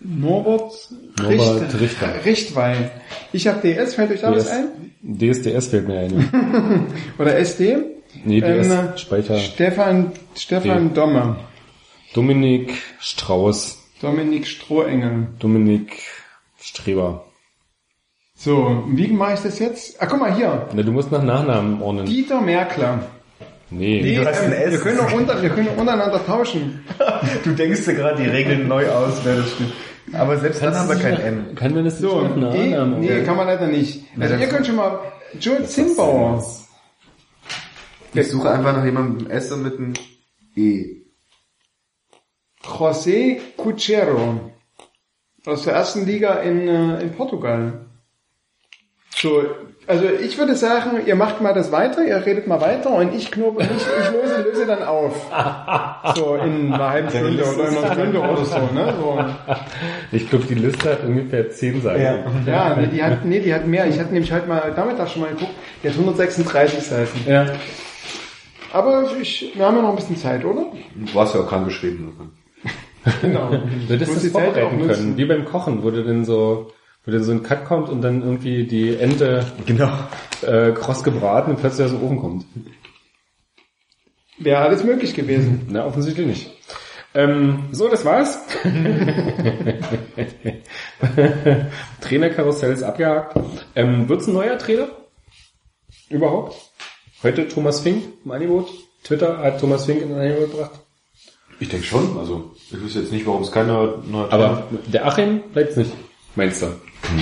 [0.00, 0.72] Norbert,
[1.20, 2.24] Norbert Richter.
[2.24, 2.90] Richtwein.
[3.32, 4.68] Ich habe DS, fällt euch da was ein?
[5.02, 6.86] DSDS fällt mir ein.
[7.18, 7.93] Oder SD?
[8.24, 9.38] Nee, DS, Ähm, Speicher.
[9.38, 10.94] Stefan, Stefan D.
[10.94, 11.36] Domme.
[12.14, 13.78] Dominik Strauß.
[14.00, 15.28] Dominik Strohengel.
[15.38, 16.02] Dominik
[16.60, 17.24] Streber.
[18.36, 20.00] So, wie mache ich das jetzt?
[20.02, 20.68] Ah, guck mal hier.
[20.74, 22.06] Na, du musst nach Nachnamen ordnen.
[22.06, 23.06] Dieter Merkler.
[23.70, 24.00] Nee.
[24.02, 24.72] Nee, Du hast ein ähm, S.
[24.72, 26.84] wir, können auch unter, wir können untereinander tauschen.
[27.44, 29.72] Du denkst dir gerade die Regeln neu aus, wer das stimmt.
[30.12, 31.54] Aber selbst dann haben wir kein M.
[31.54, 33.00] Kann man das So, nicht mit nee, Nachnamen?
[33.00, 34.04] nee, kann man leider nicht.
[34.20, 34.98] Also ihr könnt schon mal,
[35.40, 36.44] Joel Zimbauer.
[38.14, 39.94] Ich suche einfach nach jemandem mit einem S und mit einem
[40.56, 41.02] E.
[42.62, 44.52] José Cuchero.
[45.46, 47.84] Aus der ersten Liga in, äh, in Portugal.
[49.14, 49.42] So,
[49.86, 53.30] also ich würde sagen, ihr macht mal das weiter, ihr redet mal weiter und ich
[53.30, 55.30] knobe, ich, ich löse, löse dann auf.
[56.16, 58.94] So in einer halben Stunde oder in einer Stunde oder so, ne?
[58.98, 59.24] So.
[60.12, 62.46] Ich glaube, die Liste hat ungefähr 10 Seiten.
[62.46, 63.86] Ja, nee, die hat, nee, die hat mehr.
[63.86, 67.20] Ich hatte nämlich halt mal Nachmittag schon mal geguckt, die hat 136 Seiten.
[67.26, 67.46] Ja.
[68.74, 70.66] Aber ich, wir haben ja noch ein bisschen Zeit, oder?
[70.96, 72.32] Du warst ja auch krank geschrieben.
[73.22, 73.52] Genau.
[73.86, 74.94] Würdest du das die Zeit auch vorbereiten nutzen.
[75.04, 75.16] können?
[75.16, 76.72] Wie beim Kochen, wo du dann so,
[77.04, 79.92] wo dann so ein Cut kommt und dann irgendwie die Ente Genau.
[80.42, 82.46] äh, kross gebraten und plötzlich aus dem Ofen kommt.
[84.38, 85.68] Wäre alles möglich gewesen.
[85.70, 86.50] Na, offensichtlich nicht.
[87.14, 88.40] Ähm, so, das war's.
[92.00, 93.38] Trainerkarussell ist abgehakt.
[93.76, 94.88] Ähm, wird's ein neuer Trainer?
[96.08, 96.56] Überhaupt?
[97.24, 98.68] Heute Thomas Fink im Angebot.
[99.02, 100.72] Twitter hat Thomas Fink in ein Angebot gebracht.
[101.58, 102.18] Ich denke schon.
[102.18, 105.90] Also ich wüsste jetzt nicht, warum es kein neuer, neuer Aber der Achim bleibt's nicht,
[106.36, 106.66] meinst du?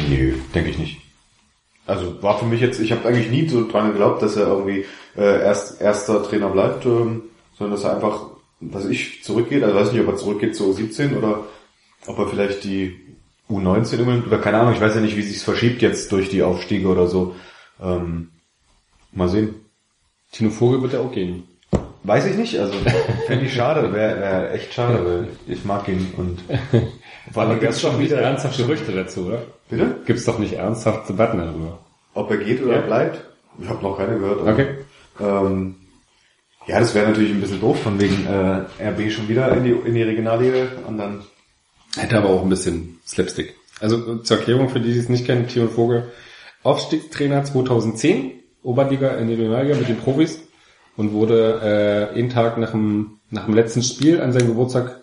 [0.08, 1.00] Nö, denke ich nicht.
[1.86, 4.86] Also war für mich jetzt, ich habe eigentlich nie so dran geglaubt, dass er irgendwie
[5.16, 7.22] äh, erst erster Trainer bleibt, ähm,
[7.56, 8.26] sondern dass er einfach,
[8.58, 11.44] was ich zurückgeht, also weiß nicht, ob er zurückgeht zu 17 oder
[12.06, 12.98] ob er vielleicht die
[13.48, 16.42] U19 übernimmt oder keine Ahnung, ich weiß ja nicht, wie sich's verschiebt jetzt durch die
[16.42, 17.36] Aufstiege oder so.
[17.80, 18.30] Ähm,
[19.12, 19.61] mal sehen.
[20.32, 21.44] Tino Vogel wird ja auch gehen.
[22.04, 22.74] Weiß ich nicht, also
[23.28, 26.40] fände ich schade, wäre wär echt schade, weil ich mag ihn und
[27.32, 29.42] vor allem gibt's schon wieder, ernsthafte Gerüchte dazu, oder?
[29.70, 29.96] bitte?
[30.04, 31.78] Gibt's doch nicht ernsthaft Debatten darüber.
[32.14, 32.80] Ob er geht oder Ja.
[32.80, 33.24] bleibt?
[33.60, 34.40] Ich habe noch keine gehört.
[34.40, 34.66] Okay.
[35.20, 35.76] Ähm,
[36.66, 39.70] ja, das wäre natürlich ein bisschen doof, von wegen äh, RB schon wieder in die,
[39.70, 41.22] in die Regionalliga und dann
[41.96, 43.54] Hätte aber auch ein bisschen Slapstick.
[43.80, 46.10] Also zur Erklärung für die, die es nicht kennen, Tino Vogel,
[46.62, 48.32] Aufstiegstrainer 2010,
[48.62, 50.40] Oberliga in die Regionalliga mit den Profis
[50.96, 55.02] und wurde äh, jeden Tag nach dem, nach dem letzten Spiel an seinem Geburtstag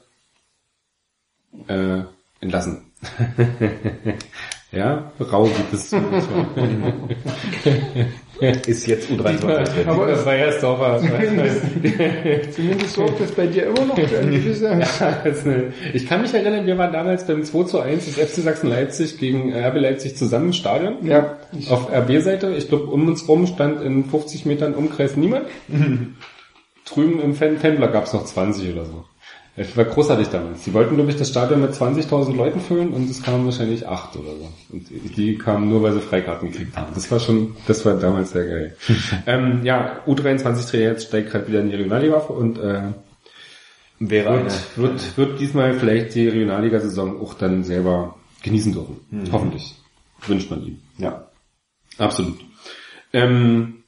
[1.67, 2.01] äh,
[2.39, 2.91] entlassen.
[4.71, 5.91] ja, rau gibt es.
[8.67, 9.85] ist jetzt U23.
[9.87, 11.01] Aber das es- war erst Dorfer.
[12.51, 14.69] Zumindest sorgt das bei dir immer noch für eine gewisse...
[14.69, 19.17] Eine- ich kann mich erinnern, wir waren damals beim 2 zu 1 des FC Sachsen-Leipzig
[19.17, 21.05] gegen RB Leipzig zusammen im Stadion.
[21.05, 21.37] Ja.
[21.69, 25.47] Auf RB-Seite, ich glaube, um uns rum stand in 50 Metern Umkreis niemand.
[26.85, 29.03] Drüben im Fan Fanblock gab es noch 20 oder so.
[29.59, 30.63] Es war großartig damals.
[30.63, 34.15] Die wollten, glaube ich, das Stadion mit 20.000 Leuten füllen und es kamen wahrscheinlich acht
[34.15, 34.49] oder so.
[34.71, 36.93] Und die kamen nur, weil sie Freikarten gekriegt haben.
[36.95, 38.77] Das war schon, das war damals sehr geil.
[39.27, 42.93] ähm, ja, U23-Trainer jetzt steigt gerade wieder in die Regionalliga auf und äh,
[43.99, 49.01] Wäre eine, wird, wird, wird diesmal vielleicht die Regionalliga-Saison auch dann selber genießen dürfen.
[49.29, 49.75] Hoffentlich.
[50.25, 50.79] Wünscht man ihm.
[50.97, 51.25] ja.
[51.97, 52.39] Absolut.
[53.11, 53.83] Ähm,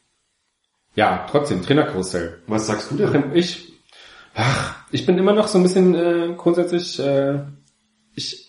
[0.95, 2.39] ja, trotzdem, Trainerkarussell.
[2.48, 3.31] Was sagst du denn?
[3.34, 3.70] Ich,
[4.36, 7.40] ach, ich bin immer noch so ein bisschen äh, grundsätzlich, äh,
[8.16, 8.48] ich,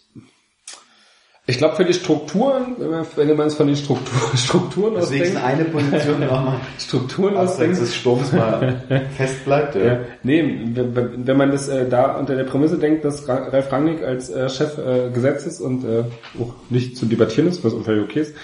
[1.44, 2.76] ich glaube für die Strukturen,
[3.16, 7.94] wenn man- es von den Struktur, Strukturen Deswegen ausdenkt, eine Position nochmal Strukturen ausdenkt, des
[7.96, 8.80] Sturms mal
[9.16, 9.74] fest bleibt.
[9.74, 9.84] Ja.
[9.84, 13.72] Ja, nee, wenn wenn man das äh, da unter der Prämisse denkt, dass Ra- Ralf
[13.72, 16.04] Rangnick als äh, Chef äh, gesetzt ist und äh,
[16.40, 18.34] auch nicht zu debattieren ist, was völlig okay ist,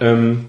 [0.00, 0.48] ähm,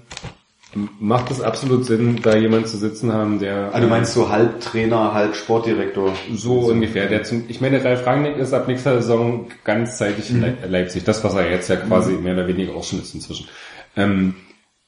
[1.00, 4.60] macht es absolut Sinn, da jemand zu sitzen haben, der Ah, du meinst so halb
[4.60, 6.12] Trainer, halb Sportdirektor.
[6.34, 7.06] so ungefähr.
[7.06, 11.04] Der zum, ich meine, Ralf Rangnick ist ab nächster Saison ganzzeitig in Le- Leipzig.
[11.04, 13.48] Das, was er jetzt ja quasi mehr oder weniger auch schon ist inzwischen.
[13.96, 14.34] Ähm,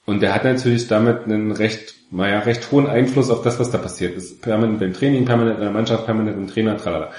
[0.05, 3.79] und der hat natürlich damit einen recht, naja, recht hohen Einfluss auf das, was da
[3.79, 4.41] passiert ist.
[4.41, 7.11] Permanent beim Training, permanent in der Mannschaft, permanent im Trainer, tralala.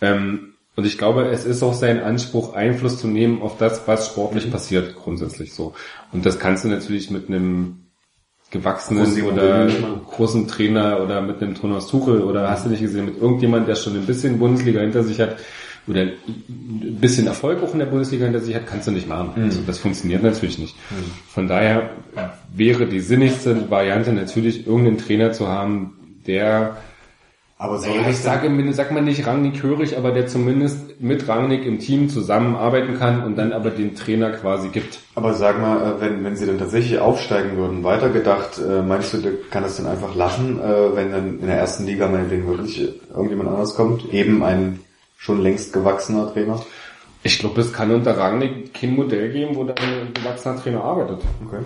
[0.00, 4.08] Ähm, und ich glaube, es ist auch sein Anspruch, Einfluss zu nehmen auf das, was
[4.08, 5.72] sportlich passiert, grundsätzlich so.
[6.12, 7.85] Und das kannst du natürlich mit einem
[8.50, 9.66] gewachsenen oder
[10.10, 13.74] großen Trainer oder mit einem Thomas Tuchel oder hast du nicht gesehen, mit irgendjemand, der
[13.74, 15.36] schon ein bisschen Bundesliga hinter sich hat
[15.88, 19.30] oder ein bisschen Erfolg auch in der Bundesliga hinter sich hat, kannst du nicht machen.
[19.42, 20.76] Also das funktioniert natürlich nicht.
[21.28, 21.90] Von daher
[22.54, 26.76] wäre die sinnigste Variante natürlich, irgendeinen Trainer zu haben, der
[27.58, 31.64] Aber soll ja, ich sage, sag mal nicht Rangnick hörig, aber der zumindest mit Rangnick
[31.64, 34.98] im Team zusammenarbeiten kann und dann aber den Trainer quasi gibt.
[35.14, 39.18] Aber sag mal, äh, wenn, wenn sie dann tatsächlich aufsteigen würden, weitergedacht, äh, meinst du,
[39.18, 42.92] der kann das dann einfach lassen, äh, wenn dann in der ersten Liga meinetwegen wirklich
[43.08, 44.12] irgendjemand anders kommt?
[44.12, 44.80] Eben ein
[45.16, 46.60] schon längst gewachsener Trainer?
[47.22, 51.22] Ich glaube, es kann unter Rangnick kein Modell geben, wo dann ein gewachsener Trainer arbeitet.
[51.46, 51.62] Okay.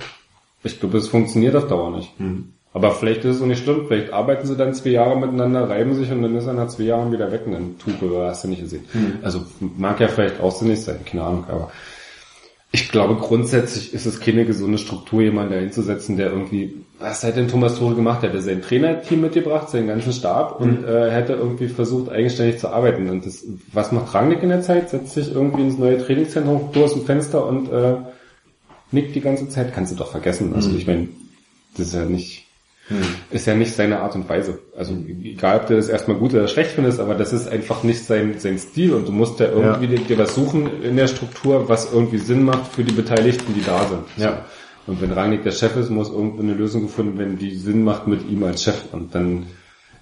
[0.62, 2.16] Ich glaube, es funktioniert auf Dauer nicht.
[2.18, 2.52] Hm.
[2.72, 5.94] Aber vielleicht ist es so nicht schlimm, vielleicht arbeiten sie dann zwei Jahre miteinander, reiben
[5.94, 8.48] sich und dann ist er nach zwei Jahren wieder weg und dann oder hast du
[8.48, 8.84] nicht gesehen.
[9.22, 9.40] Also
[9.76, 11.70] mag ja vielleicht auch sinnig sein, keine Ahnung, aber
[12.72, 17.24] ich glaube grundsätzlich ist es keine gesunde Struktur, jemanden dahin zu setzen, der irgendwie, was
[17.24, 18.22] hat denn Thomas Tuchel gemacht?
[18.22, 23.10] Hat sein Trainerteam mitgebracht, seinen ganzen Stab und äh, hätte irgendwie versucht, eigenständig zu arbeiten.
[23.10, 24.90] Und das, was macht Rangnick in der Zeit?
[24.90, 27.96] Setzt sich irgendwie ins neue Trainingszentrum, du aus dem Fenster und äh,
[28.92, 30.54] nickt die ganze Zeit, kannst du doch vergessen.
[30.54, 31.08] Also ich meine,
[31.76, 32.46] das ist ja nicht,
[33.30, 34.58] ist ja nicht seine Art und Weise.
[34.76, 38.04] Also egal, ob du das erstmal gut oder schlecht findest, aber das ist einfach nicht
[38.04, 41.68] sein, sein Stil und du musst ja irgendwie dir, dir was suchen in der Struktur,
[41.68, 44.02] was irgendwie Sinn macht für die Beteiligten, die da sind.
[44.16, 44.44] Ja.
[44.86, 48.08] Und wenn Rangnick der Chef ist, muss irgendwo eine Lösung gefunden werden, die Sinn macht
[48.08, 48.92] mit ihm als Chef.
[48.92, 49.46] Und dann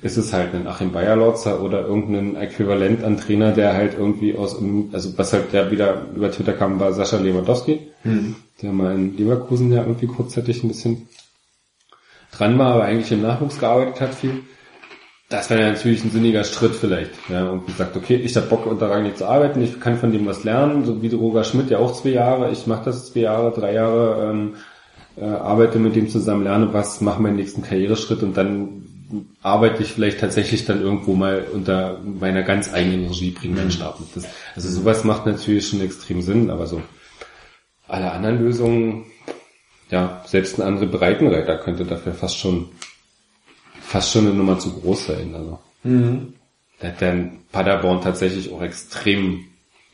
[0.01, 4.57] ist es halt ein Achim Bayerlotzer oder irgendein Äquivalent an Trainer, der halt irgendwie aus,
[4.93, 7.81] also was halt der wieder über Twitter kam, war Sascha Lewandowski,
[8.63, 11.09] der mal in Leverkusen ja irgendwie kurzzeitig ein bisschen
[12.33, 14.43] dran war, aber eigentlich im Nachwuchs gearbeitet hat viel.
[15.29, 17.11] Das wäre natürlich ein sinniger Schritt vielleicht.
[17.29, 20.27] Ja, und gesagt, okay, ich hab Bock unter Rangnick zu arbeiten, ich kann von dem
[20.27, 23.53] was lernen, so wie Roger Schmidt ja auch zwei Jahre, ich mache das zwei Jahre,
[23.53, 24.55] drei Jahre, ähm,
[25.17, 28.85] äh, arbeite mit dem zusammen, lerne was, mache meinen nächsten Karriereschritt und dann
[29.43, 34.01] arbeite ich vielleicht tatsächlich dann irgendwo mal unter meiner ganz eigenen Regie, bringe meinen Stab
[34.01, 34.09] mit.
[34.15, 36.83] Das, also sowas macht natürlich schon extrem Sinn, aber so
[37.87, 39.07] alle anderen Lösungen,
[39.91, 42.71] ja, selbst ein anderer Breitenreiter könnte dafür fast schon
[43.81, 45.35] fast schon eine Nummer zu groß sein.
[45.35, 45.59] Also.
[46.81, 49.45] Da hat dann Paderborn tatsächlich auch extrem,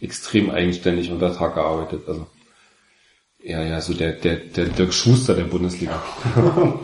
[0.00, 2.02] extrem eigenständig unter Tag gearbeitet.
[2.08, 2.26] Also
[3.42, 6.02] ja, ja, so der, der, der Dirk Schuster der Bundesliga.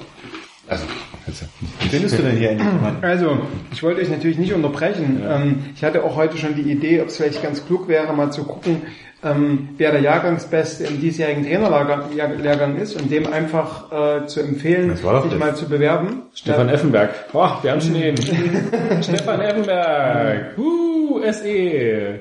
[0.71, 0.85] also,
[1.27, 2.69] ja Findest du denn hier endlich?
[3.03, 3.39] Also,
[3.73, 5.23] ich wollte euch natürlich nicht unterbrechen.
[5.29, 8.31] Ähm, ich hatte auch heute schon die Idee, ob es vielleicht ganz klug wäre, mal
[8.31, 8.83] zu gucken,
[9.23, 15.01] ähm, wer der Jahrgangsbeste im diesjährigen Trainerlehrgang ist und dem einfach äh, zu empfehlen, Das
[15.01, 15.39] sich das.
[15.39, 16.23] mal zu bewerben.
[16.35, 17.31] Stefan Effenberg.
[17.33, 18.17] Boah, wir haben schon ihn.
[19.03, 20.57] Stefan Effenberg.
[20.57, 22.21] Uh, SE.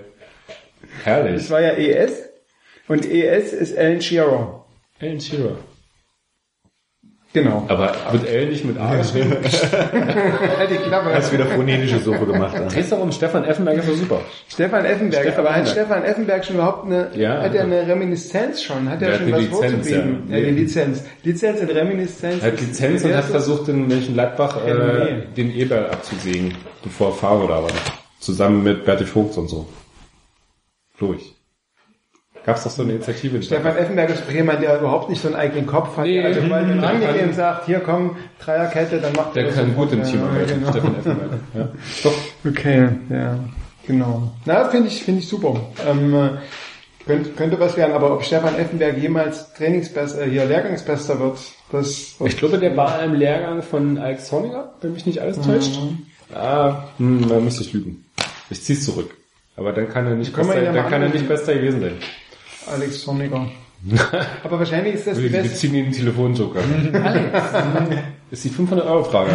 [0.82, 1.50] Das Herrlich.
[1.50, 2.24] war ja ES
[2.88, 4.66] und ES ist Alan Shearer.
[5.00, 5.58] Alan Shearer.
[7.32, 7.64] Genau.
[7.68, 9.36] Aber mit L nicht mit A geschrieben.
[9.42, 11.14] Halt die Klappe.
[11.14, 12.56] Hast wieder phonetische Suppe gemacht.
[12.74, 14.22] Drehst darum, Stefan Effenberg ist doch super.
[14.48, 15.70] Stefan Effenberg, Stefan aber hat.
[15.70, 18.90] Stefan Effenberg schon überhaupt eine, Ja, hat er eine Reminiszenz schon?
[18.90, 20.24] Hat er schon hat was Lizenz, vorzugeben?
[20.30, 20.38] ja.
[20.38, 21.04] Ja, die Lizenz.
[21.24, 22.42] Lizenz und Reminiszenz.
[22.44, 27.62] Er hat Lizenz und hat versucht, in Mönchengladbach äh, den Eberl abzusägen, bevor Favre da
[27.62, 27.70] war.
[28.20, 29.68] Zusammen mit Berti Vogt und so.
[30.98, 31.36] Durch.
[32.46, 33.38] Gab's doch so eine Initiative.
[33.40, 36.06] die- Stefan Effenberg ist jemand, der überhaupt nicht so einen eigenen Kopf hat.
[36.06, 36.24] Nee.
[36.24, 36.82] also weil Mhm.
[36.82, 40.20] kann- Rangnick sagt, hier komm, Dreierkette, dann macht Der er das kann gut im Team
[40.22, 40.72] Ja, arbeiten, genau.
[40.72, 41.30] Stefan Effenberg.
[41.54, 41.70] Ja.
[42.04, 42.14] Doch.
[42.48, 43.40] Okay, ja,
[43.86, 44.32] genau.
[44.46, 45.60] Na, finde ich, finde ich super.
[45.88, 46.30] Ähm, äh,
[47.06, 51.38] könnte, könnte was werden, aber ob Stefan Effenberg jemals Trainingsbester, hier Lehrgangsbester wird,
[51.72, 55.78] das Ich glaube, der war im Lehrgang von Alex Horniger, wenn mich nicht alles täuscht.
[56.34, 58.06] Ah, hm, da müsste ich lügen.
[58.50, 59.12] Ich zieh's zurück.
[59.58, 61.92] Aber dann kann er nicht bester, dann kann er nicht bester gewesen sein.
[62.68, 63.48] Alex Sonniger.
[64.44, 65.58] aber wahrscheinlich ist das die Wir, wir beste.
[65.58, 66.60] ziehen den Telefonjoker.
[68.30, 69.32] ist die 500 Euro Frage.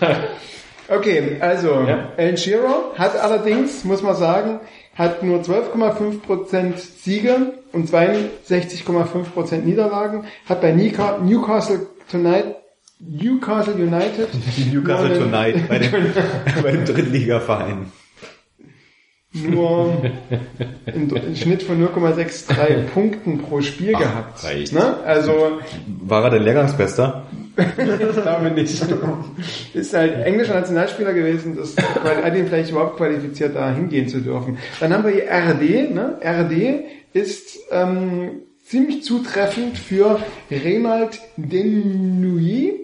[0.88, 2.12] Okay, also Ja.
[2.18, 4.60] Alan Shearer hat allerdings, muss man sagen,
[4.94, 12.56] hat nur 12,5% Siege und 62,5% Niederlagen, hat bei Newcastle Tonight
[12.98, 14.28] Newcastle United
[14.72, 15.92] Newcastle Tonight bei dem,
[16.62, 17.90] bei dem Drittligaverein.
[19.34, 20.02] Nur
[20.86, 24.44] einen, Schnitt von 0,63 Punkten pro Spiel gehabt.
[24.44, 24.72] reicht.
[24.72, 24.98] Ne?
[25.04, 25.58] Also
[26.00, 27.26] War er der Lehrgangsbester?
[27.56, 27.74] ich
[28.22, 28.82] glaube nicht.
[29.74, 34.58] Ist halt englischer Nationalspieler gewesen, das hat ihn vielleicht überhaupt qualifiziert, da hingehen zu dürfen.
[34.80, 35.92] Dann haben wir hier RD.
[35.94, 36.18] Ne?
[36.24, 40.18] RD ist ähm, ziemlich zutreffend für
[40.50, 42.80] Renald Denouillet.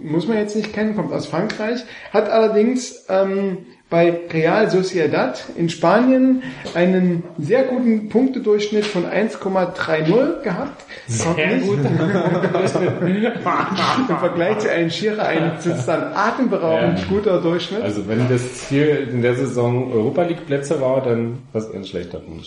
[0.00, 1.80] Muss man jetzt nicht kennen, kommt aus Frankreich.
[2.12, 3.58] Hat allerdings ähm,
[3.90, 6.42] bei Real Sociedad in Spanien
[6.74, 10.84] einen sehr guten Punktedurchschnitt von 1,30 gehabt.
[11.06, 11.78] Sehr gut.
[14.08, 17.04] Im Vergleich zu Alan Shearer ein sozusagen atemberaubend Ja.
[17.08, 17.82] guter Durchschnitt.
[17.82, 22.18] Also wenn das Ziel in der Saison Europa League Plätze war, dann was ein schlechter
[22.18, 22.44] Punkt.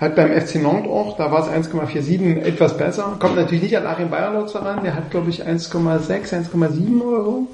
[0.00, 3.16] Hat beim FC Nantes auch, da war es 1,47 etwas besser.
[3.18, 7.48] Kommt natürlich nicht an Achim Bayerlotz ran, der hat glaube ich 1,6, 1,7 oder so.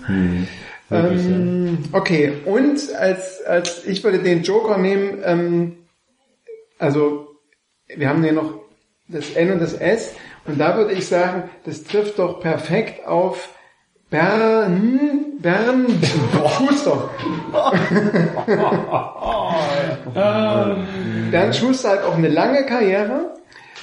[0.91, 5.77] Ähm, okay, und als, als ich würde den Joker nehmen, ähm,
[6.79, 7.29] also
[7.89, 8.55] wir haben hier noch
[9.09, 10.15] das N und das S
[10.47, 13.51] und da würde ich sagen, das trifft doch perfekt auf
[14.11, 15.87] Bern, Bern,
[16.59, 17.11] Schuster.
[21.31, 23.35] Bernd Schuster hat auch eine lange Karriere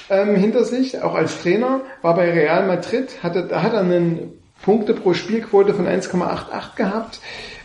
[0.08, 4.41] ähm, hinter sich, auch als Trainer, war bei Real Madrid, hatte, da hat er einen
[4.62, 7.20] Punkte pro Spielquote von 1,88 gehabt.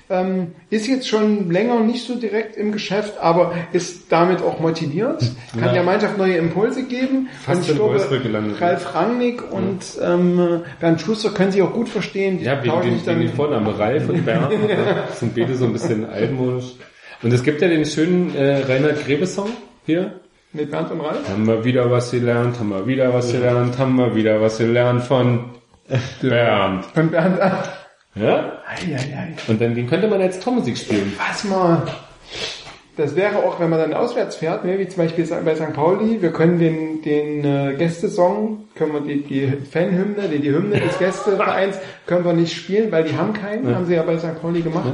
[0.10, 5.20] Ähm, ist jetzt schon länger nicht so direkt im Geschäft, aber ist damit auch motiviert,
[5.52, 5.74] kann Ja.
[5.74, 7.28] der Mannschaft neue Impulse geben.
[7.44, 8.62] Fast und ich glaube, gelandet?
[8.62, 12.38] Ralf Rangnick und ähm, Bernd Schuster können sich auch gut verstehen.
[12.40, 14.54] Die Ja, wegen, dann- wegen den Vornamen Ralf und Bernd.
[14.70, 16.76] ja, sind beide so ein bisschen altmodisch.
[17.22, 19.50] Und es gibt ja den schönen äh, Reinhard Grebe-Song
[19.86, 20.14] hier.
[20.54, 21.28] mit Bernd und Ralf.
[21.28, 25.04] Haben wir wieder was gelernt, haben wir wieder was gelernt, haben wir wieder was gelernt
[25.04, 25.50] von
[26.22, 26.86] Bernd.
[26.86, 27.58] Von Bernd an.
[28.16, 28.62] Ja?
[28.68, 29.34] Eieiei.
[29.48, 31.14] Und dann den könnte man als Tormusik spielen.
[31.18, 31.84] Was mal.
[32.98, 35.74] Das wäre auch, wenn man dann auswärts fährt, ne, wie zum Beispiel bei St.
[35.74, 40.80] Pauli, wir können den, den äh, Gästesong, können wir die, die Fanhymne, die, die Hymne
[40.80, 41.78] des Gästevereins,
[42.08, 44.42] können wir nicht spielen, weil die haben keinen, haben sie ja bei St.
[44.42, 44.94] Pauli gemacht.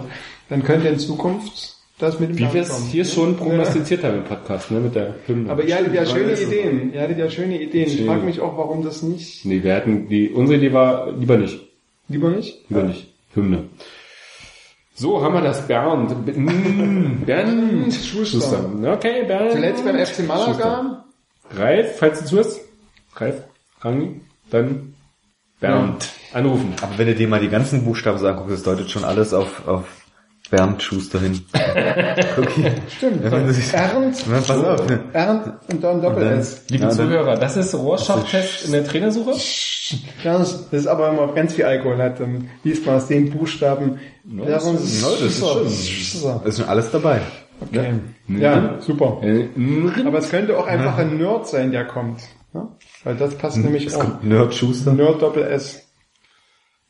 [0.49, 1.72] Dann könnte in Zukunft
[2.03, 5.15] das mit dem Wie wir es hier schon prognostiziert haben im Podcast, ne, mit der
[5.25, 5.49] Hymne.
[5.49, 6.93] Aber ihr hattet ja schöne Ideen.
[6.93, 7.88] Ihr hattet ja schöne Ideen.
[7.88, 11.38] Ich frage mich auch, warum das nicht, Nee, wir hatten die, unsere Idee war lieber
[11.38, 11.59] nicht.
[12.09, 12.69] lieber nicht?
[12.69, 13.07] Lieber nicht.
[13.34, 13.63] Hymne.
[14.95, 16.38] So, haben wir das Bernd.
[16.38, 18.69] Mm, Bernd Schuster.
[18.93, 19.53] Okay, Bernd.
[19.53, 20.23] Zuletzt beim FC Schuster.
[20.23, 21.05] Malaga.
[21.55, 22.61] Ralf, falls du zuhörst.
[23.15, 23.43] Ralf,
[23.81, 24.21] Rangi,
[24.51, 24.93] dann
[25.59, 26.11] Bernd.
[26.34, 26.73] Anrufen.
[26.81, 29.67] Aber wenn du dir mal die ganzen Buchstaben so anguckst, das deutet schon alles auf,
[29.67, 30.02] auf
[30.52, 31.41] Bernd Schuster hin.
[32.38, 32.72] okay.
[32.95, 33.32] Stimmt.
[33.32, 34.82] Wenn sich- Ernst, Na, pass auf.
[35.14, 36.64] Ernst und dann Doppel dann- S.
[36.70, 39.32] Liebe Ja, Zuhörer, das ist Rohrschaftest in der Trainersuche.
[40.24, 43.99] Das ist aber, wenn man ganz viel Alkohol hat, dann liest man aus den Buchstaben.
[44.26, 45.68] das ist- Ja, das ist schon-
[46.22, 47.22] So, Da ist schon alles dabei.
[47.61, 47.94] okay.
[48.28, 49.20] Ja, super.
[49.24, 49.48] Äh,
[50.06, 52.22] Aber es könnte auch einfach ein Nerd sein, der kommt.
[52.53, 52.68] Ja?
[53.03, 53.99] Weil das passt nämlich Es auch.
[54.02, 54.94] kommt Nerd Schuster.
[54.94, 55.82] Nerd Doppel S.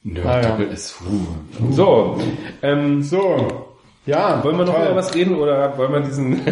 [0.04, 0.50] Nerd, Ah, ja.
[0.50, 0.98] Doppel S.
[1.00, 1.72] Puh.
[1.74, 2.18] So,
[2.62, 3.70] ähm, So.
[4.06, 6.52] Ja, wollen wir noch über was reden oder wollen wir diesen Wie,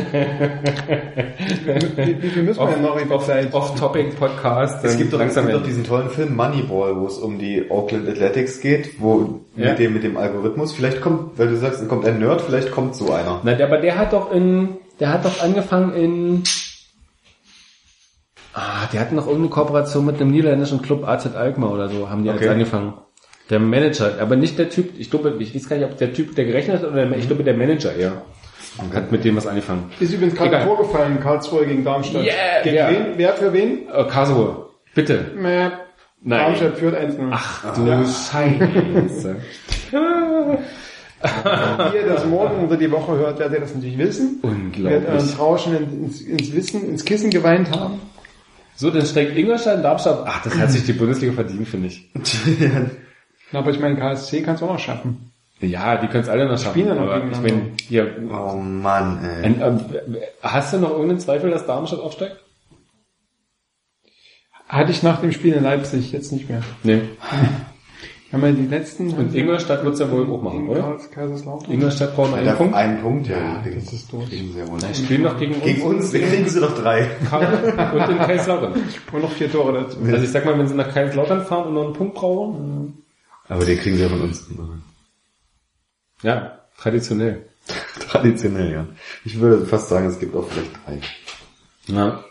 [2.21, 3.53] wie viel müssen wir denn noch der Zeit?
[3.53, 7.39] Off-Topic-Podcast Es gibt doch, es langsam gibt doch diesen tollen Film Moneyball, wo es um
[7.39, 9.71] die Oakland Athletics geht, wo Ja.
[9.71, 12.95] mit dem mit dem Algorithmus, vielleicht kommt, weil du sagst, kommt ein Nerd, vielleicht kommt
[12.95, 13.41] so einer.
[13.43, 16.43] Na, der, aber der hat doch in, der hat doch angefangen in,
[18.53, 22.23] ah, die hatten noch irgendeine Kooperation mit einem niederländischen Club AZ Alkmaar oder so, haben
[22.23, 22.47] die jetzt Okay.
[22.47, 22.93] angefangen.
[23.51, 26.35] Der Manager, aber nicht der Typ, ich glaube, ich weiß gar nicht, ob der Typ,
[26.35, 28.21] der gerechnet hat oder der, ich glaube, der Manager eher.
[28.93, 29.91] Hat mit dem was angefangen.
[29.99, 30.65] Ist übrigens gerade Egal.
[30.65, 32.23] vorgefallen, Karlsruhe gegen Darmstadt.
[32.23, 32.89] Yeah, gegen ja.
[32.89, 33.05] wen?
[33.17, 33.89] Wer für wen?
[33.93, 35.31] Äh, Karlsruhe, bitte.
[35.35, 35.69] Mäh.
[36.23, 36.23] Nein.
[36.23, 37.27] Darmstadt führt 1-0.
[37.29, 39.35] Ach du Scheiße.
[39.91, 44.39] Wenn ihr das morgen unter die Woche hört, werdet ihr das natürlich wissen.
[44.43, 44.85] Unglaublich.
[44.85, 47.99] Werdet euren Rauschen ins, ins Wissen, ins Kissen geweint haben.
[48.75, 50.23] So, dann steigt Ingolstadt in Darmstadt.
[50.25, 52.09] Ach, das hat sich die Bundesliga verdient, finde ich.
[53.51, 55.31] Na, Aber ich meine, KSC kannst du auch noch schaffen.
[55.61, 56.71] Ja, die können es alle noch schaffen.
[56.71, 59.45] spielen ja noch aber ich meine, hier, Oh Mann, ey.
[59.45, 62.37] Ein, ähm, hast du noch irgendeinen Zweifel, dass Darmstadt aufsteigt?
[64.67, 66.61] Hatte ich nach dem Spiel in Leipzig, jetzt nicht mehr.
[66.83, 67.01] Nee.
[68.31, 69.09] Haben wir die letzten...
[69.09, 70.97] Und Ingolstadt wird's ja wohl auch machen, oder?
[71.13, 71.69] Kaiserslautern.
[71.69, 72.73] Ingolstadt brauchen einen Punkt.
[72.73, 73.61] Ein Punkt, ja.
[73.61, 74.29] das ist durch.
[74.29, 75.63] Kriegen sie ja spielen noch gegen uns.
[75.65, 77.09] Gegen uns, wir kriegen sie doch drei.
[77.93, 78.73] und in Kaiserslautern.
[79.11, 79.97] Und noch vier Tore dazu.
[80.05, 83.00] Also ich sag mal, wenn sie nach Kaiserslautern fahren und noch einen Punkt brauchen,
[83.51, 84.47] Aber den kriegen sie ja von uns.
[86.23, 87.45] ja, traditionell.
[87.99, 88.87] Traditionell, ja.
[89.25, 91.01] Ich würde fast sagen, es gibt auch vielleicht drei.
[91.87, 92.23] Ja.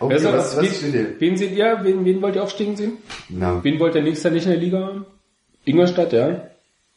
[0.00, 1.80] Okay, soll was, was wen, wen seht ihr?
[1.82, 2.92] Wen, wen wollt ihr aufsteigen sehen?
[3.28, 5.06] Na, Wen wollt ihr nächstes Jahr nicht in der Liga haben?
[5.66, 6.48] Ingolstadt, ja.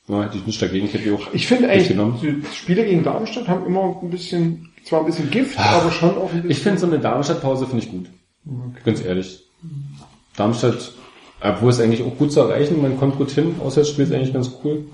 [0.07, 1.89] Ja, hätte ich nicht dagegen, ich hätte die auch Ich finde eigentlich,
[2.21, 6.31] die Spiele gegen Darmstadt haben immer ein bisschen, zwar ein bisschen Gift, aber schon auch
[6.31, 6.51] ein bisschen...
[6.51, 8.05] Ich finde so eine Darmstadt-Pause finde ich gut.
[8.85, 9.43] Ganz ehrlich.
[10.37, 10.93] Darmstadt,
[11.41, 14.51] obwohl es eigentlich auch gut zu erreichen, man kommt gut hin, Auswärtsspiel ist eigentlich ganz
[14.63, 14.85] cool.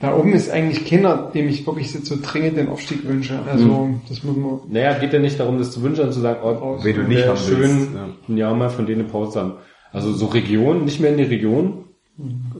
[0.00, 3.40] Da oben ist eigentlich keiner, dem ich wirklich so dringend den Aufstieg wünsche.
[3.50, 4.60] Also, das muss man...
[4.68, 7.18] Naja, geht ja nicht darum, das zu wünschen und zu sagen, oh, Wen du nicht
[7.18, 8.08] wäre haben schön, willst, ja.
[8.28, 9.52] ein Jahr mal von denen eine Pause haben.
[9.92, 11.84] Also so Region, nicht mehr in die Region.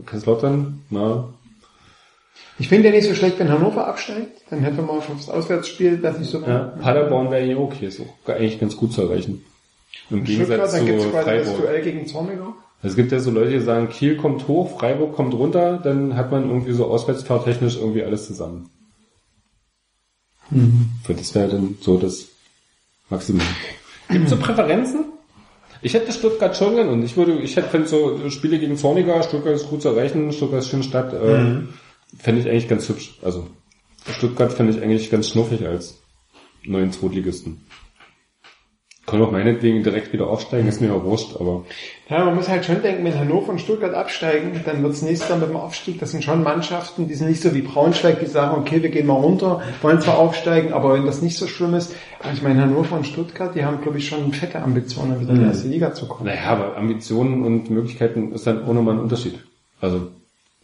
[0.07, 1.28] Kaiserslautern, na,
[2.59, 4.43] Ich finde ja nicht so schlecht, wenn Hannover absteigt.
[4.51, 8.28] Dann hätte man aufs Auswärtsspiel das nicht so ja, Paderborn wäre ja okay, ist auch
[8.28, 9.45] eigentlich ganz gut zu erreichen.
[10.10, 11.56] Im Stuttgart, Gegensatz dann zu gibt es quasi das Freiburg.
[11.59, 12.55] Duell gegen Zorniger.
[12.82, 16.31] Es gibt ja so Leute, die sagen, Kiel kommt hoch, Freiburg kommt runter, dann hat
[16.31, 18.70] man irgendwie so auswärtsfahrtechnisch irgendwie alles zusammen.
[21.02, 22.28] Für das wäre dann so das
[23.10, 23.43] Maximum.
[24.09, 25.05] Gibt es so Präferenzen?
[25.82, 29.23] Ich hätte Stuttgart schon gern und ich würde, ich hätte fände so Spiele gegen Zorniger,
[29.23, 31.60] Stuttgart ist gut zu erreichen, Stuttgart ist eine schöne Stadt, äh,
[32.19, 33.19] fände ich eigentlich ganz hübsch.
[33.23, 33.47] Also
[34.10, 36.01] Stuttgart fände ich eigentlich ganz schnuffig als
[36.65, 37.66] neuen Zweitligisten.
[39.09, 41.65] Können auch meinetwegen direkt wieder aufsteigen, ist mir ja wurscht, aber
[42.11, 45.39] Ja, man muss halt schon denken, wenn Hannover und Stuttgart absteigen, dann wird's nächstes Jahr
[45.39, 48.57] mit dem Aufstieg, das sind schon Mannschaften, die sind nicht so wie Braunschweig, die sagen,
[48.59, 51.95] okay, wir gehen mal runter, wollen zwar aufsteigen, aber wenn das nicht so schlimm ist,
[52.21, 55.41] aber ich meine, Hannover und Stuttgart, die haben, glaube ich, schon fette Ambitionen, wieder in
[55.41, 56.27] die erste Liga zu kommen.
[56.29, 59.39] Naja, aber Ambitionen und Möglichkeiten ist dann auch nochmal ein Unterschied.
[59.81, 60.09] Also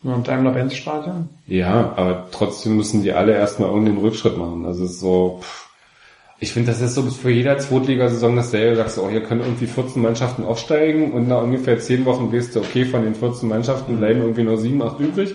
[0.02, 1.28] Nur im Daimler-Benz-Stadion.
[1.46, 4.66] Ja, aber trotzdem müssen die alle erstmal irgendeinen Rückschritt machen.
[4.66, 5.68] Also es ist so, pff.
[6.44, 8.76] Ich finde, das ist so für jeder Zweitligasaison dasselbe.
[8.76, 12.54] Sagst du, oh, hier können irgendwie 14 Mannschaften aufsteigen und nach ungefähr 10 Wochen weißt
[12.54, 15.34] du, okay, von den 14 Mannschaften bleiben irgendwie nur 7, 8 übrig.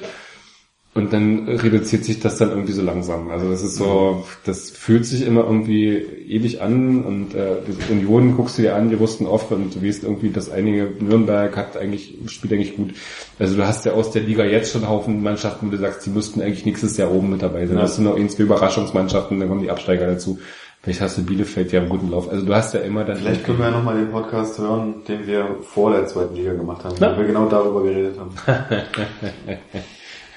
[0.94, 3.30] Und dann reduziert sich das dann irgendwie so langsam.
[3.30, 8.36] Also das ist so, das fühlt sich immer irgendwie ewig an und äh, die Union
[8.36, 11.78] guckst du dir an, die wussten oft und du weißt irgendwie, dass einige Nürnberg hat
[11.78, 12.96] eigentlich, spielt eigentlich gut.
[13.38, 16.06] Also du hast ja aus der Liga jetzt schon einen Haufen Mannschaften, wo du sagst,
[16.06, 17.76] die müssten eigentlich nächstes Jahr oben mit dabei sein.
[17.76, 20.40] Dann hast du noch zwei Überraschungsmannschaften, dann kommen die Absteiger dazu.
[20.90, 22.28] Vielleicht hast du Bielefeld ja einen guten Lauf.
[22.32, 23.18] Also du hast ja immer dann...
[23.18, 26.84] Vielleicht können wir ja nochmal den Podcast hören, den wir vor der zweiten Liga gemacht
[26.84, 27.14] haben, Na?
[27.14, 28.32] wo wir genau darüber geredet haben.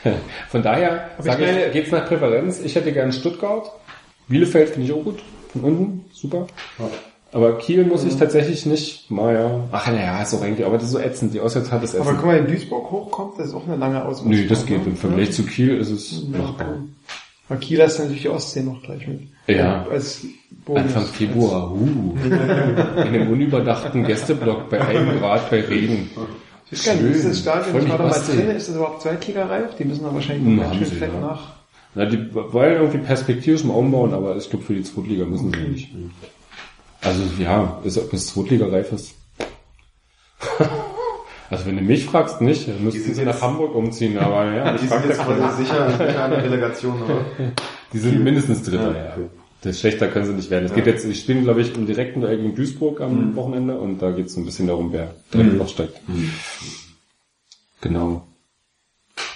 [0.50, 2.60] Von daher sage ich, geht's nach Präferenz.
[2.60, 3.72] Ich hätte gern Stuttgart.
[4.28, 5.20] Bielefeld finde ich auch gut.
[5.54, 6.46] Von unten, super.
[7.32, 9.58] Aber Kiel muss ich tatsächlich nicht, naja.
[9.72, 11.32] Ach naja, ist auch eigentlich, aber das ist so ätzend.
[11.32, 12.18] Die Auswärtsfahrt ist Aber ätzend.
[12.18, 14.28] guck mal, in Duisburg hochkommt, das ist auch eine lange Ausfahrt.
[14.28, 14.86] Nö, das geht.
[14.86, 16.74] Im Vergleich zu Kiel ist es machbar.
[17.48, 19.31] Aber Kiel hast du natürlich die Ostsee noch gleich mit.
[19.46, 19.86] Ja.
[20.74, 22.16] Anfang Februar, uh.
[22.24, 26.10] In einem unüberdachten Gästeblock bei einem Grad bei Regen.
[26.70, 28.50] Ich weiß gar nicht, ist das Stadion gerade mal drin?
[28.50, 29.74] Ist das überhaupt Zweitligareif?
[29.76, 31.20] Die müssen da wahrscheinlich Hm, noch ganz schön sie, fett ja.
[31.20, 31.52] nach.
[31.94, 35.60] Na, die wollen irgendwie perspektivisch mal umbauen, aber ich glaube für die Zweitliga müssen sie
[35.60, 35.88] nicht.
[37.02, 39.14] Also ja, ist, ob es Zweitliga reif ist.
[41.50, 44.80] also wenn du mich fragst, nicht, dann müssten sie nach Hamburg umziehen, aber ja, ich
[44.80, 47.20] Die sind jetzt quasi sicher, sicher eine Relegation, oder?
[47.92, 49.16] Die sind mindestens Dritter, Ja, ja.
[49.62, 50.64] Das schlechter können sie nicht werden.
[50.64, 54.02] Es geht jetzt, ich spiele glaube ich im direkten Duell gegen Duisburg am Wochenende und
[54.02, 56.00] da geht es ein bisschen darum, wer direkt aufsteigt.
[57.80, 58.26] Genau.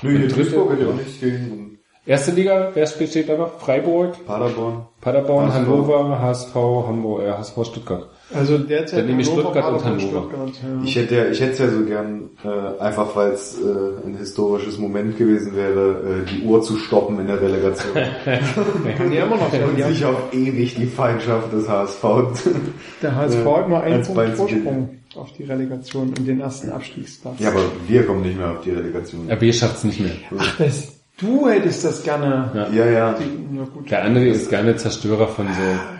[0.02, 3.58] Nö, hier Duisburg hätte auch nicht gegen Erste Liga, wer spielt steht da noch?
[3.58, 4.86] Freiburg, Paderborn.
[5.00, 5.54] Paderborn, HSV.
[5.54, 8.08] Hannover, HSV, Hamburg, äh, HSV Stuttgart.
[8.34, 10.08] Also derzeit Dann nehme ich Hannover, Stuttgart und Hannover.
[10.08, 10.84] Stuttgart, ja.
[10.84, 14.16] Ich hätte ja, ich hätte es ja so gern, äh, einfach weil es äh, ein
[14.16, 17.94] historisches Moment gewesen wäre, äh, die Uhr zu stoppen in der Relegation.
[18.98, 19.52] Kann ja immer noch.
[19.52, 22.02] Und Die sich auf ewig die Feindschaft des HSV.
[23.02, 27.36] Der HSV hat nur einen Punkt Vorsprung auf die Relegation und den ersten Abstiegsplatz.
[27.38, 29.30] ja, aber wir kommen nicht mehr auf die Relegation.
[29.30, 30.12] RB schafft's nicht mehr.
[30.58, 32.68] Das, du hättest das gerne.
[32.74, 33.14] Ja, ja.
[33.52, 33.90] Na gut.
[33.90, 35.52] Der andere ist gerne Zerstörer von so.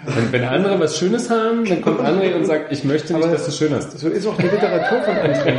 [0.06, 3.32] Wenn, wenn andere was Schönes haben, dann kommt André und sagt, ich möchte nicht, Aber-
[3.32, 3.98] dass du schön hast.
[3.98, 5.52] So ist auch die Literatur von André.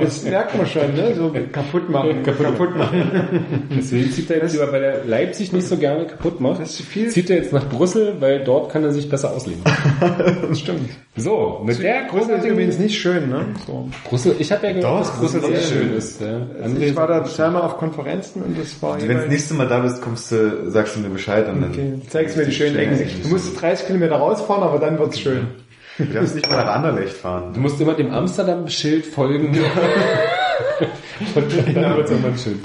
[0.00, 1.14] Das merkt man schon, ne?
[1.16, 3.44] So kaputt machen, kaputt machen.
[3.76, 6.82] Deswegen zieht er jetzt lieber, weil er Leipzig nicht so gerne kaputt macht, Das ist
[6.82, 9.62] viel- zieht er jetzt nach Brüssel, weil dort kann er sich besser ausleben.
[10.48, 10.90] Das stimmt.
[11.16, 13.46] So, mit der Brüssel ist übrigens nicht schön, ne?
[13.66, 13.88] So.
[14.08, 16.20] Brüssel, ich habe ja gehört, Doch, dass Brüssel sehr schön ist.
[16.20, 16.40] Ja.
[16.62, 19.66] Also ich war da zweimal auf Konferenzen und das war Wenn du das nächste Mal
[19.68, 22.76] da bist, kommst du, sagst du mir Bescheid und dann Okay, zeigst mir die schönen
[22.76, 22.98] Ecken.
[23.22, 25.48] Du musst 30 Kilometer rausfahren, aber dann wird's schön.
[25.98, 27.52] Du darfst nicht mal nach Anderlecht fahren.
[27.54, 29.48] du musst immer dem Amsterdam-Schild folgen.
[31.34, 32.58] und dann wird's irgendwann schön.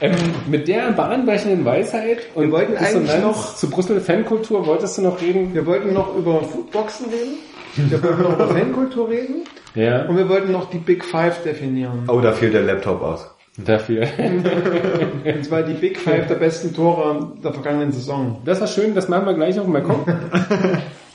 [0.00, 0.14] ähm,
[0.48, 5.20] mit der bahnbrechenden Weisheit und Wir wollten eigentlich noch- zu Brüssel Fankultur wolltest du noch
[5.20, 5.52] reden?
[5.54, 7.90] Wir wollten noch über Foodboxen reden.
[7.90, 9.44] Wir wollten noch über Fankultur reden.
[9.74, 12.04] Ja, Und wir wollten noch die Big Five definieren.
[12.08, 13.28] Oh, da fehlt der Laptop aus.
[13.56, 14.06] Dafür.
[15.24, 18.40] Und zwar die Big Five der besten Tore der vergangenen Saison.
[18.44, 20.04] Das war schön, das machen wir gleich auf dem Balkon.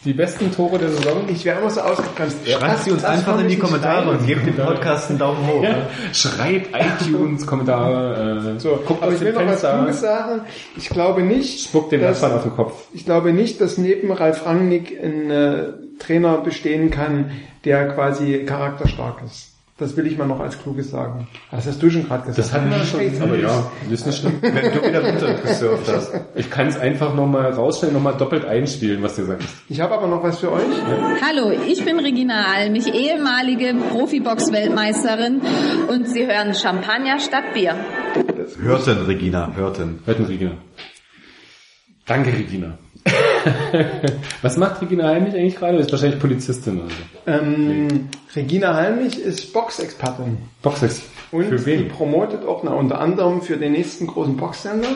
[0.06, 1.28] Die besten Tore der Saison.
[1.28, 2.38] Ich wäre immer so ausgegrenzt.
[2.48, 5.61] Schreibt sie uns Das einfach in die Kommentare und gebt dem Podcast einen Daumen hoch.
[5.61, 10.41] Ja, schreibt iTunes, Kommentare, äh, So, guckt aber aus ich will noch was Kluges sagen.
[10.78, 12.86] Ich glaube nicht, spuckt dem dass, Nachbarn auf den Kopf.
[12.94, 15.64] ich glaube nicht, dass neben Ralf Rangnick ein äh,
[15.99, 17.32] Trainer bestehen kann,
[17.66, 19.49] der quasi charakterstark ist.
[19.80, 21.28] Das will ich mal noch als Kluges sagen.
[21.52, 22.38] Das hast du schon gerade gesagt.
[22.38, 24.34] Das hatten wir schon, aber ja, das ist nicht schlimm.
[24.42, 26.12] Wenn du wieder runtergesurft hast.
[26.36, 29.56] Ich kann es einfach nochmal rausstellen, nochmal doppelt einspielen, was du gesagt hast.
[29.70, 30.64] Ich habe aber noch was für euch.
[31.26, 35.42] Hallo, ich bin Regina Almich, ehemalige Profibox-Weltmeisterin
[35.88, 37.76] und Sie hören Champagner statt Bier.
[38.62, 40.00] Hörten, Regina, hörten.
[40.06, 40.52] Hörten Regina.
[42.06, 42.78] Danke, Regina.
[44.41, 45.78] Was macht Regina Heimlich eigentlich gerade?
[45.78, 47.32] Ist wahrscheinlich Polizistin oder so.
[47.32, 50.38] Ähm, Regina Halmich ist Boxexpertin.
[50.61, 51.02] Boxex.
[51.32, 51.88] Und Für die wen?
[51.90, 54.88] promotet auch na, unter anderem für den nächsten großen Boxsender,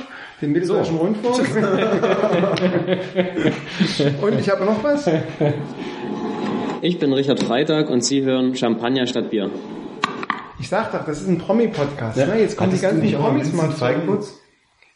[0.41, 1.38] den Mitteldeutschen Rundfunk.
[4.22, 5.07] Und ich habe noch was.
[6.82, 9.52] Ich bin Richard Freitag und Sie hören Champagner statt Bier.
[10.60, 12.18] Ich sag doch, das ist ein Promi-Podcast.
[12.18, 12.40] Ne?
[12.40, 14.40] Jetzt kommen die ganzen Promis mal Feigenputz?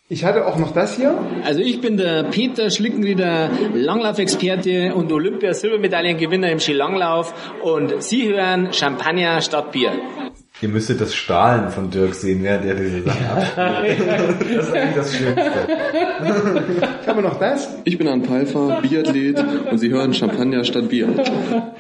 [0.10, 1.20] Ich hatte auch noch das hier.
[1.44, 9.42] Also ich bin der Peter Schlickenrieder, Langlaufexperte und Olympia-Silbermedaillengewinner im Skilanglauf und Sie hören Champagner
[9.42, 9.92] statt Bier.
[10.60, 14.00] Ihr müsstet das Strahlen von Dirk sehen, während er diese Sachen abspielt.
[14.58, 15.68] Das ist eigentlich das Schönste.
[17.06, 17.76] Haben wir noch das?
[17.84, 19.38] Ich bin ein Palfer, Biathlet
[19.70, 21.10] und Sie hören Champagner statt Bier.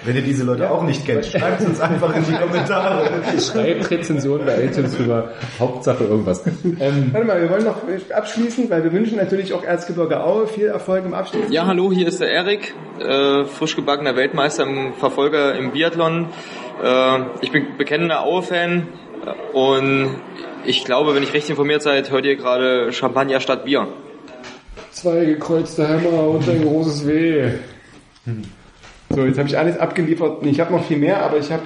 [0.05, 3.09] Wenn ihr diese Leute auch nicht kennt, schreibt es uns einfach in die Kommentare.
[3.39, 5.31] Schreibt Rezensionen bei iTunes drüber.
[5.59, 6.45] Hauptsache irgendwas.
[6.79, 7.77] Ähm, Warte mal, wir wollen noch
[8.15, 11.45] abschließen, weil wir wünschen natürlich auch Erzgebirge Aue viel Erfolg im Abschluss.
[11.49, 16.27] Ja, hallo, hier ist der Erik, äh, frisch gebackener Weltmeister im Verfolger im Biathlon.
[16.83, 18.87] Äh, ich bin bekennender Aue-Fan
[19.53, 20.15] und
[20.65, 23.87] ich glaube, wenn ich recht informiert seid, hört ihr gerade Champagner statt Bier.
[24.91, 27.51] zwei gekreuzte Hämmer und ein großes W.
[29.09, 30.45] So, jetzt habe ich alles abgeliefert.
[30.45, 31.63] Ich habe noch viel mehr, aber ich habe,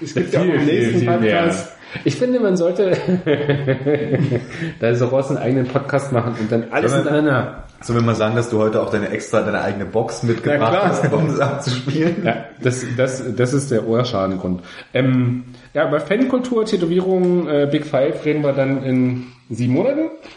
[0.00, 1.73] es gibt ja auch im nächsten Podcast.
[2.04, 2.96] Ich finde, man sollte
[4.80, 7.60] da so raus einen eigenen Podcast machen und dann alles Sollen wir- miteinander.
[7.82, 11.12] So wenn wir sagen, dass du heute auch deine extra, deine eigene Box mitgebracht hast,
[11.12, 12.16] um das abzuspielen.
[12.24, 14.62] Ja, das, das, das ist der Ohrschadengrund.
[14.94, 20.10] Ähm, ja, über Fankultur, Tätowierungen, äh, Big Five reden wir dann in sieben Monaten.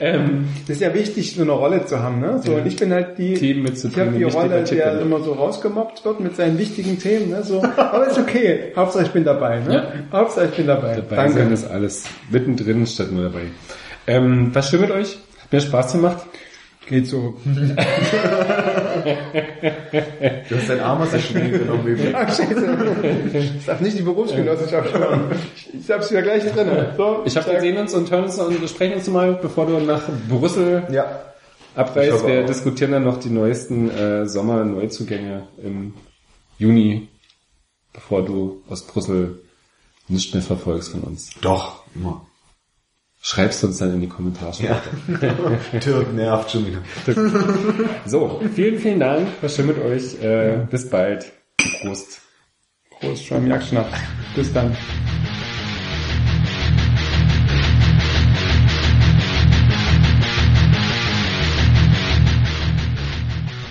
[0.00, 2.40] ähm, Das ist ja wichtig, so eine Rolle zu haben, ne?
[2.44, 4.76] So, und ich bin halt die, Themen ich mitzubringen, habe die Rolle, Artikel.
[4.76, 7.42] der immer so rausgemobbt wird mit seinen wichtigen Themen, ne?
[7.42, 8.72] So, aber ist okay.
[8.76, 9.74] Hauptsache ich bin dabei, ne?
[9.74, 9.92] Ja.
[10.12, 10.96] Hauptsache ich bin dabei.
[10.96, 11.32] dabei Danke.
[11.32, 13.46] sein ist alles mittendrin statt nur dabei.
[14.06, 15.18] Ähm, was stimmt mit euch?
[15.42, 16.18] Hat mir Spaß gemacht.
[16.88, 17.34] Geht so.
[20.48, 22.12] Du hast dein Arm aus der Schlinge genommen, Baby.
[22.14, 23.28] Ach, scheiße.
[23.58, 25.30] Ich darf nicht die Berufsgenossenschaft hören.
[25.78, 26.68] Ich hab's wieder gleich drin.
[26.96, 29.78] So, Ich hoffe, wir sehen uns und hören uns und besprechen uns mal, bevor du
[29.80, 31.24] nach Brüssel Ja.
[31.74, 32.26] Abreist.
[32.26, 32.46] Wir auch.
[32.46, 35.94] diskutieren dann noch die neuesten äh, Sommer-Neuzugänge im
[36.58, 37.08] Juni,
[37.92, 39.40] bevor du aus Brüssel
[40.08, 41.30] nicht mehr verfolgst von uns.
[41.42, 42.26] Doch, immer.
[43.20, 44.54] Schreibst uns dann in die Kommentare.
[44.62, 44.80] Ja.
[45.80, 46.78] Türk nervt schon wieder.
[48.06, 49.28] So, vielen, vielen Dank.
[49.40, 50.22] Was schön mit euch.
[50.22, 51.32] Äh, bis bald.
[51.82, 52.20] Prost.
[52.90, 53.92] Prost, Schwamm Jagdschnaps.
[54.34, 54.76] Bis dann.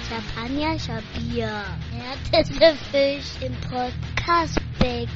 [0.09, 0.75] Champagner,
[1.15, 1.47] Bier.
[1.47, 1.63] Ja,
[2.31, 2.59] das ist
[2.91, 5.07] Fisch im Podcastbecken.